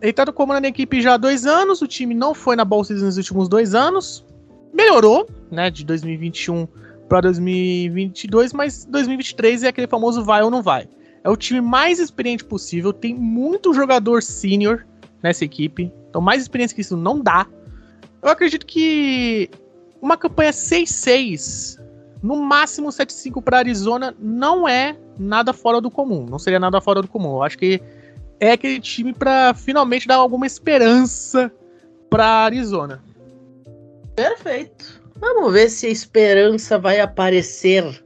Ele 0.00 0.12
tá 0.12 0.30
comandando 0.30 0.66
a 0.66 0.70
equipe 0.70 1.00
já 1.00 1.14
há 1.14 1.16
dois 1.16 1.46
anos, 1.46 1.80
o 1.80 1.86
time 1.86 2.14
não 2.14 2.34
foi 2.34 2.54
na 2.54 2.64
Bowl 2.64 2.84
Season 2.84 3.06
nos 3.06 3.16
últimos 3.16 3.48
dois 3.48 3.74
anos. 3.74 4.26
Melhorou, 4.72 5.26
né, 5.50 5.70
de 5.70 5.84
2021 5.84 6.68
para 7.08 7.22
2022, 7.22 8.52
mas 8.52 8.84
2023 8.84 9.62
é 9.62 9.68
aquele 9.68 9.86
famoso 9.86 10.22
vai 10.22 10.42
ou 10.42 10.50
não 10.50 10.62
vai. 10.62 10.86
É 11.24 11.30
o 11.30 11.36
time 11.36 11.60
mais 11.60 11.98
experiente 11.98 12.44
possível, 12.44 12.92
tem 12.92 13.14
muito 13.14 13.72
jogador 13.72 14.22
sênior, 14.22 14.86
nessa 15.22 15.44
equipe. 15.44 15.92
Então, 16.08 16.20
mais 16.20 16.42
experiência 16.42 16.74
que 16.74 16.80
isso 16.80 16.96
não 16.96 17.20
dá. 17.20 17.46
Eu 18.22 18.30
acredito 18.30 18.66
que 18.66 19.50
uma 20.00 20.16
campanha 20.16 20.50
6-6, 20.50 21.80
no 22.22 22.36
máximo 22.36 22.88
7-5 22.88 23.42
para 23.42 23.58
Arizona, 23.58 24.14
não 24.18 24.68
é 24.68 24.96
nada 25.18 25.52
fora 25.52 25.80
do 25.80 25.90
comum. 25.90 26.26
Não 26.26 26.38
seria 26.38 26.60
nada 26.60 26.80
fora 26.80 27.02
do 27.02 27.08
comum. 27.08 27.36
Eu 27.36 27.42
acho 27.42 27.58
que 27.58 27.80
é 28.40 28.52
aquele 28.52 28.80
time 28.80 29.12
para 29.12 29.54
finalmente 29.54 30.06
dar 30.06 30.16
alguma 30.16 30.46
esperança 30.46 31.50
para 32.10 32.24
Arizona. 32.24 33.02
Perfeito. 34.14 35.02
Vamos 35.18 35.52
ver 35.52 35.70
se 35.70 35.86
a 35.86 35.90
esperança 35.90 36.78
vai 36.78 37.00
aparecer 37.00 38.02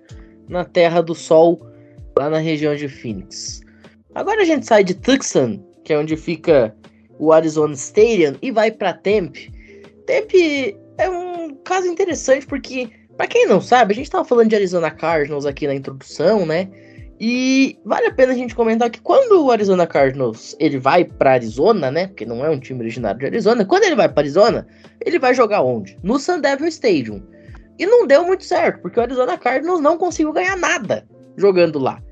na 0.49 0.65
Terra 0.65 1.01
do 1.01 1.15
Sol, 1.15 1.61
lá 2.17 2.29
na 2.29 2.39
região 2.39 2.75
de 2.75 2.89
Phoenix. 2.89 3.61
Agora 4.15 4.43
a 4.43 4.45
gente 4.45 4.67
sai 4.67 4.83
de 4.83 4.95
Tucson, 4.95 5.65
que 5.85 5.93
é 5.93 5.99
onde 5.99 6.17
fica 6.17 6.75
o 7.21 7.33
Arizona 7.33 7.75
Stadium 7.75 8.35
e 8.41 8.51
vai 8.51 8.71
para 8.73 8.95
Tempe. 8.95 9.53
Tempe 10.07 10.77
é 10.97 11.09
um 11.09 11.55
caso 11.63 11.87
interessante 11.87 12.47
porque, 12.47 12.89
para 13.17 13.27
quem 13.27 13.47
não 13.47 13.61
sabe, 13.61 13.93
a 13.93 13.95
gente 13.95 14.07
estava 14.07 14.25
falando 14.25 14.49
de 14.49 14.57
Arizona 14.57 14.91
Cardinals 14.91 15.45
aqui 15.45 15.67
na 15.67 15.75
introdução, 15.75 16.47
né? 16.47 16.69
E 17.21 17.79
vale 17.85 18.07
a 18.07 18.15
pena 18.15 18.33
a 18.33 18.35
gente 18.35 18.55
comentar 18.55 18.89
que 18.89 19.01
quando 19.03 19.45
o 19.45 19.51
Arizona 19.51 19.87
Cardinals 19.87 20.57
ele 20.59 20.79
vai 20.79 21.05
para 21.05 21.33
Arizona, 21.33 21.91
né? 21.91 22.07
Porque 22.07 22.25
não 22.25 22.43
é 22.43 22.49
um 22.49 22.59
time 22.59 22.81
originário 22.81 23.21
de 23.21 23.27
Arizona. 23.27 23.63
Quando 23.67 23.85
ele 23.85 23.95
vai 23.95 24.09
para 24.09 24.23
Arizona, 24.23 24.67
ele 25.05 25.19
vai 25.19 25.35
jogar 25.35 25.61
onde? 25.61 25.99
No 26.03 26.19
Sun 26.19 26.41
Devil 26.41 26.67
Stadium. 26.69 27.23
E 27.79 27.85
não 27.85 28.07
deu 28.07 28.25
muito 28.25 28.45
certo, 28.45 28.81
porque 28.81 28.99
o 28.99 29.03
Arizona 29.03 29.37
Cardinals 29.37 29.81
não 29.81 29.99
conseguiu 29.99 30.33
ganhar 30.33 30.57
nada 30.57 31.07
jogando 31.37 31.79
lá. 31.79 32.03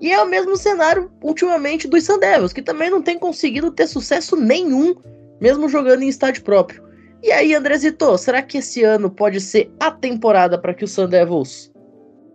E 0.00 0.10
é 0.10 0.22
o 0.22 0.28
mesmo 0.28 0.56
cenário 0.56 1.10
ultimamente 1.22 1.88
dos 1.88 2.04
Sun 2.04 2.18
Devils, 2.18 2.52
que 2.52 2.62
também 2.62 2.90
não 2.90 3.02
tem 3.02 3.18
conseguido 3.18 3.70
ter 3.70 3.86
sucesso 3.86 4.36
nenhum, 4.36 4.94
mesmo 5.40 5.68
jogando 5.68 6.02
em 6.02 6.08
estádio 6.08 6.42
próprio. 6.42 6.82
E 7.22 7.32
aí, 7.32 7.54
Andrezito, 7.54 8.18
será 8.18 8.42
que 8.42 8.58
esse 8.58 8.82
ano 8.82 9.10
pode 9.10 9.40
ser 9.40 9.72
a 9.80 9.90
temporada 9.90 10.58
para 10.58 10.74
que 10.74 10.84
os 10.84 10.92
Sun 10.92 11.08
Devils 11.08 11.72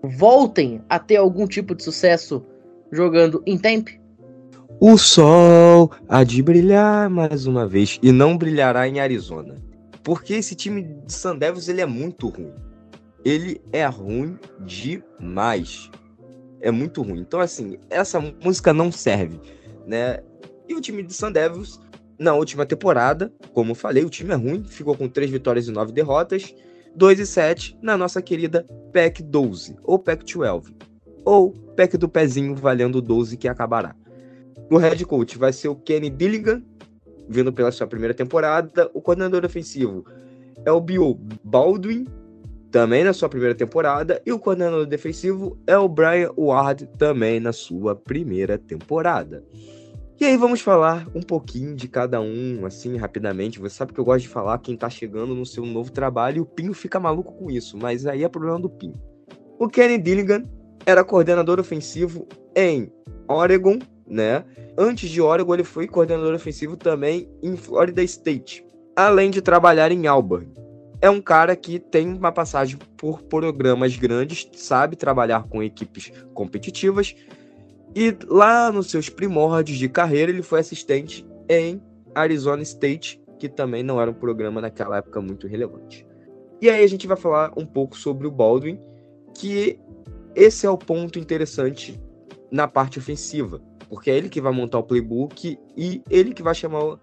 voltem 0.03 0.81
a 0.89 0.97
ter 0.97 1.17
algum 1.17 1.45
tipo 1.45 1.75
de 1.75 1.83
sucesso 1.83 2.43
jogando 2.91 3.43
em 3.45 3.57
tempo? 3.57 3.91
O 4.79 4.97
sol 4.97 5.91
há 6.07 6.23
de 6.23 6.41
brilhar 6.41 7.09
mais 7.09 7.45
uma 7.45 7.67
vez 7.67 7.99
e 8.01 8.11
não 8.11 8.37
brilhará 8.37 8.87
em 8.87 8.99
Arizona. 8.99 9.55
Porque 10.03 10.35
esse 10.35 10.55
time 10.55 10.83
de 11.05 11.13
Sun 11.13 11.37
Devils 11.37 11.67
ele 11.67 11.81
é 11.81 11.85
muito 11.85 12.29
ruim. 12.29 12.53
Ele 13.25 13.61
é 13.73 13.85
ruim 13.85 14.39
demais 14.61 15.91
é 16.61 16.71
muito 16.71 17.01
ruim. 17.01 17.21
Então, 17.21 17.39
assim, 17.39 17.77
essa 17.89 18.19
música 18.43 18.73
não 18.73 18.91
serve, 18.91 19.39
né? 19.85 20.19
E 20.67 20.75
o 20.75 20.81
time 20.81 21.01
de 21.03 21.13
Sun 21.13 21.31
Devils, 21.31 21.79
na 22.17 22.33
última 22.33 22.65
temporada, 22.65 23.33
como 23.53 23.71
eu 23.71 23.75
falei, 23.75 24.03
o 24.03 24.09
time 24.09 24.31
é 24.31 24.35
ruim, 24.35 24.63
ficou 24.63 24.95
com 24.95 25.07
3 25.07 25.29
vitórias 25.29 25.67
e 25.67 25.71
9 25.71 25.91
derrotas, 25.91 26.53
2 26.95 27.19
e 27.19 27.25
7 27.25 27.77
na 27.81 27.97
nossa 27.97 28.21
querida 28.21 28.65
PEC 28.91 29.23
12, 29.23 29.77
ou 29.83 29.97
PEC 29.97 30.25
12, 30.25 30.75
ou 31.25 31.51
PEC 31.51 31.97
do 31.97 32.09
pezinho 32.09 32.55
valendo 32.55 33.01
12 33.01 33.37
que 33.37 33.47
acabará. 33.47 33.95
O 34.69 34.77
head 34.77 35.03
coach 35.05 35.37
vai 35.37 35.51
ser 35.51 35.69
o 35.69 35.75
Kenny 35.75 36.09
Dillingham, 36.09 36.61
vindo 37.27 37.51
pela 37.53 37.71
sua 37.71 37.87
primeira 37.87 38.13
temporada. 38.13 38.89
O 38.93 39.01
coordenador 39.01 39.45
ofensivo 39.45 40.05
é 40.65 40.71
o 40.71 40.79
Bill 40.81 41.19
Baldwin, 41.43 42.05
também 42.71 43.03
na 43.03 43.13
sua 43.13 43.29
primeira 43.29 43.55
temporada, 43.55 44.21
e 44.25 44.31
o 44.31 44.39
coordenador 44.39 44.85
defensivo 44.85 45.57
é 45.65 45.77
o 45.77 45.87
Brian 45.87 46.31
Ward, 46.37 46.87
também 46.97 47.39
na 47.39 47.51
sua 47.51 47.95
primeira 47.95 48.57
temporada. 48.57 49.43
E 50.19 50.25
aí 50.25 50.35
vamos 50.35 50.59
falar 50.59 51.07
um 51.15 51.21
pouquinho 51.21 51.73
de 51.73 51.87
cada 51.87 52.19
um, 52.19 52.65
assim, 52.65 52.97
rapidamente. 52.97 53.59
Você 53.59 53.75
sabe 53.75 53.93
que 53.93 53.99
eu 53.99 54.05
gosto 54.05 54.23
de 54.23 54.27
falar 54.27 54.59
quem 54.59 54.75
tá 54.75 54.89
chegando 54.89 55.33
no 55.33 55.45
seu 55.45 55.65
novo 55.65 55.91
trabalho 55.91 56.37
e 56.37 56.41
o 56.41 56.45
Pinho 56.45 56.73
fica 56.73 56.99
maluco 56.99 57.33
com 57.33 57.49
isso, 57.49 57.77
mas 57.77 58.05
aí 58.05 58.23
é 58.23 58.29
problema 58.29 58.59
do 58.59 58.69
Pinho. 58.69 58.99
O 59.57 59.67
Kenny 59.67 59.97
Dilligan 59.97 60.43
era 60.85 61.03
coordenador 61.03 61.59
ofensivo 61.59 62.27
em 62.55 62.91
Oregon, 63.27 63.79
né? 64.05 64.43
Antes 64.77 65.09
de 65.09 65.21
Oregon, 65.21 65.53
ele 65.53 65.63
foi 65.63 65.87
coordenador 65.87 66.33
ofensivo 66.35 66.75
também 66.75 67.29
em 67.41 67.55
Florida 67.55 68.03
State, 68.03 68.65
além 68.95 69.31
de 69.31 69.41
trabalhar 69.41 69.91
em 69.91 70.05
Auburn 70.05 70.51
é 71.01 71.09
um 71.09 71.21
cara 71.21 71.55
que 71.55 71.79
tem 71.79 72.13
uma 72.13 72.31
passagem 72.31 72.77
por 72.97 73.21
programas 73.23 73.95
grandes, 73.95 74.49
sabe 74.53 74.95
trabalhar 74.95 75.43
com 75.43 75.63
equipes 75.63 76.11
competitivas. 76.33 77.15
E 77.95 78.15
lá 78.27 78.71
nos 78.71 78.89
seus 78.91 79.09
primórdios 79.09 79.77
de 79.77 79.87
carreira, 79.87 80.31
ele 80.31 80.43
foi 80.43 80.59
assistente 80.59 81.25
em 81.47 81.81
Arizona 82.13 82.61
State, 82.61 83.21
que 83.39 83.47
também 83.47 83.81
não 83.81 84.01
era 84.01 84.11
um 84.11 84.13
programa 84.13 84.59
naquela 84.61 84.97
época 84.97 85.21
muito 85.21 85.47
relevante. 85.47 86.05
E 86.61 86.69
aí 86.69 86.83
a 86.83 86.87
gente 86.87 87.07
vai 87.07 87.15
falar 87.15 87.53
um 87.55 87.65
pouco 87.65 87.97
sobre 87.97 88.27
o 88.27 88.31
Baldwin, 88.31 88.79
que 89.33 89.79
esse 90.35 90.65
é 90.65 90.69
o 90.69 90.77
ponto 90.77 91.17
interessante 91.17 91.99
na 92.51 92.67
parte 92.67 92.99
ofensiva, 92.99 93.61
porque 93.87 94.11
é 94.11 94.17
ele 94.17 94.29
que 94.29 94.41
vai 94.41 94.51
montar 94.51 94.79
o 94.79 94.83
playbook 94.83 95.57
e 95.77 96.03
ele 96.09 96.33
que 96.33 96.43
vai 96.43 96.53
chamar 96.53 96.99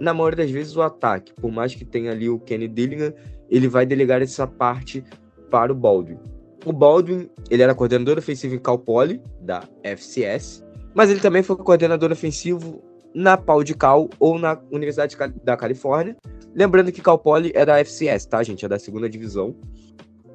na 0.00 0.14
maioria 0.14 0.38
das 0.38 0.50
vezes, 0.50 0.74
o 0.74 0.82
ataque. 0.82 1.32
Por 1.34 1.52
mais 1.52 1.74
que 1.74 1.84
tenha 1.84 2.10
ali 2.10 2.28
o 2.28 2.40
Kenny 2.40 2.66
Dillingham, 2.66 3.12
ele 3.50 3.68
vai 3.68 3.84
delegar 3.84 4.22
essa 4.22 4.46
parte 4.46 5.04
para 5.50 5.70
o 5.70 5.74
Baldwin. 5.74 6.18
O 6.64 6.72
Baldwin, 6.72 7.28
ele 7.50 7.62
era 7.62 7.74
coordenador 7.74 8.18
ofensivo 8.18 8.54
em 8.54 8.58
Cal 8.58 8.78
Poly, 8.78 9.20
da 9.40 9.64
FCS, 9.82 10.64
mas 10.94 11.10
ele 11.10 11.20
também 11.20 11.42
foi 11.42 11.56
coordenador 11.56 12.10
ofensivo 12.10 12.82
na 13.14 13.36
Pau 13.36 13.62
de 13.64 13.74
Cal 13.74 14.08
ou 14.18 14.38
na 14.38 14.58
Universidade 14.70 15.16
da 15.42 15.56
Califórnia. 15.56 16.16
Lembrando 16.54 16.92
que 16.92 17.00
Cal 17.00 17.18
Poly 17.18 17.52
é 17.54 17.64
da 17.64 17.78
FCS, 17.78 18.26
tá, 18.26 18.42
gente? 18.42 18.64
É 18.64 18.68
da 18.68 18.78
segunda 18.78 19.08
divisão. 19.08 19.54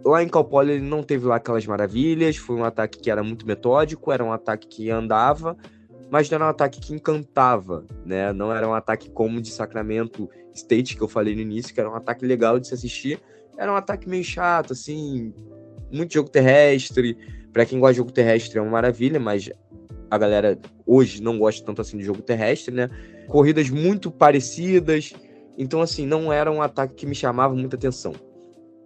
Lá 0.04 0.22
em 0.22 0.28
Cal 0.28 0.46
Poly 0.46 0.74
ele 0.74 0.84
não 0.84 1.02
teve 1.02 1.26
lá 1.26 1.38
aquelas 1.38 1.66
maravilhas, 1.66 2.38
foi 2.38 2.56
um 2.56 2.64
ataque 2.64 3.00
que 3.00 3.10
era 3.10 3.24
muito 3.24 3.46
metódico, 3.46 4.12
era 4.12 4.24
um 4.24 4.32
ataque 4.32 4.68
que 4.68 4.92
andava, 4.92 5.58
mas 6.16 6.30
não 6.30 6.38
era 6.38 6.46
um 6.46 6.50
ataque 6.50 6.80
que 6.80 6.94
encantava, 6.94 7.86
né? 8.06 8.32
Não 8.32 8.50
era 8.50 8.66
um 8.66 8.74
ataque 8.74 9.10
como 9.10 9.42
de 9.42 9.52
Sacramento 9.52 10.30
State, 10.54 10.96
que 10.96 11.04
eu 11.04 11.10
falei 11.10 11.36
no 11.36 11.42
início, 11.42 11.74
que 11.74 11.80
era 11.82 11.92
um 11.92 11.96
ataque 11.96 12.26
legal 12.26 12.58
de 12.58 12.70
se 12.70 12.74
assistir. 12.74 13.20
Era 13.58 13.70
um 13.70 13.76
ataque 13.76 14.08
meio 14.08 14.24
chato, 14.24 14.72
assim, 14.72 15.34
muito 15.92 16.14
jogo 16.14 16.30
terrestre. 16.30 17.18
Para 17.52 17.66
quem 17.66 17.82
gosta 17.82 17.96
de 17.96 17.98
jogo 17.98 18.14
terrestre 18.14 18.58
é 18.58 18.62
uma 18.62 18.72
maravilha, 18.72 19.20
mas 19.20 19.50
a 20.10 20.18
galera 20.18 20.58
hoje 20.86 21.22
não 21.22 21.38
gosta 21.38 21.66
tanto 21.66 21.82
assim 21.82 21.98
de 21.98 22.06
jogo 22.06 22.22
terrestre, 22.22 22.74
né? 22.74 22.90
Corridas 23.28 23.70
muito 23.70 24.10
parecidas. 24.10 25.12
Então, 25.58 25.82
assim, 25.82 26.06
não 26.06 26.32
era 26.32 26.50
um 26.50 26.62
ataque 26.62 26.96
que 26.96 27.06
me 27.06 27.14
chamava 27.14 27.54
muita 27.54 27.76
atenção. 27.76 28.14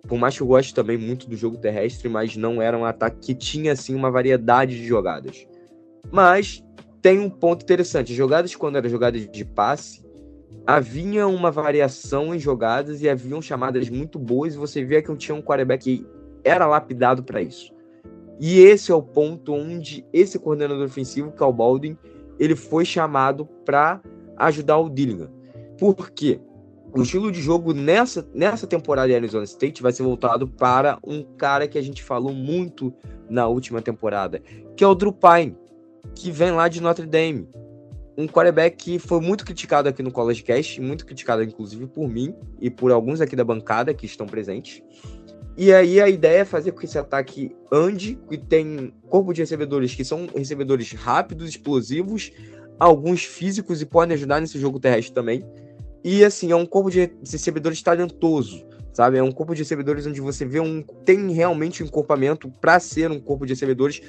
Por 0.08 0.18
mais 0.18 0.36
que 0.36 0.42
eu 0.42 0.48
goste 0.48 0.74
também 0.74 0.98
muito 0.98 1.30
do 1.30 1.38
jogo 1.38 1.60
terrestre, 1.60 2.10
mas 2.10 2.36
não 2.36 2.60
era 2.60 2.76
um 2.76 2.86
ataque 2.86 3.20
que 3.20 3.36
tinha, 3.36 3.74
assim, 3.74 3.94
uma 3.94 4.10
variedade 4.10 4.76
de 4.76 4.88
jogadas. 4.88 5.46
Mas 6.12 6.64
tem 7.02 7.20
um 7.20 7.30
ponto 7.30 7.64
interessante. 7.64 8.14
Jogadas, 8.14 8.56
quando 8.56 8.78
eram 8.78 8.90
jogadas 8.90 9.30
de 9.30 9.46
passe, 9.46 10.04
havia 10.66 11.28
uma 11.28 11.52
variação 11.52 12.34
em 12.34 12.40
jogadas 12.40 13.02
e 13.02 13.10
haviam 13.10 13.42
chamadas 13.42 13.90
muito 13.90 14.20
boas. 14.20 14.54
E 14.54 14.58
você 14.58 14.84
via 14.84 15.02
que 15.02 15.16
tinha 15.16 15.36
um 15.36 15.42
quarterback 15.42 15.84
que 15.84 16.06
era 16.44 16.66
lapidado 16.66 17.24
para 17.24 17.42
isso. 17.42 17.74
E 18.40 18.60
esse 18.60 18.92
é 18.92 18.96
o 18.96 19.02
ponto 19.02 19.54
onde 19.54 20.06
esse 20.14 20.40
coordenador 20.40 20.86
ofensivo, 20.86 21.32
Cal 21.32 21.52
Baldwin, 21.52 21.98
ele 22.40 22.56
foi 22.56 22.86
chamado 22.86 23.46
para 23.66 24.02
ajudar 24.38 24.78
o 24.78 24.90
Dillingham. 24.90 25.30
Por 25.78 26.10
quê? 26.12 26.40
O 26.96 27.02
estilo 27.02 27.32
de 27.32 27.42
jogo 27.42 27.74
nessa, 27.74 28.28
nessa 28.34 28.66
temporada 28.66 29.10
de 29.10 29.16
Arizona 29.16 29.44
State 29.44 29.84
vai 29.84 29.92
ser 29.92 30.04
voltado 30.04 30.48
para 30.48 30.98
um 31.04 31.22
cara 31.22 31.68
que 31.68 31.78
a 31.78 31.82
gente 31.82 32.02
falou 32.02 32.34
muito 32.34 32.94
na 33.30 33.48
última 33.48 33.82
temporada, 33.82 34.42
que 34.76 34.84
é 34.84 34.88
o 34.88 34.96
Drew 34.96 35.14
Pine, 35.14 35.56
que 36.16 36.32
vem 36.32 36.52
lá 36.52 36.68
de 36.68 36.82
Notre 36.82 37.06
Dame. 37.06 37.48
Um 38.18 38.28
quarterback 38.28 38.76
que 38.76 39.00
foi 39.00 39.22
muito 39.22 39.46
criticado 39.46 39.88
aqui 39.88 40.04
no 40.04 40.12
College 40.12 40.44
Cast, 40.44 40.82
muito 40.82 41.06
criticado 41.06 41.42
inclusive 41.42 41.88
por 41.88 42.10
mim 42.10 42.36
e 42.60 42.70
por 42.70 42.92
alguns 42.92 43.22
aqui 43.22 43.36
da 43.36 43.44
bancada 43.44 43.94
que 43.94 44.06
estão 44.06 44.26
presentes. 44.26 44.82
E 45.58 45.74
aí 45.74 46.00
a 46.02 46.08
ideia 46.08 46.40
é 46.40 46.46
fazer 46.46 46.72
com 46.72 46.80
que 46.80 46.86
esse 46.86 46.98
ataque 46.98 47.56
ande, 47.72 48.18
que 48.30 48.38
tem 48.38 48.94
corpo 49.10 49.34
de 49.34 49.42
recebedores 49.42 49.94
que 49.94 50.06
são 50.06 50.28
recebedores 50.36 50.94
rápidos, 50.94 51.50
explosivos, 51.50 52.32
alguns 52.80 53.26
físicos 53.26 53.82
e 53.82 53.86
podem 53.86 54.16
ajudar 54.16 54.40
nesse 54.40 54.58
jogo 54.58 54.80
terrestre 54.80 55.14
também. 55.14 55.44
E 56.04 56.24
assim, 56.24 56.52
é 56.52 56.56
um 56.56 56.66
corpo 56.66 56.90
de 56.90 57.12
recebedores 57.20 57.82
talentoso, 57.82 58.66
sabe? 58.94 59.18
É 59.18 59.24
um 59.24 59.32
corpo 59.32 59.54
de 59.54 59.62
recebedores 59.62 60.06
onde 60.06 60.22
você 60.22 60.46
vê 60.46 60.60
um 60.60 60.82
tem 61.06 61.32
realmente 61.32 61.84
um 61.84 61.86
encorpamento 61.86 62.50
para 62.50 62.80
ser 62.80 63.12
um 63.12 63.20
corpo 63.20 63.46
de 63.46 63.54
recebedores 63.54 64.02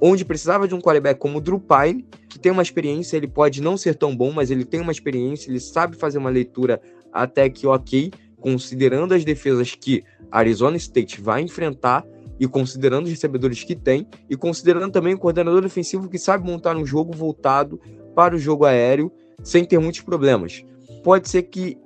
onde 0.00 0.24
precisava 0.24 0.66
de 0.66 0.74
um 0.74 0.80
quarterback 0.80 1.18
como 1.18 1.38
o 1.38 1.40
Drew 1.40 1.60
Pine, 1.60 2.04
que 2.28 2.38
tem 2.38 2.52
uma 2.52 2.62
experiência, 2.62 3.16
ele 3.16 3.28
pode 3.28 3.62
não 3.62 3.76
ser 3.76 3.94
tão 3.94 4.14
bom, 4.14 4.32
mas 4.32 4.50
ele 4.50 4.64
tem 4.64 4.80
uma 4.80 4.92
experiência, 4.92 5.50
ele 5.50 5.60
sabe 5.60 5.96
fazer 5.96 6.18
uma 6.18 6.30
leitura 6.30 6.80
até 7.12 7.48
que 7.48 7.66
OK, 7.66 8.10
considerando 8.40 9.14
as 9.14 9.24
defesas 9.24 9.74
que 9.74 10.04
Arizona 10.30 10.76
State 10.76 11.20
vai 11.20 11.42
enfrentar 11.42 12.04
e 12.38 12.46
considerando 12.46 13.04
os 13.04 13.10
recebedores 13.10 13.64
que 13.64 13.74
tem 13.74 14.06
e 14.28 14.36
considerando 14.36 14.92
também 14.92 15.14
o 15.14 15.18
coordenador 15.18 15.64
ofensivo 15.64 16.08
que 16.08 16.18
sabe 16.18 16.46
montar 16.46 16.76
um 16.76 16.84
jogo 16.84 17.12
voltado 17.12 17.80
para 18.14 18.34
o 18.34 18.38
jogo 18.38 18.64
aéreo 18.64 19.10
sem 19.42 19.64
ter 19.64 19.78
muitos 19.78 20.02
problemas. 20.02 20.64
Pode 21.02 21.28
ser 21.28 21.44
que 21.44 21.78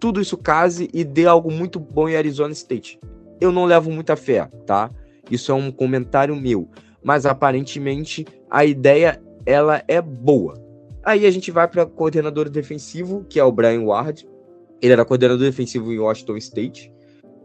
tudo 0.00 0.20
isso 0.20 0.36
case 0.38 0.88
e 0.92 1.04
dê 1.04 1.26
algo 1.26 1.52
muito 1.52 1.78
bom 1.78 2.08
em 2.08 2.16
Arizona 2.16 2.52
State. 2.52 2.98
Eu 3.40 3.52
não 3.52 3.66
levo 3.66 3.90
muita 3.90 4.16
fé, 4.16 4.48
tá? 4.66 4.90
Isso 5.30 5.52
é 5.52 5.54
um 5.54 5.70
comentário 5.70 6.34
meu, 6.34 6.68
mas 7.04 7.26
aparentemente 7.26 8.26
a 8.50 8.64
ideia 8.64 9.22
ela 9.46 9.82
é 9.86 10.00
boa. 10.00 10.54
Aí 11.04 11.26
a 11.26 11.30
gente 11.30 11.50
vai 11.50 11.68
para 11.68 11.86
coordenador 11.86 12.48
defensivo, 12.48 13.24
que 13.28 13.38
é 13.38 13.44
o 13.44 13.52
Brian 13.52 13.82
Ward. 13.82 14.26
Ele 14.82 14.92
era 14.92 15.04
coordenador 15.04 15.46
defensivo 15.46 15.92
em 15.92 15.98
Washington 15.98 16.36
State. 16.36 16.92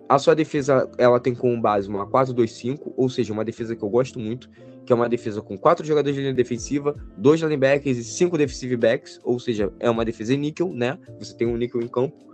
A 0.07 0.19
sua 0.19 0.35
defesa, 0.35 0.89
ela 0.97 1.19
tem 1.19 1.33
como 1.33 1.59
base 1.59 1.89
uma 1.89 2.05
4-2-5, 2.05 2.93
ou 2.95 3.09
seja, 3.09 3.33
uma 3.33 3.43
defesa 3.43 3.75
que 3.75 3.83
eu 3.83 3.89
gosto 3.89 4.19
muito, 4.19 4.49
que 4.85 4.93
é 4.93 4.95
uma 4.95 5.09
defesa 5.09 5.41
com 5.41 5.57
quatro 5.57 5.85
jogadores 5.85 6.15
de 6.15 6.21
linha 6.21 6.33
defensiva, 6.33 6.95
dois 7.17 7.41
linebackers 7.41 7.97
e 7.97 8.03
cinco 8.03 8.37
defensive 8.37 8.77
backs, 8.77 9.19
ou 9.23 9.39
seja, 9.39 9.71
é 9.79 9.89
uma 9.89 10.05
defesa 10.05 10.33
em 10.33 10.37
níquel, 10.37 10.71
né? 10.71 10.97
Você 11.19 11.35
tem 11.35 11.47
um 11.47 11.57
níquel 11.57 11.81
em 11.81 11.87
campo. 11.87 12.25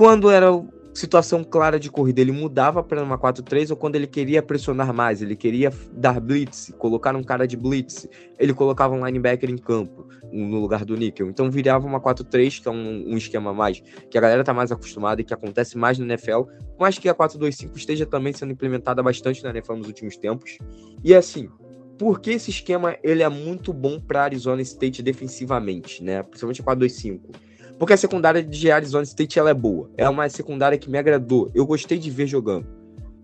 Quando 0.00 0.30
era 0.30 0.48
situação 0.94 1.44
clara 1.44 1.78
de 1.78 1.90
corrida, 1.90 2.22
ele 2.22 2.32
mudava 2.32 2.82
para 2.82 3.04
uma 3.04 3.18
4-3 3.18 3.70
ou 3.70 3.76
quando 3.76 3.96
ele 3.96 4.06
queria 4.06 4.42
pressionar 4.42 4.94
mais, 4.94 5.20
ele 5.20 5.36
queria 5.36 5.70
dar 5.92 6.18
blitz, 6.18 6.72
colocar 6.78 7.14
um 7.14 7.22
cara 7.22 7.46
de 7.46 7.54
blitz, 7.54 8.08
ele 8.38 8.54
colocava 8.54 8.94
um 8.94 9.04
linebacker 9.04 9.50
em 9.50 9.58
campo 9.58 10.08
no 10.32 10.58
lugar 10.58 10.86
do 10.86 10.96
níquel. 10.96 11.28
Então 11.28 11.50
virava 11.50 11.86
uma 11.86 12.00
4-3, 12.00 12.62
que 12.62 12.66
é 12.66 12.70
um, 12.70 13.12
um, 13.12 13.16
esquema 13.18 13.52
mais 13.52 13.82
que 14.10 14.16
a 14.16 14.20
galera 14.22 14.42
tá 14.42 14.54
mais 14.54 14.72
acostumada 14.72 15.20
e 15.20 15.24
que 15.24 15.34
acontece 15.34 15.76
mais 15.76 15.98
no 15.98 16.06
NFL, 16.06 16.44
mas 16.78 16.98
que 16.98 17.06
a 17.06 17.14
4-2-5 17.14 17.76
esteja 17.76 18.06
também 18.06 18.32
sendo 18.32 18.52
implementada 18.52 19.02
bastante 19.02 19.44
na 19.44 19.50
NFL 19.50 19.74
nos 19.74 19.86
últimos 19.86 20.16
tempos. 20.16 20.56
E 21.04 21.14
assim, 21.14 21.50
porque 21.98 22.30
esse 22.30 22.48
esquema 22.48 22.96
ele 23.02 23.22
é 23.22 23.28
muito 23.28 23.70
bom 23.70 24.00
para 24.00 24.22
Arizona 24.22 24.62
State 24.62 25.02
defensivamente, 25.02 26.02
né? 26.02 26.22
Principalmente 26.22 26.62
a 26.62 26.64
4-2-5 26.64 27.49
porque 27.80 27.94
a 27.94 27.96
secundária 27.96 28.42
de 28.42 28.70
Arizona 28.70 29.04
State 29.04 29.38
ela 29.38 29.48
é 29.48 29.54
boa. 29.54 29.90
É 29.96 30.06
uma 30.06 30.28
secundária 30.28 30.76
que 30.76 30.90
me 30.90 30.98
agradou. 30.98 31.50
Eu 31.54 31.64
gostei 31.64 31.96
de 31.96 32.10
ver 32.10 32.26
jogando. 32.26 32.66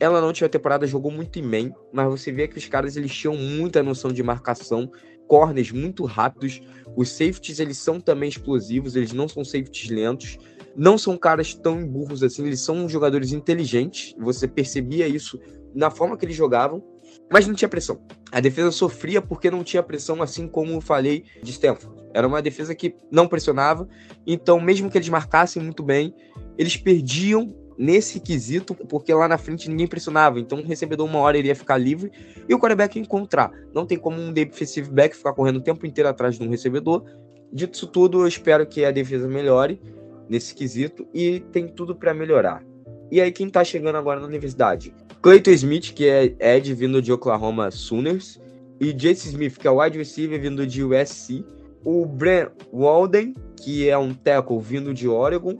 Ela 0.01 0.19
não 0.19 0.33
tinha 0.33 0.49
temporada, 0.49 0.87
jogou 0.87 1.13
muito 1.13 1.39
em 1.39 1.43
main, 1.43 1.75
mas 1.93 2.09
você 2.09 2.33
vê 2.33 2.49
que 2.49 2.57
os 2.57 2.67
caras 2.67 2.97
eles 2.97 3.15
tinham 3.15 3.37
muita 3.37 3.83
noção 3.83 4.11
de 4.11 4.23
marcação, 4.23 4.91
corners 5.29 5.71
muito 5.71 6.07
rápidos. 6.07 6.63
Os 6.97 7.11
safeties 7.11 7.61
eles 7.61 7.77
são 7.77 8.01
também 8.01 8.31
explosivos, 8.31 8.97
eles 8.97 9.13
não 9.13 9.29
são 9.29 9.45
safeties 9.45 9.91
lentos, 9.91 10.39
não 10.75 10.97
são 10.97 11.19
caras 11.19 11.53
tão 11.53 11.87
burros 11.87 12.23
assim, 12.23 12.47
eles 12.47 12.61
são 12.61 12.89
jogadores 12.89 13.33
inteligentes. 13.33 14.15
Você 14.19 14.49
percebia 14.49 15.07
isso 15.07 15.39
na 15.75 15.91
forma 15.91 16.17
que 16.17 16.25
eles 16.25 16.37
jogavam, 16.37 16.83
mas 17.31 17.47
não 17.47 17.55
tinha 17.55 17.69
pressão. 17.69 18.01
A 18.33 18.41
defesa 18.41 18.71
sofria 18.71 19.21
porque 19.21 19.51
não 19.51 19.63
tinha 19.63 19.83
pressão, 19.83 20.23
assim 20.23 20.49
como 20.49 20.73
eu 20.73 20.81
falei 20.81 21.25
de 21.43 21.51
Stanford. 21.51 21.95
Era 22.17 22.27
uma 22.27 22.41
defesa 22.41 22.75
que 22.75 22.95
não 23.11 23.29
pressionava, 23.29 23.87
então, 24.27 24.59
mesmo 24.59 24.91
que 24.91 24.97
eles 24.97 25.11
marcassem 25.11 25.62
muito 25.62 25.83
bem, 25.83 26.14
eles 26.57 26.75
perdiam 26.75 27.55
nesse 27.77 28.19
quesito, 28.21 28.75
porque 28.75 29.12
lá 29.12 29.29
na 29.29 29.37
frente 29.37 29.69
ninguém 29.69 29.87
pressionava. 29.87 30.41
Então, 30.41 30.61
o 30.61 30.64
recebedor, 30.64 31.07
uma 31.07 31.19
hora, 31.19 31.37
iria 31.37 31.55
ficar 31.55 31.77
livre 31.77 32.11
e 32.49 32.55
o 32.55 32.59
quarterback 32.59 32.99
encontrar. 32.99 33.53
Não 33.75 33.85
tem 33.85 33.99
como 33.99 34.19
um 34.19 34.33
defensive 34.33 34.91
back 34.91 35.14
ficar 35.14 35.35
correndo 35.35 35.57
o 35.57 35.61
tempo 35.61 35.87
inteiro 35.87 36.09
atrás 36.09 36.39
de 36.39 36.43
um 36.43 36.49
recebedor. 36.49 37.05
Dito 37.53 37.75
isso 37.75 37.87
tudo, 37.87 38.23
eu 38.23 38.27
espero 38.27 38.67
que 38.67 38.83
a 38.83 38.91
defesa 38.91 39.29
melhore 39.29 39.79
nesse 40.27 40.55
quesito 40.55 41.07
e 41.12 41.41
tem 41.53 41.69
tudo 41.69 41.95
para 41.95 42.14
melhorar. 42.14 42.64
E 43.11 43.21
aí, 43.21 43.31
quem 43.31 43.51
tá 43.51 43.62
chegando 43.62 43.97
agora 43.97 44.21
na 44.21 44.27
universidade? 44.27 44.95
Clayton 45.21 45.51
Smith, 45.51 45.93
que 45.93 46.09
é 46.09 46.35
Ed 46.41 46.73
vindo 46.73 47.03
de 47.03 47.12
Oklahoma 47.12 47.71
Sooners, 47.71 48.41
e 48.81 48.93
Jace 48.93 49.29
Smith, 49.29 49.59
que 49.59 49.69
é 49.69 49.71
wide 49.71 49.99
receiver 49.99 50.41
vindo 50.41 50.67
de 50.67 50.83
USC 50.83 51.45
o 51.87 52.05
Bran 52.05 52.49
Walden, 52.72 53.32
que 53.62 53.89
é 53.89 53.97
um 53.97 54.12
tackle 54.12 54.59
vindo 54.59 54.93
de 54.93 55.07
Oregon, 55.07 55.57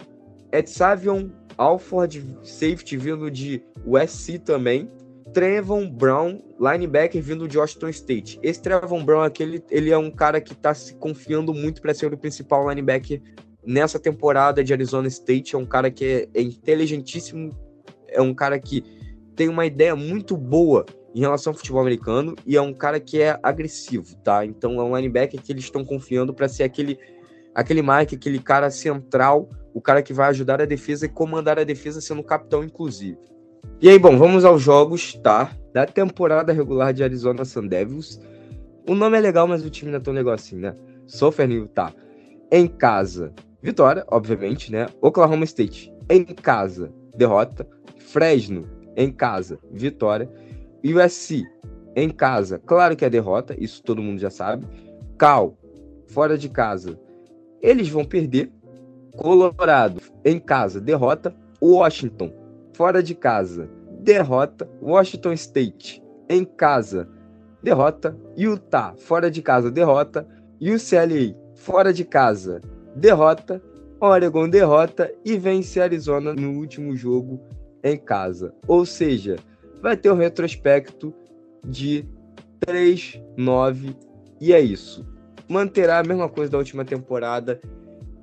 Edsavion 0.51 1.29
Alford, 1.57 2.27
safety 2.43 2.97
vindo 2.97 3.31
de 3.31 3.63
USC 3.87 4.41
também, 4.41 4.91
Trevon 5.33 5.89
Brown, 5.89 6.43
linebacker 6.59 7.23
vindo 7.23 7.47
de 7.47 7.57
Washington 7.57 7.91
State. 7.91 8.41
Esse 8.43 8.61
Trevon 8.61 9.05
Brown 9.05 9.23
aqui, 9.23 9.45
ele, 9.45 9.65
ele 9.71 9.91
é 9.91 9.99
um 9.99 10.11
cara 10.11 10.41
que 10.41 10.53
está 10.53 10.75
se 10.75 10.97
confiando 10.97 11.55
muito 11.55 11.81
para 11.81 11.95
ser 11.95 12.13
o 12.13 12.19
principal 12.19 12.69
linebacker 12.69 13.23
nessa 13.65 14.01
temporada 14.01 14.65
de 14.65 14.73
Arizona 14.73 15.07
State. 15.07 15.55
É 15.55 15.59
um 15.59 15.67
cara 15.67 15.93
que 15.93 16.29
é, 16.35 16.41
é 16.41 16.43
inteligentíssimo, 16.43 17.57
é 18.09 18.21
um 18.21 18.35
cara 18.35 18.59
que 18.59 18.83
tem 19.37 19.49
uma 19.49 19.65
ideia 19.65 19.95
muito 19.95 20.37
boa 20.37 20.85
em 21.17 21.21
relação 21.21 21.51
ao 21.51 21.57
futebol 21.57 21.81
americano 21.81 22.37
e 22.45 22.59
é 22.59 22.61
um 22.61 22.75
cara 22.75 23.01
que 23.01 23.23
é 23.23 23.41
agressivo, 23.43 24.15
tá? 24.17 24.45
Então 24.45 24.79
é 24.79 24.85
um 24.85 24.95
linebacker 24.95 25.41
que 25.41 25.51
eles 25.51 25.65
estão 25.65 25.83
confiando 25.83 26.35
para 26.35 26.47
ser 26.47 26.65
aquele 26.65 26.99
aquele 27.55 27.81
Mike, 27.81 28.17
aquele 28.17 28.39
cara 28.39 28.71
central, 28.71 29.49
o 29.73 29.81
cara 29.81 30.03
que 30.03 30.13
vai 30.13 30.29
ajudar 30.29 30.61
a 30.61 30.67
defesa 30.67 31.07
e 31.07 31.09
comandar 31.09 31.59
a 31.59 31.65
defesa 31.65 32.03
sendo 32.03 32.23
capitão 32.23 32.63
inclusive. 32.63 33.17
E 33.81 33.89
aí, 33.89 33.99
bom, 33.99 34.19
vamos 34.19 34.45
aos 34.45 34.61
jogos, 34.61 35.15
tá? 35.15 35.51
Da 35.73 35.87
temporada 35.87 36.53
regular 36.53 36.93
de 36.93 37.03
Arizona 37.03 37.47
Sun 37.47 37.67
Devils. 37.67 38.21
O 38.87 38.95
nome 38.95 39.17
é 39.17 39.21
legal, 39.21 39.49
mas 39.49 39.65
o 39.65 39.71
time 39.71 39.91
não 39.91 39.99
é 39.99 40.03
tão 40.03 40.13
legal 40.13 40.35
assim, 40.35 40.57
né? 40.57 40.77
Soferninho, 41.07 41.67
tá? 41.67 41.95
Em 42.53 42.67
casa, 42.67 43.33
vitória, 43.63 44.05
obviamente, 44.09 44.71
né? 44.71 44.87
Oklahoma 45.01 45.45
State. 45.45 45.91
Em 46.11 46.25
casa, 46.25 46.93
derrota. 47.17 47.67
Fresno, 47.99 48.69
em 48.95 49.11
casa, 49.11 49.59
vitória. 49.73 50.31
USC 50.95 51.45
em 51.95 52.11
casa, 52.11 52.61
claro 52.65 52.95
que 52.95 53.05
é 53.05 53.11
derrota, 53.11 53.57
isso 53.59 53.83
todo 53.83 54.03
mundo 54.03 54.21
já 54.21 54.31
sabe. 54.31 54.67
Cal, 55.19 55.57
fora 56.09 56.37
de 56.37 56.49
casa, 56.49 56.99
eles 57.63 57.89
vão 57.89 58.05
perder. 58.05 58.53
Colorado 59.17 60.01
em 60.25 60.39
casa, 60.39 60.81
derrota. 60.81 61.35
Washington, 61.63 62.31
fora 62.75 63.03
de 63.03 63.15
casa, 63.15 63.69
derrota. 64.01 64.69
Washington 64.83 65.33
State 65.33 66.03
em 66.29 66.45
casa, 66.45 67.09
derrota. 67.63 68.15
Utah, 68.37 68.95
fora 68.99 69.31
de 69.31 69.41
casa, 69.41 69.71
derrota. 69.71 70.29
UCLA, 70.61 71.35
fora 71.55 71.93
de 71.93 72.05
casa, 72.05 72.61
derrota. 72.95 73.63
Oregon 73.99 74.49
derrota 74.49 75.11
e 75.25 75.39
vence 75.39 75.81
Arizona 75.81 76.35
no 76.35 76.59
último 76.59 76.95
jogo 76.95 77.41
em 77.83 77.97
casa. 77.97 78.53
Ou 78.69 78.85
seja, 78.85 79.37
vai 79.87 79.97
ter 79.97 80.11
um 80.11 80.17
retrospecto 80.17 81.15
de 81.65 82.05
3, 82.59 83.21
9 83.37 83.95
e 84.41 84.53
é 84.53 84.61
isso. 84.61 85.07
Manterá 85.49 86.01
a 86.01 86.03
mesma 86.03 86.29
coisa 86.29 86.51
da 86.51 86.59
última 86.59 86.85
temporada. 86.85 87.61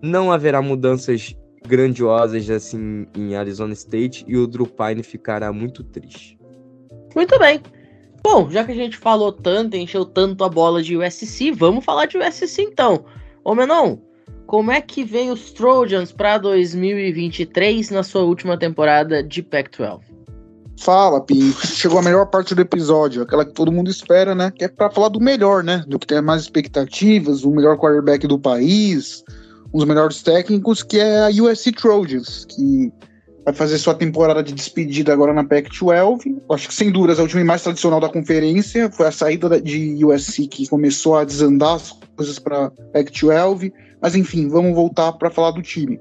Não 0.01 0.29
haverá 0.29 0.61
mudanças 0.61 1.33
grandiosas 1.65 2.49
assim 2.49 3.07
em 3.15 3.37
Arizona 3.37 3.71
State 3.71 4.25
e 4.27 4.35
o 4.35 4.45
Drew 4.45 4.67
Pine 4.67 5.03
ficará 5.03 5.53
muito 5.53 5.85
triste. 5.85 6.37
Muito 7.15 7.39
bem. 7.39 7.61
Bom, 8.21 8.49
já 8.49 8.65
que 8.65 8.73
a 8.73 8.75
gente 8.75 8.97
falou 8.97 9.31
tanto, 9.31 9.77
encheu 9.77 10.03
tanto 10.03 10.43
a 10.43 10.49
bola 10.49 10.83
de 10.83 10.97
USC, 10.97 11.49
vamos 11.51 11.85
falar 11.85 12.07
de 12.07 12.17
USC 12.17 12.61
então. 12.61 13.05
Ô 13.41 13.55
Menon, 13.55 13.99
como 14.47 14.69
é 14.69 14.81
que 14.81 15.05
vem 15.05 15.31
os 15.31 15.53
Trojans 15.53 16.11
para 16.11 16.37
2023 16.39 17.89
na 17.89 18.03
sua 18.03 18.23
última 18.23 18.57
temporada 18.57 19.23
de 19.23 19.41
Pac-12? 19.41 20.12
Fala, 20.79 21.21
Pi. 21.21 21.53
Chegou 21.65 21.99
a 21.99 22.01
melhor 22.01 22.25
parte 22.25 22.53
do 22.53 22.61
episódio, 22.61 23.21
aquela 23.21 23.45
que 23.45 23.53
todo 23.53 23.71
mundo 23.71 23.89
espera, 23.89 24.35
né? 24.35 24.51
Que 24.51 24.65
é 24.65 24.67
pra 24.67 24.89
falar 24.89 25.09
do 25.09 25.19
melhor, 25.19 25.63
né? 25.63 25.83
Do 25.87 25.99
que 25.99 26.07
tem 26.07 26.21
mais 26.21 26.41
expectativas, 26.41 27.43
o 27.43 27.51
melhor 27.51 27.77
quarterback 27.77 28.27
do 28.27 28.39
país, 28.39 29.23
dos 29.73 29.85
melhores 29.85 30.21
técnicos, 30.21 30.83
que 30.83 30.99
é 30.99 31.25
a 31.25 31.29
USC 31.29 31.71
Trojans, 31.71 32.45
que 32.45 32.91
vai 33.45 33.53
fazer 33.53 33.77
sua 33.77 33.93
temporada 33.93 34.41
de 34.41 34.53
despedida 34.53 35.11
agora 35.11 35.33
na 35.33 35.43
Pac-12. 35.43 36.41
Acho 36.51 36.67
que 36.67 36.73
sem 36.73 36.91
dúvidas 36.91 37.19
a 37.19 37.23
última 37.23 37.43
mais 37.43 37.61
tradicional 37.61 37.99
da 37.99 38.09
conferência 38.09 38.89
foi 38.91 39.07
a 39.07 39.11
saída 39.11 39.59
de 39.61 40.03
USC 40.03 40.47
que 40.47 40.67
começou 40.67 41.17
a 41.17 41.25
desandar 41.25 41.75
as 41.75 41.91
coisas 42.15 42.39
para 42.39 42.69
Pac-12. 42.93 43.73
Mas 44.01 44.15
enfim, 44.15 44.47
vamos 44.47 44.73
voltar 44.73 45.13
para 45.13 45.29
falar 45.29 45.51
do 45.51 45.61
time. 45.61 45.99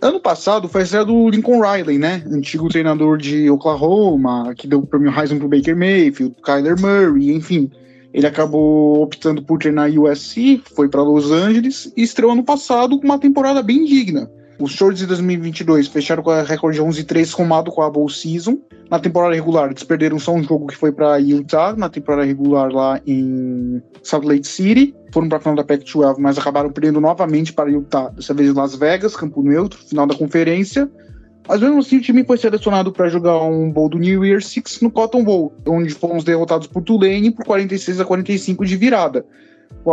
Ano 0.00 0.20
passado 0.20 0.68
foi 0.68 0.82
a 0.82 0.84
estreia 0.84 1.04
do 1.04 1.28
Lincoln 1.30 1.60
Riley, 1.60 1.98
né? 1.98 2.22
Antigo 2.30 2.68
treinador 2.68 3.16
de 3.16 3.50
Oklahoma, 3.50 4.54
que 4.54 4.66
deu 4.66 4.80
o 4.80 4.86
prêmio 4.86 5.10
Heisman 5.10 5.38
pro 5.38 5.48
Baker 5.48 5.76
Mayfield, 5.76 6.34
Kyler 6.42 6.78
Murray, 6.80 7.32
enfim. 7.32 7.70
Ele 8.12 8.26
acabou 8.26 9.02
optando 9.02 9.42
por 9.42 9.58
treinar 9.58 9.90
USC, 9.90 10.62
foi 10.74 10.88
para 10.88 11.02
Los 11.02 11.30
Angeles 11.30 11.92
e 11.96 12.02
estreou 12.02 12.32
ano 12.32 12.44
passado 12.44 12.98
com 12.98 13.04
uma 13.04 13.18
temporada 13.18 13.62
bem 13.62 13.84
digna. 13.84 14.30
Os 14.58 14.72
Shorts 14.72 15.00
de 15.00 15.06
2022 15.06 15.88
fecharam 15.88 16.22
com 16.22 16.30
a 16.30 16.42
recorde 16.42 16.80
11-3 16.80 17.26
somado 17.26 17.70
com 17.70 17.82
a 17.82 17.90
Bowl 17.90 18.08
Season. 18.08 18.58
Na 18.90 18.98
temporada 18.98 19.34
regular, 19.34 19.70
eles 19.70 19.82
perderam 19.82 20.18
só 20.18 20.32
um 20.32 20.42
jogo 20.42 20.66
que 20.68 20.76
foi 20.76 20.92
para 20.92 21.18
Utah, 21.18 21.74
na 21.76 21.90
temporada 21.90 22.24
regular 22.24 22.72
lá 22.72 23.00
em 23.06 23.82
Salt 24.02 24.24
Lake 24.24 24.46
City. 24.46 24.94
Foram 25.12 25.28
para 25.28 25.38
a 25.38 25.40
final 25.40 25.56
da 25.56 25.64
Pac-12, 25.64 26.16
mas 26.18 26.38
acabaram 26.38 26.70
perdendo 26.70 27.00
novamente 27.00 27.52
para 27.52 27.70
Utah, 27.70 28.08
dessa 28.08 28.32
vez 28.32 28.50
em 28.50 28.54
Las 28.54 28.74
Vegas, 28.74 29.14
campo 29.14 29.42
neutro, 29.42 29.78
final 29.78 30.06
da 30.06 30.14
conferência. 30.14 30.90
Mas 31.48 31.60
mesmo 31.60 31.78
assim, 31.78 31.98
o 31.98 32.00
time 32.00 32.24
foi 32.24 32.38
selecionado 32.38 32.92
para 32.92 33.08
jogar 33.08 33.40
um 33.42 33.70
bowl 33.70 33.88
do 33.88 33.98
New 33.98 34.24
Year 34.24 34.42
Six 34.42 34.80
no 34.80 34.90
Cotton 34.90 35.22
Bowl, 35.22 35.54
onde 35.66 35.90
fomos 35.90 36.24
derrotados 36.24 36.66
por 36.66 36.82
Tulane 36.82 37.30
por 37.30 37.44
46 37.44 38.00
a 38.00 38.04
45 38.04 38.64
de 38.64 38.76
virada. 38.76 39.24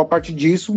A 0.00 0.04
partir 0.04 0.32
disso, 0.32 0.74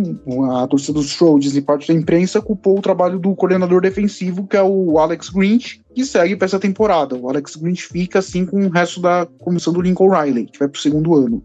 a 0.52 0.66
torcida 0.66 0.92
dos 0.92 1.16
Trojans 1.16 1.56
e 1.56 1.60
parte 1.60 1.88
da 1.88 1.94
imprensa 1.94 2.40
culpou 2.40 2.78
o 2.78 2.82
trabalho 2.82 3.18
do 3.18 3.34
coordenador 3.34 3.80
defensivo, 3.80 4.46
que 4.46 4.56
é 4.56 4.62
o 4.62 4.98
Alex 4.98 5.28
Grinch, 5.28 5.80
que 5.94 6.04
segue 6.04 6.36
para 6.36 6.46
essa 6.46 6.58
temporada. 6.58 7.16
O 7.16 7.28
Alex 7.28 7.56
Grinch 7.56 7.84
fica 7.84 8.20
assim 8.20 8.46
com 8.46 8.64
o 8.64 8.68
resto 8.68 9.00
da 9.00 9.26
comissão 9.40 9.72
do 9.72 9.80
Lincoln 9.80 10.08
Riley, 10.08 10.46
que 10.46 10.58
vai 10.58 10.68
para 10.68 10.78
o 10.78 10.80
segundo 10.80 11.16
ano. 11.16 11.42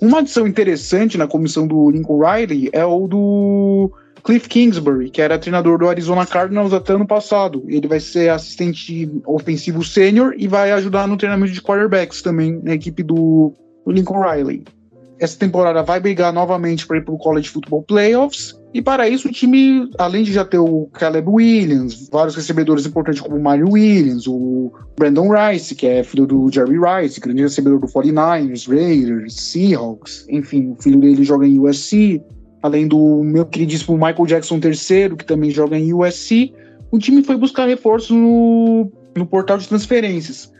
Uma 0.00 0.20
adição 0.20 0.46
interessante 0.46 1.18
na 1.18 1.26
comissão 1.26 1.66
do 1.66 1.90
Lincoln 1.90 2.20
Riley 2.24 2.70
é 2.72 2.84
o 2.84 3.06
do 3.06 3.92
Cliff 4.24 4.48
Kingsbury, 4.48 5.10
que 5.10 5.20
era 5.20 5.38
treinador 5.38 5.78
do 5.78 5.88
Arizona 5.88 6.24
Cardinals 6.24 6.72
até 6.72 6.94
ano 6.94 7.06
passado. 7.06 7.64
Ele 7.68 7.86
vai 7.86 8.00
ser 8.00 8.30
assistente 8.30 9.10
ofensivo 9.26 9.84
sênior 9.84 10.34
e 10.38 10.48
vai 10.48 10.72
ajudar 10.72 11.06
no 11.06 11.18
treinamento 11.18 11.52
de 11.52 11.60
quarterbacks 11.60 12.22
também 12.22 12.60
na 12.62 12.74
equipe 12.74 13.02
do 13.02 13.52
Lincoln 13.86 14.22
Riley 14.22 14.64
essa 15.20 15.38
temporada 15.38 15.82
vai 15.82 16.00
brigar 16.00 16.32
novamente 16.32 16.86
para 16.86 16.96
ir 16.96 17.04
para 17.04 17.14
o 17.14 17.18
College 17.18 17.50
Football 17.50 17.82
Playoffs. 17.82 18.58
E 18.72 18.80
para 18.80 19.08
isso 19.08 19.28
o 19.28 19.32
time, 19.32 19.90
além 19.98 20.22
de 20.22 20.32
já 20.32 20.44
ter 20.44 20.58
o 20.58 20.88
Caleb 20.92 21.28
Williams, 21.28 22.08
vários 22.10 22.34
recebedores 22.34 22.86
importantes 22.86 23.20
como 23.20 23.36
o 23.36 23.42
Mario 23.42 23.72
Williams, 23.72 24.26
o 24.26 24.72
Brandon 24.98 25.28
Rice, 25.28 25.74
que 25.74 25.86
é 25.86 26.02
filho 26.02 26.26
do 26.26 26.50
Jerry 26.50 26.78
Rice, 26.78 27.20
grande 27.20 27.42
recebedor 27.42 27.80
do 27.80 27.86
49ers, 27.86 28.68
Raiders, 28.68 29.34
Seahawks, 29.34 30.24
enfim, 30.30 30.70
o 30.70 30.82
filho 30.82 31.00
dele 31.00 31.22
joga 31.22 31.46
em 31.46 31.58
USC, 31.58 32.22
além 32.62 32.86
do 32.86 33.22
meu 33.24 33.44
queridíssimo 33.44 33.96
Michael 33.96 34.26
Jackson 34.26 34.60
III, 34.62 35.16
que 35.16 35.24
também 35.24 35.50
joga 35.50 35.76
em 35.76 35.92
USC, 35.92 36.54
o 36.90 36.98
time 36.98 37.22
foi 37.22 37.36
buscar 37.36 37.66
reforços 37.66 38.10
no, 38.10 38.90
no 39.16 39.26
portal 39.26 39.58
de 39.58 39.68
transferências. 39.68 40.50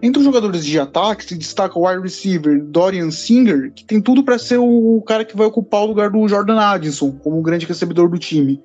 Entre 0.00 0.20
os 0.20 0.24
jogadores 0.24 0.64
de 0.64 0.78
ataque 0.78 1.24
se 1.24 1.34
destaca 1.34 1.76
o 1.76 1.86
wide 1.86 2.00
receiver 2.02 2.62
Dorian 2.62 3.10
Singer, 3.10 3.72
que 3.72 3.84
tem 3.84 4.00
tudo 4.00 4.22
para 4.22 4.38
ser 4.38 4.58
o 4.58 5.02
cara 5.04 5.24
que 5.24 5.36
vai 5.36 5.46
ocupar 5.46 5.82
o 5.82 5.86
lugar 5.86 6.10
do 6.10 6.28
Jordan 6.28 6.60
Addison 6.60 7.10
como 7.10 7.38
o 7.38 7.42
grande 7.42 7.66
recebedor 7.66 8.08
do 8.08 8.18
time. 8.18 8.62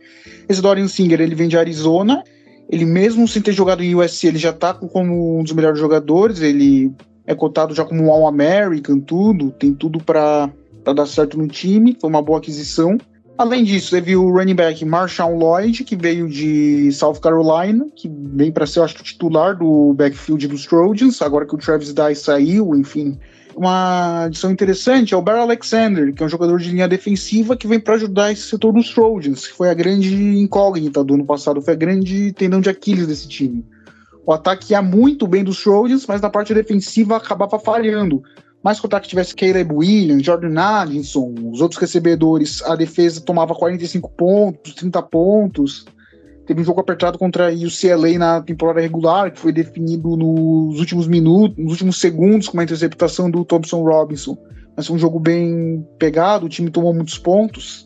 Esse 0.48 0.62
Dorian 0.62 0.88
Singer 0.88 1.20
ele 1.20 1.34
vem 1.34 1.48
de 1.48 1.58
Arizona, 1.58 2.24
ele 2.70 2.86
mesmo 2.86 3.28
sem 3.28 3.42
ter 3.42 3.52
jogado 3.52 3.84
em 3.84 3.96
USC, 3.96 4.28
ele 4.28 4.38
já 4.38 4.52
está 4.52 4.76
como 4.76 5.40
um 5.40 5.44
dos 5.44 5.54
melhores 5.54 5.80
jogadores, 5.80 6.40
ele 6.40 6.94
é 7.26 7.34
cotado 7.34 7.74
já 7.74 7.84
como 7.84 8.04
um 8.04 8.12
All-American, 8.12 9.00
tudo, 9.00 9.50
tem 9.52 9.74
tudo 9.74 10.04
para 10.04 10.52
dar 10.84 11.08
certo 11.08 11.38
no 11.38 11.48
time, 11.48 11.98
foi 12.00 12.10
uma 12.10 12.22
boa 12.22 12.38
aquisição. 12.38 12.96
Além 13.36 13.64
disso, 13.64 13.92
teve 13.92 14.16
o 14.16 14.30
running 14.30 14.54
back 14.54 14.86
Marshawn 14.86 15.38
Lloyd, 15.38 15.84
que 15.84 15.96
veio 15.96 16.30
de 16.30 16.92
South 16.92 17.16
Carolina, 17.16 17.88
que 17.96 18.08
vem 18.08 18.52
para 18.52 18.68
ser, 18.68 18.82
acho 18.82 18.96
que, 18.96 19.04
titular 19.04 19.58
do 19.58 19.94
backfield 19.96 20.48
dos 20.48 20.66
Trojans, 20.66 21.22
agora 21.22 21.46
que 21.46 21.56
o 21.56 21.58
Travis 21.58 21.94
Dye 21.94 22.16
saiu, 22.16 22.76
enfim. 22.76 23.18
Uma 23.56 24.26
adição 24.26 24.52
interessante 24.52 25.14
é 25.14 25.18
o 25.18 25.22
Barry 25.22 25.40
Alexander, 25.40 26.14
que 26.14 26.22
é 26.22 26.26
um 26.26 26.30
jogador 26.30 26.60
de 26.60 26.70
linha 26.70 26.88
defensiva 26.88 27.56
que 27.56 27.68
vem 27.68 27.80
para 27.80 27.96
ajudar 27.96 28.32
esse 28.32 28.44
setor 28.44 28.72
dos 28.72 28.94
Trojans, 28.94 29.48
que 29.48 29.54
foi 29.54 29.70
a 29.70 29.74
grande 29.74 30.16
incógnita 30.16 31.04
do 31.04 31.16
ano 31.16 31.26
passado, 31.26 31.62
foi 31.62 31.74
a 31.74 31.78
grande 31.78 32.32
tendão 32.34 32.62
de 32.62 32.70
Aquiles 32.70 33.08
desse 33.08 33.28
time. 33.28 33.66
O 34.26 34.32
ataque 34.32 34.74
ia 34.74 34.82
muito 34.82 35.28
bem 35.28 35.44
dos 35.44 35.62
Trojans, 35.62 36.06
mas 36.08 36.22
na 36.22 36.30
parte 36.30 36.54
defensiva 36.54 37.18
acabava 37.18 37.60
falhando. 37.60 38.24
Mas 38.64 38.80
contar 38.80 39.01
que 39.01 39.09
tivesse 39.09 39.36
Caleb 39.36 39.74
Williams, 39.74 40.24
Jordan 40.26 40.57
Addison, 40.57 41.34
os 41.51 41.59
outros 41.59 41.82
recebedores, 41.82 42.61
a 42.64 42.76
defesa 42.76 43.20
tomava 43.20 43.53
45 43.53 44.09
pontos, 44.11 44.74
30 44.74 45.01
pontos. 45.03 45.86
Teve 46.45 46.61
um 46.61 46.64
jogo 46.64 46.80
apertado 46.80 47.20
contra 47.20 47.49
a 47.49 47.53
UCLA 47.53 48.18
na 48.18 48.41
temporada 48.41 48.80
regular, 48.80 49.32
que 49.32 49.39
foi 49.39 49.51
definido 49.51 50.16
nos 50.16 50.80
últimos 50.80 51.07
minutos, 51.07 51.57
nos 51.57 51.74
últimos 51.74 51.99
segundos, 51.99 52.47
com 52.47 52.53
uma 52.53 52.64
interceptação 52.64 53.30
do 53.30 53.43
Thompson 53.43 53.84
Robinson. 53.84 54.38
Mas 54.76 54.88
foi 54.88 54.95
um 54.95 54.99
jogo 54.99 55.20
bem 55.20 55.86
pegado, 55.99 56.45
o 56.45 56.49
time 56.49 56.70
tomou 56.70 56.93
muitos 56.93 57.18
pontos. 57.18 57.86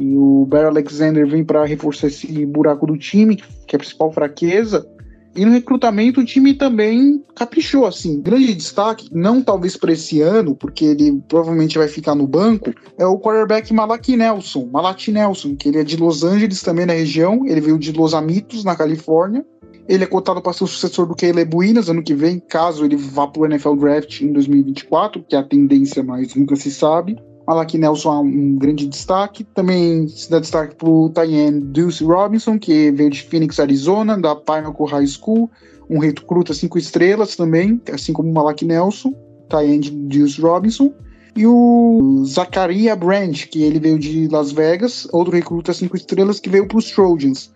E 0.00 0.16
o 0.16 0.46
Barry 0.46 0.66
Alexander 0.66 1.26
vem 1.26 1.44
para 1.44 1.64
reforçar 1.64 2.08
esse 2.08 2.44
buraco 2.44 2.86
do 2.86 2.98
time, 2.98 3.36
que 3.36 3.74
é 3.74 3.76
a 3.76 3.78
principal 3.78 4.12
fraqueza. 4.12 4.86
E 5.34 5.44
no 5.44 5.52
recrutamento 5.52 6.20
o 6.20 6.24
time 6.24 6.52
também 6.54 7.22
caprichou, 7.34 7.86
assim. 7.86 8.20
Grande 8.20 8.54
destaque, 8.54 9.08
não 9.12 9.40
talvez 9.42 9.76
para 9.76 9.92
esse 9.92 10.20
ano, 10.20 10.54
porque 10.54 10.84
ele 10.84 11.22
provavelmente 11.26 11.78
vai 11.78 11.88
ficar 11.88 12.14
no 12.14 12.26
banco, 12.26 12.72
é 12.98 13.06
o 13.06 13.18
quarterback 13.18 13.72
Malaki 13.72 14.16
Nelson, 14.16 14.68
Malati 14.70 15.10
Nelson, 15.10 15.56
que 15.56 15.68
ele 15.68 15.78
é 15.78 15.84
de 15.84 15.96
Los 15.96 16.22
Angeles 16.22 16.60
também 16.62 16.84
na 16.84 16.92
região, 16.92 17.46
ele 17.46 17.60
veio 17.60 17.78
de 17.78 17.92
Los 17.92 18.12
Amitos, 18.12 18.62
na 18.64 18.76
Califórnia. 18.76 19.44
Ele 19.88 20.04
é 20.04 20.06
cotado 20.06 20.40
para 20.40 20.52
ser 20.52 20.64
o 20.64 20.66
sucessor 20.68 21.06
do 21.06 21.16
Caleb 21.16 21.56
Williams 21.56 21.88
ano 21.88 22.02
que 22.02 22.14
vem, 22.14 22.38
caso 22.38 22.84
ele 22.84 22.96
vá 22.96 23.26
para 23.26 23.42
o 23.42 23.46
NFL 23.46 23.74
Draft 23.74 24.20
em 24.20 24.32
2024, 24.32 25.24
que 25.28 25.34
é 25.34 25.38
a 25.38 25.42
tendência, 25.42 26.02
mas 26.04 26.34
nunca 26.36 26.54
se 26.54 26.70
sabe. 26.70 27.16
Malaki 27.52 27.76
Nelson 27.76 28.10
é 28.14 28.18
um 28.20 28.56
grande 28.56 28.86
destaque. 28.86 29.44
Também 29.44 30.08
se 30.08 30.30
dá 30.30 30.38
destaque 30.38 30.74
para 30.74 30.88
o 30.88 31.10
Tyen 31.10 31.60
Deuce 31.60 32.02
Robinson, 32.02 32.58
que 32.58 32.90
veio 32.90 33.10
de 33.10 33.22
Phoenix, 33.22 33.60
Arizona, 33.60 34.18
da 34.18 34.34
Pinnacle 34.34 34.86
High 34.86 35.06
School. 35.06 35.50
Um 35.90 35.98
recruta 35.98 36.54
cinco 36.54 36.78
estrelas 36.78 37.36
também, 37.36 37.78
assim 37.92 38.14
como 38.14 38.30
o 38.30 38.32
Malaki 38.32 38.64
Nelson. 38.64 39.12
Tyen 39.50 39.80
Deuce 40.08 40.40
Robinson. 40.40 40.94
E 41.36 41.46
o 41.46 42.24
Zachariah 42.24 42.96
Branch, 42.96 43.46
que 43.48 43.62
ele 43.62 43.78
veio 43.78 43.98
de 43.98 44.28
Las 44.28 44.50
Vegas, 44.50 45.06
outro 45.12 45.34
recruta 45.34 45.74
cinco 45.74 45.96
estrelas 45.96 46.40
que 46.40 46.48
veio 46.48 46.66
para 46.66 46.78
os 46.78 46.90
Trojans. 46.90 47.52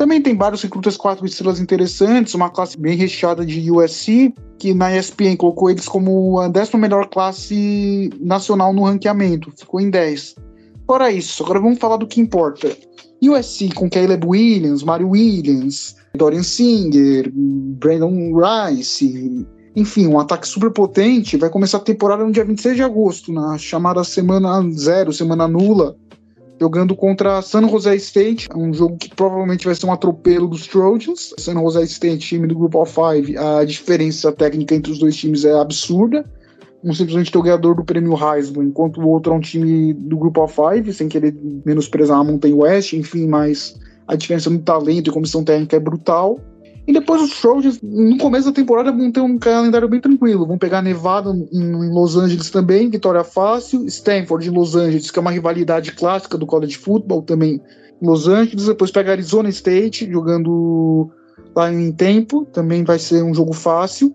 Também 0.00 0.22
tem 0.22 0.34
vários 0.34 0.62
recrutas 0.62 0.96
quatro 0.96 1.26
estrelas 1.26 1.60
interessantes, 1.60 2.32
uma 2.32 2.48
classe 2.48 2.80
bem 2.80 2.96
recheada 2.96 3.44
de 3.44 3.70
USC, 3.70 4.32
que 4.58 4.72
na 4.72 4.96
ESPN 4.96 5.36
colocou 5.36 5.68
eles 5.68 5.86
como 5.86 6.40
a 6.40 6.48
décima 6.48 6.80
melhor 6.80 7.06
classe 7.10 8.08
nacional 8.18 8.72
no 8.72 8.84
ranqueamento, 8.84 9.52
ficou 9.54 9.78
em 9.78 9.90
10. 9.90 10.36
Fora 10.86 11.12
isso, 11.12 11.44
agora 11.44 11.60
vamos 11.60 11.78
falar 11.78 11.98
do 11.98 12.06
que 12.06 12.18
importa. 12.18 12.74
USC 13.22 13.74
com 13.74 13.90
Caleb 13.90 14.26
Williams, 14.26 14.82
Mario 14.82 15.10
Williams, 15.10 15.96
Dorian 16.14 16.44
Singer, 16.44 17.30
Brandon 17.34 18.32
Rice, 18.34 19.46
enfim, 19.76 20.06
um 20.06 20.18
ataque 20.18 20.48
super 20.48 20.70
potente, 20.70 21.36
vai 21.36 21.50
começar 21.50 21.76
a 21.76 21.80
temporada 21.80 22.24
no 22.24 22.32
dia 22.32 22.46
26 22.46 22.74
de 22.74 22.82
agosto, 22.82 23.30
na 23.34 23.58
chamada 23.58 24.02
semana 24.02 24.62
zero, 24.72 25.12
semana 25.12 25.46
nula, 25.46 25.94
jogando 26.60 26.94
contra 26.94 27.40
San 27.40 27.66
Jose 27.66 27.96
State, 27.96 28.48
um 28.54 28.72
jogo 28.74 28.98
que 28.98 29.08
provavelmente 29.14 29.64
vai 29.64 29.74
ser 29.74 29.86
um 29.86 29.92
atropelo 29.92 30.46
dos 30.46 30.66
Trojans. 30.66 31.32
San 31.38 31.54
Jose 31.54 31.84
State, 31.84 32.18
time 32.18 32.46
do 32.46 32.54
Group 32.54 32.74
of 32.74 32.92
Five, 32.92 33.36
a 33.38 33.64
diferença 33.64 34.30
técnica 34.30 34.74
entre 34.74 34.92
os 34.92 34.98
dois 34.98 35.16
times 35.16 35.46
é 35.46 35.58
absurda. 35.58 36.24
Um 36.84 36.92
simplesmente 36.92 37.32
tem 37.32 37.40
o 37.40 37.44
ganhador 37.44 37.74
do 37.74 37.84
prêmio 37.84 38.14
Heisman, 38.14 38.68
enquanto 38.68 39.00
o 39.00 39.08
outro 39.08 39.32
é 39.32 39.36
um 39.36 39.40
time 39.40 39.94
do 39.94 40.18
Group 40.18 40.36
of 40.36 40.54
Five, 40.54 40.92
sem 40.92 41.08
querer 41.08 41.34
menosprezar 41.64 42.18
a 42.18 42.24
Mountain 42.24 42.54
West, 42.54 42.92
enfim, 42.92 43.26
mas 43.26 43.78
a 44.06 44.14
diferença 44.14 44.50
no 44.50 44.58
talento 44.58 45.08
e 45.08 45.12
comissão 45.12 45.42
técnica 45.42 45.76
é 45.76 45.80
brutal. 45.80 46.38
E 46.86 46.92
depois 46.92 47.22
os 47.22 47.40
Trojans, 47.40 47.80
no 47.82 48.18
começo 48.18 48.46
da 48.46 48.52
temporada, 48.52 48.90
vão 48.90 49.12
ter 49.12 49.20
um 49.20 49.38
calendário 49.38 49.88
bem 49.88 50.00
tranquilo. 50.00 50.46
Vão 50.46 50.58
pegar 50.58 50.82
Nevada 50.82 51.30
em 51.52 51.92
Los 51.92 52.16
Angeles 52.16 52.50
também, 52.50 52.88
vitória 52.88 53.22
fácil. 53.22 53.86
Stanford 53.86 54.48
em 54.48 54.52
Los 54.52 54.74
Angeles, 54.74 55.10
que 55.10 55.18
é 55.18 55.22
uma 55.22 55.30
rivalidade 55.30 55.92
clássica 55.92 56.36
do 56.36 56.46
college 56.46 56.76
football 56.76 57.22
também 57.22 57.60
em 58.02 58.06
Los 58.06 58.26
Angeles. 58.26 58.66
Depois 58.66 58.90
pega 58.90 59.12
Arizona 59.12 59.48
State, 59.50 60.10
jogando 60.10 61.10
lá 61.54 61.72
em 61.72 61.92
tempo. 61.92 62.44
Também 62.46 62.82
vai 62.82 62.98
ser 62.98 63.22
um 63.22 63.34
jogo 63.34 63.52
fácil. 63.52 64.14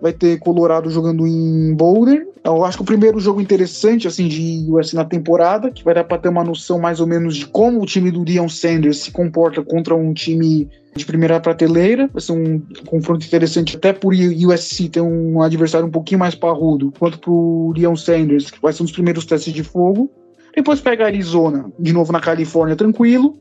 Vai 0.00 0.12
ter 0.12 0.38
Colorado 0.38 0.90
jogando 0.90 1.26
em 1.26 1.74
Boulder. 1.74 2.26
Eu 2.44 2.62
acho 2.62 2.76
que 2.76 2.82
o 2.82 2.86
primeiro 2.86 3.18
jogo 3.18 3.40
interessante 3.40 4.06
assim 4.06 4.28
de 4.28 4.66
USC 4.68 4.94
na 4.94 5.04
temporada, 5.04 5.70
que 5.70 5.82
vai 5.82 5.94
dar 5.94 6.04
para 6.04 6.18
ter 6.18 6.28
uma 6.28 6.44
noção 6.44 6.78
mais 6.78 7.00
ou 7.00 7.06
menos 7.06 7.36
de 7.36 7.46
como 7.46 7.82
o 7.82 7.86
time 7.86 8.10
do 8.10 8.22
Deion 8.22 8.50
Sanders 8.50 8.98
se 8.98 9.10
comporta 9.10 9.62
contra 9.62 9.94
um 9.94 10.12
time 10.12 10.68
de 10.94 11.06
primeira 11.06 11.40
prateleira. 11.40 12.06
Vai 12.12 12.20
ser 12.20 12.32
um 12.32 12.60
confronto 12.84 13.24
interessante 13.24 13.76
até 13.76 13.94
por 13.94 14.12
USC 14.12 14.90
ter 14.90 15.00
um 15.00 15.40
adversário 15.40 15.86
um 15.86 15.90
pouquinho 15.90 16.20
mais 16.20 16.34
parrudo, 16.34 16.92
quanto 16.98 17.18
pro 17.18 17.72
Deion 17.74 17.96
Sanders, 17.96 18.50
que 18.50 18.60
vai 18.60 18.74
ser 18.74 18.82
um 18.82 18.86
dos 18.86 18.94
primeiros 18.94 19.24
testes 19.24 19.52
de 19.52 19.64
fogo. 19.64 20.10
Depois 20.54 20.82
pega 20.82 21.06
Arizona, 21.06 21.72
de 21.78 21.94
novo 21.94 22.12
na 22.12 22.20
Califórnia, 22.20 22.76
tranquilo. 22.76 23.38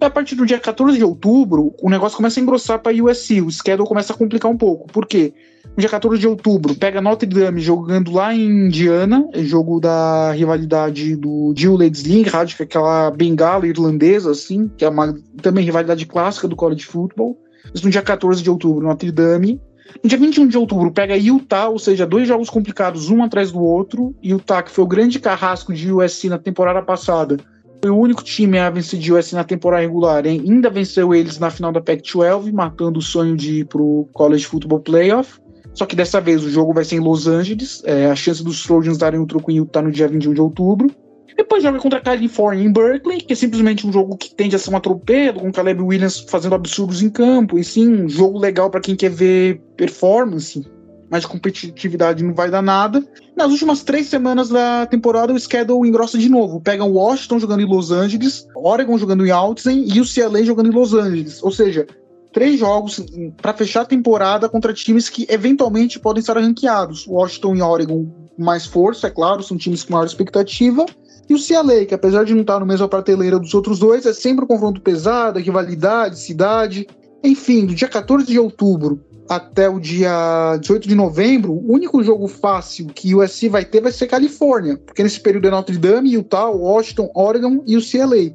A 0.00 0.08
partir 0.08 0.34
do 0.34 0.46
dia 0.46 0.58
14 0.58 0.96
de 0.96 1.04
outubro, 1.04 1.74
o 1.82 1.90
negócio 1.90 2.16
começa 2.16 2.40
a 2.40 2.42
engrossar 2.42 2.78
para 2.78 2.96
USC. 2.96 3.42
O 3.42 3.50
schedule 3.50 3.86
começa 3.86 4.14
a 4.14 4.16
complicar 4.16 4.50
um 4.50 4.56
pouco. 4.56 4.90
Por 4.90 5.06
quê? 5.06 5.34
No 5.76 5.76
dia 5.76 5.90
14 5.90 6.18
de 6.18 6.26
outubro, 6.26 6.74
pega 6.74 7.02
Notre 7.02 7.28
Dame 7.28 7.60
jogando 7.60 8.10
lá 8.10 8.34
em 8.34 8.66
Indiana, 8.66 9.28
é 9.34 9.42
jogo 9.42 9.78
da 9.78 10.32
rivalidade 10.32 11.14
do 11.16 11.52
Jill 11.54 11.76
Ledesling, 11.76 12.24
que 12.24 12.62
é 12.62 12.64
aquela 12.64 13.10
bengala 13.10 13.66
irlandesa, 13.66 14.30
assim, 14.30 14.70
que 14.74 14.86
é 14.86 14.88
uma 14.88 15.14
também 15.42 15.64
rivalidade 15.64 16.06
clássica 16.06 16.48
do 16.48 16.56
college 16.56 16.86
football. 16.86 17.38
Isso 17.74 17.84
no 17.84 17.90
dia 17.90 18.02
14 18.02 18.42
de 18.42 18.48
outubro, 18.48 18.86
Notre 18.86 19.12
Dame. 19.12 19.60
No 20.02 20.08
dia 20.08 20.18
21 20.18 20.48
de 20.48 20.56
outubro, 20.56 20.90
pega 20.90 21.16
Utah, 21.16 21.68
ou 21.68 21.78
seja, 21.78 22.06
dois 22.06 22.26
jogos 22.26 22.48
complicados, 22.48 23.10
um 23.10 23.22
atrás 23.22 23.52
do 23.52 23.60
outro. 23.60 24.14
Utah, 24.22 24.62
que 24.62 24.70
foi 24.70 24.84
o 24.84 24.88
grande 24.88 25.18
carrasco 25.18 25.74
de 25.74 25.92
USC 25.92 26.28
na 26.30 26.38
temporada 26.38 26.80
passada, 26.80 27.36
foi 27.82 27.90
o 27.90 27.96
único 27.96 28.22
time 28.22 28.58
a 28.58 28.68
vencer 28.68 28.98
de 28.98 29.12
US 29.12 29.32
na 29.32 29.42
temporada 29.42 29.82
regular, 29.82 30.26
hein? 30.26 30.42
ainda 30.46 30.68
venceu 30.68 31.14
eles 31.14 31.38
na 31.38 31.50
final 31.50 31.72
da 31.72 31.80
Pac-12, 31.80 32.52
matando 32.52 32.98
o 32.98 33.02
sonho 33.02 33.36
de 33.36 33.60
ir 33.60 33.64
pro 33.64 34.08
College 34.12 34.44
Football 34.44 34.80
Playoff. 34.80 35.40
Só 35.72 35.86
que 35.86 35.96
dessa 35.96 36.20
vez 36.20 36.44
o 36.44 36.50
jogo 36.50 36.74
vai 36.74 36.84
ser 36.84 36.96
em 36.96 37.00
Los 37.00 37.26
Angeles. 37.26 37.82
É, 37.84 38.06
a 38.06 38.16
chance 38.16 38.42
dos 38.42 38.62
Trojans 38.62 38.98
darem 38.98 39.20
um 39.20 39.26
troco 39.26 39.50
em 39.50 39.56
Utah 39.56 39.80
no 39.80 39.90
dia 39.90 40.08
21 40.08 40.34
de 40.34 40.40
outubro. 40.40 40.90
Depois 41.36 41.62
joga 41.62 41.78
contra 41.78 41.98
a 41.98 42.02
California 42.02 42.62
em 42.62 42.72
Berkeley, 42.72 43.20
que 43.20 43.32
é 43.32 43.36
simplesmente 43.36 43.86
um 43.86 43.92
jogo 43.92 44.16
que 44.16 44.34
tende 44.34 44.56
a 44.56 44.58
ser 44.58 44.70
um 44.70 44.76
atropelo, 44.76 45.40
com 45.40 45.50
Caleb 45.50 45.80
Williams 45.80 46.20
fazendo 46.28 46.54
absurdos 46.54 47.02
em 47.02 47.08
campo. 47.08 47.58
E 47.58 47.64
sim, 47.64 48.04
um 48.04 48.08
jogo 48.08 48.38
legal 48.38 48.68
para 48.68 48.80
quem 48.80 48.94
quer 48.94 49.10
ver 49.10 49.62
performance 49.76 50.62
mas 51.10 51.26
competitividade 51.26 52.22
não 52.22 52.32
vai 52.32 52.50
dar 52.50 52.62
nada. 52.62 53.04
Nas 53.36 53.50
últimas 53.50 53.82
três 53.82 54.06
semanas 54.06 54.48
da 54.48 54.86
temporada, 54.86 55.32
o 55.32 55.40
schedule 55.40 55.88
engrossa 55.88 56.16
de 56.16 56.28
novo. 56.28 56.60
Pegam 56.60 56.92
Washington 56.92 57.40
jogando 57.40 57.60
em 57.60 57.66
Los 57.66 57.90
Angeles, 57.90 58.46
Oregon 58.54 58.96
jogando 58.96 59.26
em 59.26 59.30
Alton 59.30 59.70
e 59.70 60.00
o 60.00 60.04
CLA 60.04 60.44
jogando 60.44 60.70
em 60.70 60.74
Los 60.74 60.94
Angeles. 60.94 61.42
Ou 61.42 61.50
seja, 61.50 61.86
três 62.32 62.60
jogos 62.60 63.04
para 63.42 63.52
fechar 63.52 63.82
a 63.82 63.86
temporada 63.86 64.48
contra 64.48 64.72
times 64.72 65.08
que 65.08 65.26
eventualmente 65.28 65.98
podem 65.98 66.20
estar 66.20 66.38
ranqueados. 66.38 67.06
Washington 67.08 67.56
e 67.56 67.62
Oregon 67.62 68.06
mais 68.38 68.64
força, 68.64 69.08
é 69.08 69.10
claro, 69.10 69.42
são 69.42 69.58
times 69.58 69.82
com 69.82 69.92
maior 69.92 70.06
expectativa. 70.06 70.86
E 71.28 71.34
o 71.34 71.38
CLA, 71.38 71.84
que 71.84 71.94
apesar 71.94 72.24
de 72.24 72.34
não 72.34 72.40
estar 72.40 72.58
no 72.58 72.66
mesmo 72.66 72.88
prateleira 72.88 73.38
dos 73.38 73.52
outros 73.54 73.78
dois, 73.78 74.06
é 74.06 74.12
sempre 74.12 74.44
um 74.44 74.48
confronto 74.48 74.80
pesado, 74.80 75.38
rivalidade, 75.38 76.18
cidade. 76.18 76.86
Enfim, 77.22 77.66
do 77.66 77.74
dia 77.74 77.88
14 77.88 78.26
de 78.26 78.38
outubro 78.38 79.04
até 79.30 79.68
o 79.68 79.78
dia 79.78 80.56
18 80.60 80.88
de 80.88 80.94
novembro, 80.96 81.52
o 81.52 81.72
único 81.72 82.02
jogo 82.02 82.26
fácil 82.26 82.86
que 82.86 83.14
o 83.14 83.22
USC 83.22 83.48
vai 83.48 83.64
ter 83.64 83.80
vai 83.80 83.92
ser 83.92 84.08
Califórnia, 84.08 84.76
porque 84.76 85.04
nesse 85.04 85.20
período 85.20 85.46
é 85.46 85.50
Notre 85.52 85.78
Dame, 85.78 86.12
Utah, 86.12 86.50
Washington, 86.50 87.08
Oregon 87.14 87.62
e 87.64 87.76
o 87.76 87.80
CLA. 87.80 88.34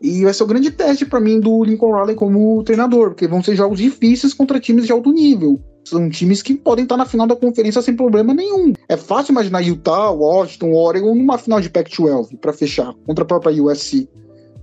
E 0.00 0.22
vai 0.22 0.32
ser 0.32 0.44
o 0.44 0.46
grande 0.46 0.70
teste 0.70 1.04
para 1.04 1.18
mim 1.18 1.40
do 1.40 1.64
Lincoln 1.64 2.00
Riley 2.00 2.14
como 2.14 2.62
treinador, 2.62 3.08
porque 3.08 3.26
vão 3.26 3.42
ser 3.42 3.56
jogos 3.56 3.80
difíceis 3.80 4.32
contra 4.32 4.60
times 4.60 4.86
de 4.86 4.92
alto 4.92 5.10
nível. 5.10 5.60
São 5.84 6.08
times 6.08 6.42
que 6.42 6.54
podem 6.54 6.84
estar 6.84 6.96
na 6.96 7.06
final 7.06 7.26
da 7.26 7.34
conferência 7.34 7.82
sem 7.82 7.96
problema 7.96 8.32
nenhum. 8.32 8.72
É 8.88 8.96
fácil 8.96 9.32
imaginar 9.32 9.62
Utah, 9.62 10.10
Washington, 10.10 10.74
Oregon 10.74 11.12
numa 11.16 11.38
final 11.38 11.60
de 11.60 11.70
Pac-12 11.70 12.38
para 12.38 12.52
fechar 12.52 12.94
contra 13.04 13.24
a 13.24 13.26
própria 13.26 13.60
USC. 13.64 14.08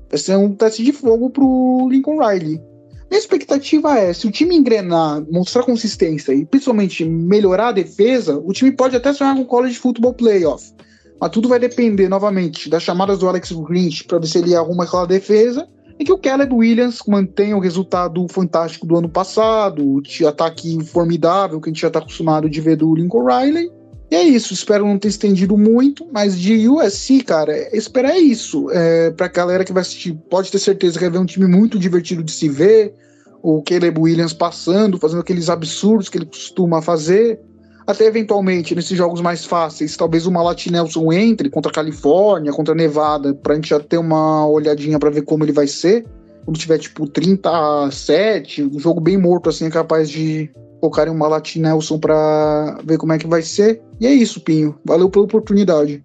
Vai 0.10 0.18
ser 0.18 0.38
um 0.38 0.54
teste 0.54 0.82
de 0.82 0.94
fogo 0.94 1.30
pro 1.30 1.90
Lincoln 1.92 2.26
Riley. 2.26 2.62
Minha 3.14 3.20
expectativa 3.20 3.96
é, 3.96 4.12
se 4.12 4.26
o 4.26 4.32
time 4.32 4.56
engrenar, 4.56 5.24
mostrar 5.30 5.62
consistência 5.62 6.34
e 6.34 6.48
principalmente 6.48 7.06
melhorar 7.06 7.68
a 7.68 7.72
defesa, 7.72 8.42
o 8.44 8.52
time 8.52 8.72
pode 8.72 8.96
até 8.96 9.14
sonhar 9.14 9.36
com 9.36 9.46
College 9.46 9.76
Football 9.76 10.16
Playoff. 10.16 10.74
Mas 11.22 11.30
tudo 11.30 11.48
vai 11.48 11.60
depender, 11.60 12.10
novamente, 12.10 12.68
das 12.68 12.82
chamadas 12.82 13.20
do 13.20 13.30
Alex 13.30 13.52
Grinch 13.52 14.06
para 14.06 14.18
ver 14.18 14.26
se 14.26 14.40
ele 14.40 14.56
arruma 14.56 14.86
aquela 14.86 15.06
defesa 15.06 15.70
e 16.00 16.04
que 16.04 16.12
o 16.12 16.18
Caleb 16.18 16.56
Williams 16.56 17.02
mantenha 17.08 17.56
o 17.56 17.60
resultado 17.60 18.26
fantástico 18.28 18.88
do 18.88 18.98
ano 18.98 19.08
passado, 19.08 19.86
o 19.86 20.28
ataque 20.28 20.84
formidável 20.84 21.62
que 21.62 21.70
a 21.70 21.72
gente 21.72 21.82
já 21.84 21.90
está 21.90 22.00
acostumado 22.00 22.50
de 22.50 22.60
ver 22.62 22.78
do 22.78 22.96
Lincoln 22.96 23.28
Riley. 23.28 23.72
E 24.14 24.16
é 24.16 24.22
isso, 24.22 24.54
espero 24.54 24.86
não 24.86 25.00
ter 25.00 25.08
estendido 25.08 25.58
muito, 25.58 26.08
mas 26.14 26.40
de 26.40 26.70
USC, 26.70 27.24
cara, 27.24 27.76
esperar 27.76 28.12
é 28.12 28.20
isso. 28.20 28.70
É, 28.70 29.10
pra 29.10 29.28
galera 29.28 29.66
que 29.66 29.74
vai 29.74 29.82
assistir, 29.82 30.14
pode 30.30 30.52
ter 30.52 30.60
certeza 30.60 31.00
que 31.00 31.06
vai 31.06 31.10
ver 31.14 31.18
um 31.18 31.26
time 31.26 31.48
muito 31.48 31.80
divertido 31.80 32.22
de 32.22 32.32
se 32.32 32.48
ver, 32.48 32.94
o 33.42 33.64
Caleb 33.64 34.00
Williams 34.00 34.32
passando, 34.32 35.00
fazendo 35.00 35.22
aqueles 35.22 35.50
absurdos 35.50 36.10
que 36.10 36.20
ele 36.20 36.28
costuma 36.28 36.80
fazer. 36.80 37.40
Até 37.88 38.06
eventualmente, 38.06 38.76
nesses 38.76 38.96
jogos 38.96 39.20
mais 39.20 39.46
fáceis, 39.46 39.98
talvez 39.98 40.28
o 40.28 40.32
Malati 40.32 40.72
Nelson 40.72 41.12
entre 41.12 41.50
contra 41.50 41.72
a 41.72 41.74
Califórnia, 41.74 42.54
contra 42.54 42.76
a 42.76 42.78
Nevada, 42.78 43.34
pra 43.34 43.56
gente 43.56 43.70
já 43.70 43.80
ter 43.80 43.98
uma 43.98 44.48
olhadinha 44.48 45.00
para 45.00 45.10
ver 45.10 45.24
como 45.24 45.44
ele 45.44 45.52
vai 45.52 45.66
ser. 45.66 46.06
Quando 46.46 46.60
tiver 46.60 46.78
tipo 46.78 47.08
37, 47.08 48.64
um 48.64 48.80
jogo 48.80 49.02
bem 49.02 49.18
morto, 49.18 49.50
assim, 49.50 49.66
é 49.66 49.72
capaz 49.72 50.08
de 50.08 50.52
colocarem 50.84 51.14
o 51.14 51.16
Malati 51.18 51.60
Nelson 51.60 51.98
pra 51.98 52.78
ver 52.84 52.98
como 52.98 53.14
é 53.14 53.18
que 53.18 53.26
vai 53.26 53.42
ser. 53.42 53.82
E 54.02 54.06
é 54.06 54.14
isso, 54.14 54.42
Pinho. 54.42 54.78
Valeu 54.84 55.10
pela 55.10 55.24
oportunidade. 55.24 56.04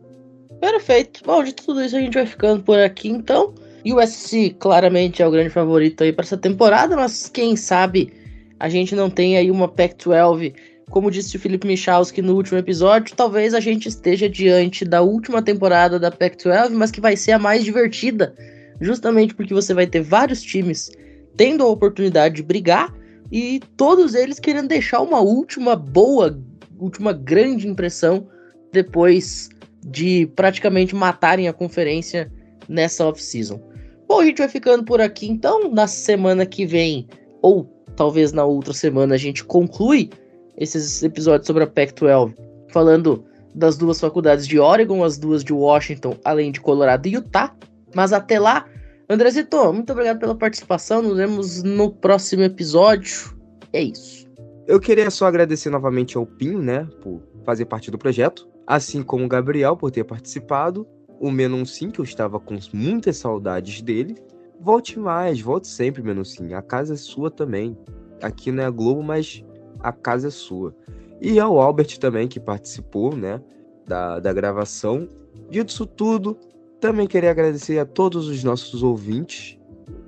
Perfeito. 0.61 1.21
Bom, 1.27 1.43
de 1.43 1.53
tudo 1.53 1.83
isso 1.83 1.97
a 1.97 2.01
gente 2.01 2.15
vai 2.15 2.25
ficando 2.25 2.63
por 2.63 2.79
aqui 2.79 3.09
então. 3.09 3.53
USC 3.85 4.55
claramente 4.61 5.21
é 5.21 5.27
o 5.27 5.33
grande 5.33 5.51
favorito 5.51 6.05
aí 6.05 6.13
para 6.13 6.25
essa 6.25 6.37
temporada, 6.37 6.95
mas 6.95 7.29
quem 7.29 7.57
sabe 7.57 8.13
a 8.61 8.69
gente 8.69 8.95
não 8.95 9.11
tem 9.11 9.37
aí 9.37 9.51
uma 9.51 9.67
Pac-12, 9.67 10.55
como 10.91 11.11
disse 11.11 11.37
o 11.37 11.41
Felipe 11.41 11.67
Michalski 11.67 12.23
no 12.23 12.35
último 12.35 12.59
episódio, 12.59 13.17
talvez 13.17 13.55
a 13.55 13.61
gente 13.61 13.89
esteja 13.89 14.29
diante 14.29 14.85
da 14.85 15.01
última 15.01 15.43
temporada 15.43 15.99
da 15.99 16.11
Pac-12, 16.11 16.71
mas 16.71 16.91
que 16.91 17.01
vai 17.01 17.17
ser 17.17 17.33
a 17.33 17.39
mais 17.39 17.65
divertida, 17.65 18.35
justamente 18.81 19.35
porque 19.35 19.55
você 19.55 19.73
vai 19.73 19.87
ter 19.87 20.03
vários 20.03 20.43
times 20.43 20.91
tendo 21.37 21.63
a 21.63 21.69
oportunidade 21.69 22.37
de 22.37 22.43
brigar 22.43 22.93
e 23.31 23.61
todos 23.77 24.15
eles 24.15 24.39
querendo 24.39 24.69
deixar 24.69 25.01
uma 25.01 25.21
última 25.21 25.77
boa, 25.77 26.39
última 26.79 27.13
grande 27.13 27.69
impressão 27.69 28.27
depois 28.73 29.51
de 29.85 30.27
praticamente 30.35 30.95
matarem 30.95 31.49
a 31.49 31.53
conferência 31.53 32.31
nessa 32.69 33.07
off-season. 33.07 33.61
Bom, 34.07 34.21
a 34.21 34.25
gente 34.25 34.39
vai 34.39 34.49
ficando 34.49 34.85
por 34.85 35.01
aqui 35.01 35.29
então. 35.29 35.71
Na 35.71 35.87
semana 35.87 36.47
que 36.47 36.65
vem, 36.65 37.07
ou 37.43 37.65
talvez 37.95 38.33
na 38.33 38.45
outra 38.45 38.73
semana, 38.73 39.15
a 39.15 39.19
gente 39.19 39.45
conclui 39.45 40.11
esses 40.57 41.03
episódios 41.03 41.47
sobre 41.47 41.65
a 41.65 41.67
Pac-12, 41.67 42.35
falando 42.69 43.25
das 43.55 43.77
duas 43.77 44.01
faculdades 44.01 44.47
de 44.47 44.59
Oregon, 44.59 45.05
as 45.05 45.19
duas 45.19 45.45
de 45.45 45.53
Washington, 45.53 46.17
além 46.25 46.51
de 46.51 46.61
Colorado 46.61 47.07
e 47.07 47.13
Utah. 47.13 47.55
Mas 47.95 48.13
até 48.13 48.39
lá, 48.39 48.67
Andrezito, 49.11 49.73
muito 49.73 49.91
obrigado 49.91 50.19
pela 50.19 50.35
participação. 50.35 51.01
Nos 51.01 51.17
vemos 51.17 51.63
no 51.63 51.91
próximo 51.91 52.43
episódio. 52.43 53.35
É 53.73 53.83
isso. 53.83 54.29
Eu 54.67 54.79
queria 54.79 55.11
só 55.11 55.27
agradecer 55.27 55.71
novamente 55.71 56.19
ao 56.19 56.27
Pinho, 56.27 56.61
né, 56.61 56.87
por 57.01 57.23
fazer 57.43 57.65
parte 57.65 57.91
do 57.91 57.97
projeto, 57.97 58.47
assim 58.67 59.03
como 59.03 59.25
o 59.25 59.29
Gabriel 59.29 59.75
por 59.75 59.91
ter 59.91 60.05
participado, 60.05 60.87
o 61.19 61.31
Menon 61.31 61.65
Sim, 61.65 61.91
que 61.91 62.01
eu 62.01 62.05
estava 62.05 62.39
com 62.39 62.59
muitas 62.75 63.17
saudades 63.17 63.81
dele. 63.81 64.17
Volte 64.61 64.99
mais, 64.99 65.41
volte 65.41 65.69
sempre, 65.69 66.03
Menon 66.03 66.25
Sim. 66.25 66.53
A 66.53 66.61
casa 66.61 66.93
é 66.93 66.97
sua 66.97 67.31
também. 67.31 67.79
Aqui 68.23 68.53
não 68.53 68.63
é 68.63 68.67
a 68.67 68.71
Globo, 68.71 69.03
mas 69.03 69.43
a 69.81 69.91
casa 69.91 70.29
é 70.29 70.31
sua. 70.31 70.77
E 71.19 71.41
ao 71.41 71.59
Albert 71.59 71.99
também, 71.99 72.29
que 72.29 72.39
participou, 72.39 73.17
né, 73.17 73.41
da, 73.87 74.21
da 74.21 74.35
gravação. 74.35 75.09
Dito 75.49 75.71
isso 75.71 75.87
tudo, 75.87 76.37
também 76.81 77.07
queria 77.07 77.31
agradecer 77.31 77.79
a 77.79 77.85
todos 77.85 78.29
os 78.29 78.43
nossos 78.45 78.83
ouvintes, 78.83 79.59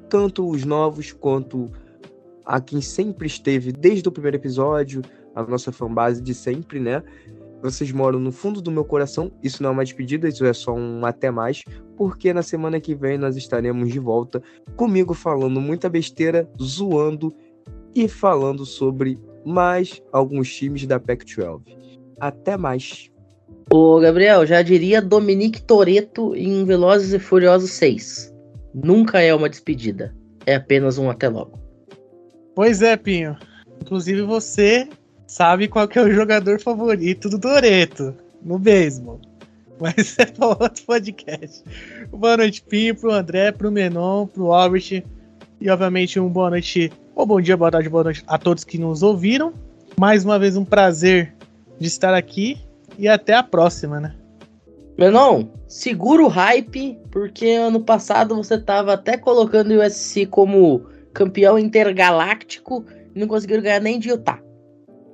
tanto 0.08 0.48
os 0.48 0.64
novos 0.64 1.12
quanto 1.12 1.70
a 2.44 2.60
quem 2.60 2.80
sempre 2.80 3.26
esteve 3.26 3.72
desde 3.72 4.08
o 4.08 4.12
primeiro 4.12 4.36
episódio, 4.36 5.02
a 5.34 5.42
nossa 5.42 5.70
fanbase 5.70 6.20
de 6.20 6.34
sempre, 6.34 6.80
né? 6.80 7.02
Vocês 7.62 7.92
moram 7.92 8.18
no 8.18 8.32
fundo 8.32 8.60
do 8.62 8.70
meu 8.70 8.84
coração. 8.84 9.30
Isso 9.42 9.62
não 9.62 9.70
é 9.70 9.72
uma 9.72 9.84
despedida, 9.84 10.28
isso 10.28 10.44
é 10.44 10.52
só 10.52 10.72
um 10.72 11.04
até 11.04 11.30
mais, 11.30 11.62
porque 11.96 12.32
na 12.32 12.42
semana 12.42 12.80
que 12.80 12.94
vem 12.94 13.18
nós 13.18 13.36
estaremos 13.36 13.92
de 13.92 13.98
volta 13.98 14.42
comigo 14.76 15.12
falando 15.12 15.60
muita 15.60 15.88
besteira, 15.88 16.50
zoando 16.60 17.34
e 17.94 18.08
falando 18.08 18.64
sobre 18.64 19.18
mais 19.44 20.02
alguns 20.12 20.54
times 20.54 20.86
da 20.86 20.98
Pac-12. 20.98 21.60
Até 22.18 22.56
mais. 22.56 23.09
Ô, 23.72 24.00
Gabriel, 24.00 24.44
já 24.44 24.62
diria 24.62 25.00
Dominique 25.00 25.62
Toreto 25.62 26.34
em 26.34 26.64
Velozes 26.64 27.12
e 27.12 27.20
Furiosos 27.20 27.70
6. 27.70 28.34
Nunca 28.74 29.20
é 29.20 29.32
uma 29.32 29.48
despedida, 29.48 30.12
é 30.44 30.56
apenas 30.56 30.98
um 30.98 31.08
até 31.08 31.28
logo. 31.28 31.56
Pois 32.56 32.82
é, 32.82 32.96
Pinho. 32.96 33.36
Inclusive 33.80 34.22
você 34.22 34.88
sabe 35.24 35.68
qual 35.68 35.88
é 35.94 36.00
o 36.00 36.10
jogador 36.10 36.60
favorito 36.60 37.28
do 37.28 37.38
Toreto 37.38 38.12
no 38.42 38.58
beisebol. 38.58 39.20
Mas 39.80 40.16
é 40.18 40.26
para 40.26 40.48
outro 40.48 40.84
podcast. 40.84 41.62
Boa 42.10 42.38
noite, 42.38 42.62
Pinho, 42.62 42.96
pro 42.96 43.12
André, 43.12 43.52
pro 43.52 43.70
Menon, 43.70 44.26
pro 44.26 44.52
Albert. 44.52 45.04
E 45.60 45.70
obviamente 45.70 46.18
um 46.18 46.28
boa 46.28 46.50
noite, 46.50 46.90
ou 47.14 47.24
bom 47.24 47.40
dia, 47.40 47.56
boa 47.56 47.70
tarde, 47.70 47.88
boa 47.88 48.02
noite 48.02 48.24
a 48.26 48.36
todos 48.36 48.64
que 48.64 48.78
nos 48.78 49.04
ouviram. 49.04 49.54
Mais 49.96 50.24
uma 50.24 50.40
vez 50.40 50.56
um 50.56 50.64
prazer 50.64 51.32
de 51.78 51.86
estar 51.86 52.14
aqui 52.14 52.58
e 52.98 53.08
até 53.08 53.34
a 53.34 53.42
próxima, 53.42 54.00
né? 54.00 54.14
Menon, 54.98 55.46
segura 55.66 56.22
o 56.22 56.28
hype, 56.28 56.98
porque 57.10 57.52
ano 57.52 57.80
passado 57.80 58.36
você 58.36 58.58
tava 58.58 58.92
até 58.92 59.16
colocando 59.16 59.72
o 59.72 59.82
USC 59.84 60.26
como 60.26 60.82
campeão 61.14 61.58
intergaláctico 61.58 62.84
e 63.14 63.18
não 63.18 63.26
conseguiram 63.26 63.62
ganhar 63.62 63.80
nem 63.80 63.98
de 63.98 64.10
Utah. 64.10 64.38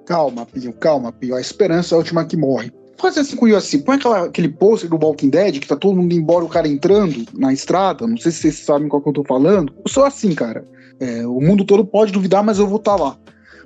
Calma, 0.05 0.47
Pio, 0.47 0.73
calma, 0.73 1.13
Pio. 1.13 1.37
A 1.37 1.41
esperança 1.41 1.95
é 1.95 1.97
a 1.97 1.99
última 1.99 2.25
que 2.25 2.37
morre. 2.37 2.73
Faz 2.99 3.19
assim 3.19 3.37
com 3.37 3.47
o 3.47 3.57
assim, 3.57 3.81
põe 3.81 3.97
aquela, 3.97 4.25
aquele 4.25 4.49
pôster 4.49 4.89
do 4.89 4.97
Walking 4.97 5.29
Dead 5.29 5.61
que 5.61 5.69
tá 5.69 5.77
todo 5.77 5.97
mundo 5.97 6.15
embora, 6.15 6.45
o 6.45 6.49
cara 6.49 6.67
entrando 6.67 7.25
na 7.35 7.53
estrada. 7.53 8.07
Não 8.07 8.17
sei 8.17 8.33
se 8.33 8.39
vocês 8.39 8.59
sabem 8.61 8.89
qual 8.89 9.03
que 9.03 9.09
eu 9.09 9.13
tô 9.13 9.25
falando. 9.25 9.73
Eu 9.85 9.91
sou 9.91 10.05
assim, 10.05 10.35
cara. 10.35 10.65
É, 10.99 11.27
o 11.27 11.41
mundo 11.41 11.65
todo 11.65 11.85
pode 11.85 12.11
duvidar, 12.11 12.43
mas 12.43 12.59
eu 12.59 12.67
vou 12.67 12.79
estar 12.79 12.97
tá 12.97 13.03
lá. 13.03 13.19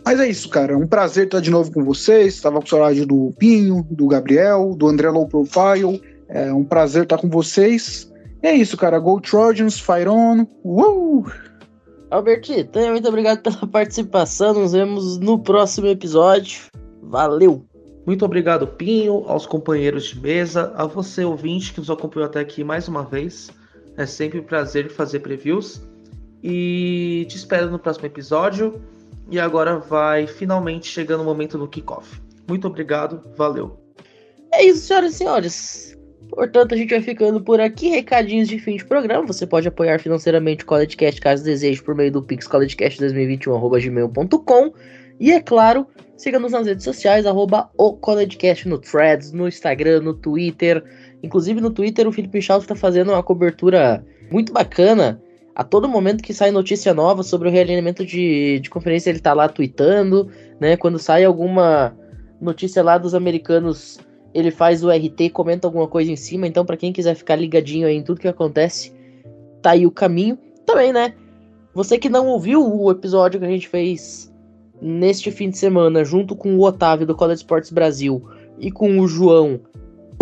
Mas 0.05 0.19
é 0.19 0.29
isso, 0.29 0.49
cara. 0.49 0.73
É 0.73 0.77
um 0.77 0.87
prazer 0.87 1.27
estar 1.27 1.41
de 1.41 1.51
novo 1.51 1.73
com 1.73 1.85
vocês. 1.85 2.35
Estava 2.35 2.61
com 2.61 2.67
saudade 2.67 3.05
do 3.05 3.33
Pinho, 3.39 3.87
do 3.91 4.07
Gabriel, 4.07 4.75
do 4.77 4.89
André 4.89 5.11
Low 5.11 5.29
Profile. 5.29 6.03
É 6.29 6.53
um 6.53 6.65
prazer 6.65 7.05
estar 7.05 7.19
com 7.19 7.29
vocês. 7.29 8.11
é 8.43 8.55
isso, 8.55 8.77
cara. 8.77 8.99
Go 8.99 9.21
Trojans, 9.21 9.79
Fire 9.79 10.09
On. 10.09 10.47
Uh! 10.65 11.25
Alberti, 12.11 12.69
muito 12.91 13.09
obrigado 13.09 13.43
pela 13.43 13.67
participação. 13.69 14.55
Nos 14.55 14.73
vemos 14.73 15.19
no 15.19 15.39
próximo 15.39 15.87
episódio. 15.87 16.63
Valeu! 17.03 17.65
Muito 18.07 18.25
obrigado, 18.25 18.67
Pinho, 18.67 19.25
aos 19.29 19.47
companheiros 19.47 20.07
de 20.07 20.21
mesa, 20.21 20.73
a 20.75 20.87
você, 20.87 21.25
ouvinte, 21.25 21.73
que 21.73 21.79
nos 21.79 21.91
acompanhou 21.91 22.27
até 22.27 22.41
aqui 22.41 22.65
mais 22.65 22.89
uma 22.89 23.05
vez. 23.05 23.51
É 23.97 24.07
sempre 24.07 24.41
um 24.41 24.43
prazer 24.43 24.91
fazer 24.91 25.21
previews. 25.21 25.83
E 26.43 27.27
te 27.29 27.37
espero 27.37 27.71
no 27.71 27.79
próximo 27.79 28.07
episódio. 28.07 28.81
E 29.31 29.39
agora 29.39 29.79
vai 29.79 30.27
finalmente 30.27 30.89
chegando 30.89 31.21
o 31.21 31.25
momento 31.25 31.57
do 31.57 31.69
kickoff. 31.69 32.21
Muito 32.49 32.67
obrigado, 32.67 33.23
valeu. 33.37 33.79
É 34.53 34.65
isso, 34.65 34.87
senhoras 34.87 35.15
e 35.15 35.17
senhores. 35.17 35.97
Portanto, 36.31 36.75
a 36.75 36.77
gente 36.77 36.91
vai 36.91 37.01
ficando 37.01 37.41
por 37.41 37.61
aqui. 37.61 37.89
Recadinhos 37.89 38.49
de 38.49 38.59
fim 38.59 38.77
de 38.77 38.85
programa. 38.85 39.25
Você 39.27 39.47
pode 39.47 39.69
apoiar 39.69 40.01
financeiramente 40.01 40.65
o 40.65 40.67
CollegeCast 40.67 41.21
caso 41.21 41.45
deseje 41.45 41.81
por 41.83 41.95
meio 41.95 42.11
do 42.11 42.21
Pix 42.23 42.49
collegecast2021.gmail.com 42.49 44.73
E 45.19 45.33
é 45.33 45.41
claro, 45.41 45.87
siga-nos 46.17 46.53
nas 46.53 46.67
redes 46.67 46.85
sociais, 46.85 47.27
arroba 47.27 47.71
o 47.77 47.93
CollegeCast 47.95 48.67
no 48.69 48.79
Threads, 48.79 49.33
no 49.33 49.47
Instagram, 49.47 50.01
no 50.01 50.15
Twitter. 50.15 50.83
Inclusive 51.23 51.61
no 51.61 51.71
Twitter 51.71 52.09
o 52.09 52.13
Felipe 52.13 52.39
Michal 52.39 52.59
está 52.59 52.75
fazendo 52.75 53.13
uma 53.13 53.23
cobertura 53.23 54.05
muito 54.31 54.53
bacana. 54.53 55.23
A 55.61 55.63
todo 55.63 55.87
momento 55.87 56.23
que 56.23 56.33
sai 56.33 56.51
notícia 56.51 56.95
nova 56.95 57.23
sobre 57.23 57.47
o 57.47 57.51
realinhamento 57.53 58.03
de, 58.03 58.61
de 58.61 58.71
conferência, 58.71 59.11
ele 59.11 59.19
está 59.19 59.35
lá 59.35 59.47
tweetando, 59.47 60.27
né? 60.59 60.75
Quando 60.75 60.99
sai 60.99 61.23
alguma 61.23 61.95
notícia 62.41 62.83
lá 62.83 62.97
dos 62.97 63.15
americanos 63.15 63.99
ele 64.33 64.51
faz 64.51 64.83
o 64.83 64.89
RT, 64.89 65.29
comenta 65.35 65.67
alguma 65.67 65.87
coisa 65.87 66.11
em 66.11 66.17
cima. 66.17 66.47
Então, 66.47 66.65
para 66.65 66.79
quem 66.79 66.95
quiser 66.95 67.15
ficar 67.15 67.37
ligadinho 67.37 67.87
aí 67.87 67.95
em 67.95 68.03
tudo 68.03 68.23
que 68.23 68.27
acontece, 68.27 68.91
tá 69.61 69.73
aí 69.73 69.85
o 69.85 69.91
caminho. 69.91 70.39
Também, 70.65 70.95
né? 70.95 71.13
Você 71.75 71.99
que 71.99 72.09
não 72.09 72.29
ouviu 72.29 72.67
o 72.67 72.91
episódio 72.91 73.39
que 73.39 73.45
a 73.45 73.51
gente 73.51 73.69
fez 73.69 74.33
neste 74.81 75.31
fim 75.31 75.51
de 75.51 75.59
semana, 75.59 76.07
junto 76.07 76.35
com 76.35 76.57
o 76.57 76.65
Otávio 76.65 77.07
do 77.07 77.15
College 77.15 77.43
Sports 77.43 77.71
Brasil 77.71 78.27
e 78.59 78.71
com 78.71 78.99
o 78.99 79.07
João 79.07 79.61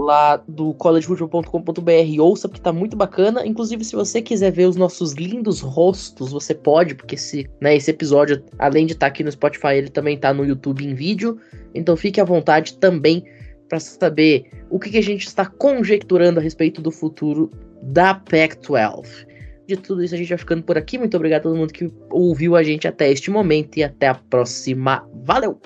lá 0.01 0.43
do 0.49 0.73
collegefootball.com.br, 0.75 2.21
ouça 2.21 2.49
porque 2.49 2.63
tá 2.63 2.73
muito 2.73 2.97
bacana. 2.97 3.47
Inclusive, 3.47 3.85
se 3.85 3.95
você 3.95 4.23
quiser 4.23 4.53
ver 4.53 4.67
os 4.67 4.77
nossos 4.77 5.13
lindos 5.13 5.61
rostos, 5.61 6.33
você 6.33 6.55
pode, 6.55 6.95
porque 6.95 7.15
esse, 7.15 7.49
né, 7.61 7.77
esse 7.77 7.91
episódio, 7.91 8.43
além 8.59 8.87
de 8.87 8.93
estar 8.93 9.07
tá 9.07 9.09
aqui 9.09 9.25
no 9.25 9.33
Spotify, 9.33 9.75
ele 9.75 9.89
também 9.89 10.17
tá 10.17 10.33
no 10.33 10.45
YouTube 10.45 10.85
em 10.85 10.95
vídeo. 10.95 11.39
Então 11.75 11.97
fique 11.97 12.21
à 12.21 12.25
vontade 12.25 12.75
também 12.75 13.25
para 13.69 13.81
saber 13.81 14.51
o 14.71 14.79
que, 14.79 14.91
que 14.91 14.99
a 14.99 15.03
gente 15.03 15.27
está 15.27 15.45
conjecturando 15.45 16.41
a 16.41 16.43
respeito 16.43 16.81
do 16.81 16.91
futuro 16.91 17.51
da 17.83 18.15
Pac-12. 18.15 19.27
De 19.67 19.77
tudo 19.77 20.03
isso, 20.03 20.15
a 20.15 20.19
gente 20.19 20.31
vai 20.31 20.39
ficando 20.39 20.63
por 20.63 20.79
aqui. 20.79 20.97
Muito 20.97 21.15
obrigado 21.17 21.41
a 21.41 21.43
todo 21.43 21.57
mundo 21.57 21.73
que 21.73 21.93
ouviu 22.11 22.57
a 22.57 22.63
gente 22.63 22.89
até 22.89 23.11
este 23.11 23.31
momento 23.31 23.77
e 23.77 23.85
até 23.85 24.09
a 24.09 24.15
próxima. 24.15 25.07
Valeu! 25.25 25.61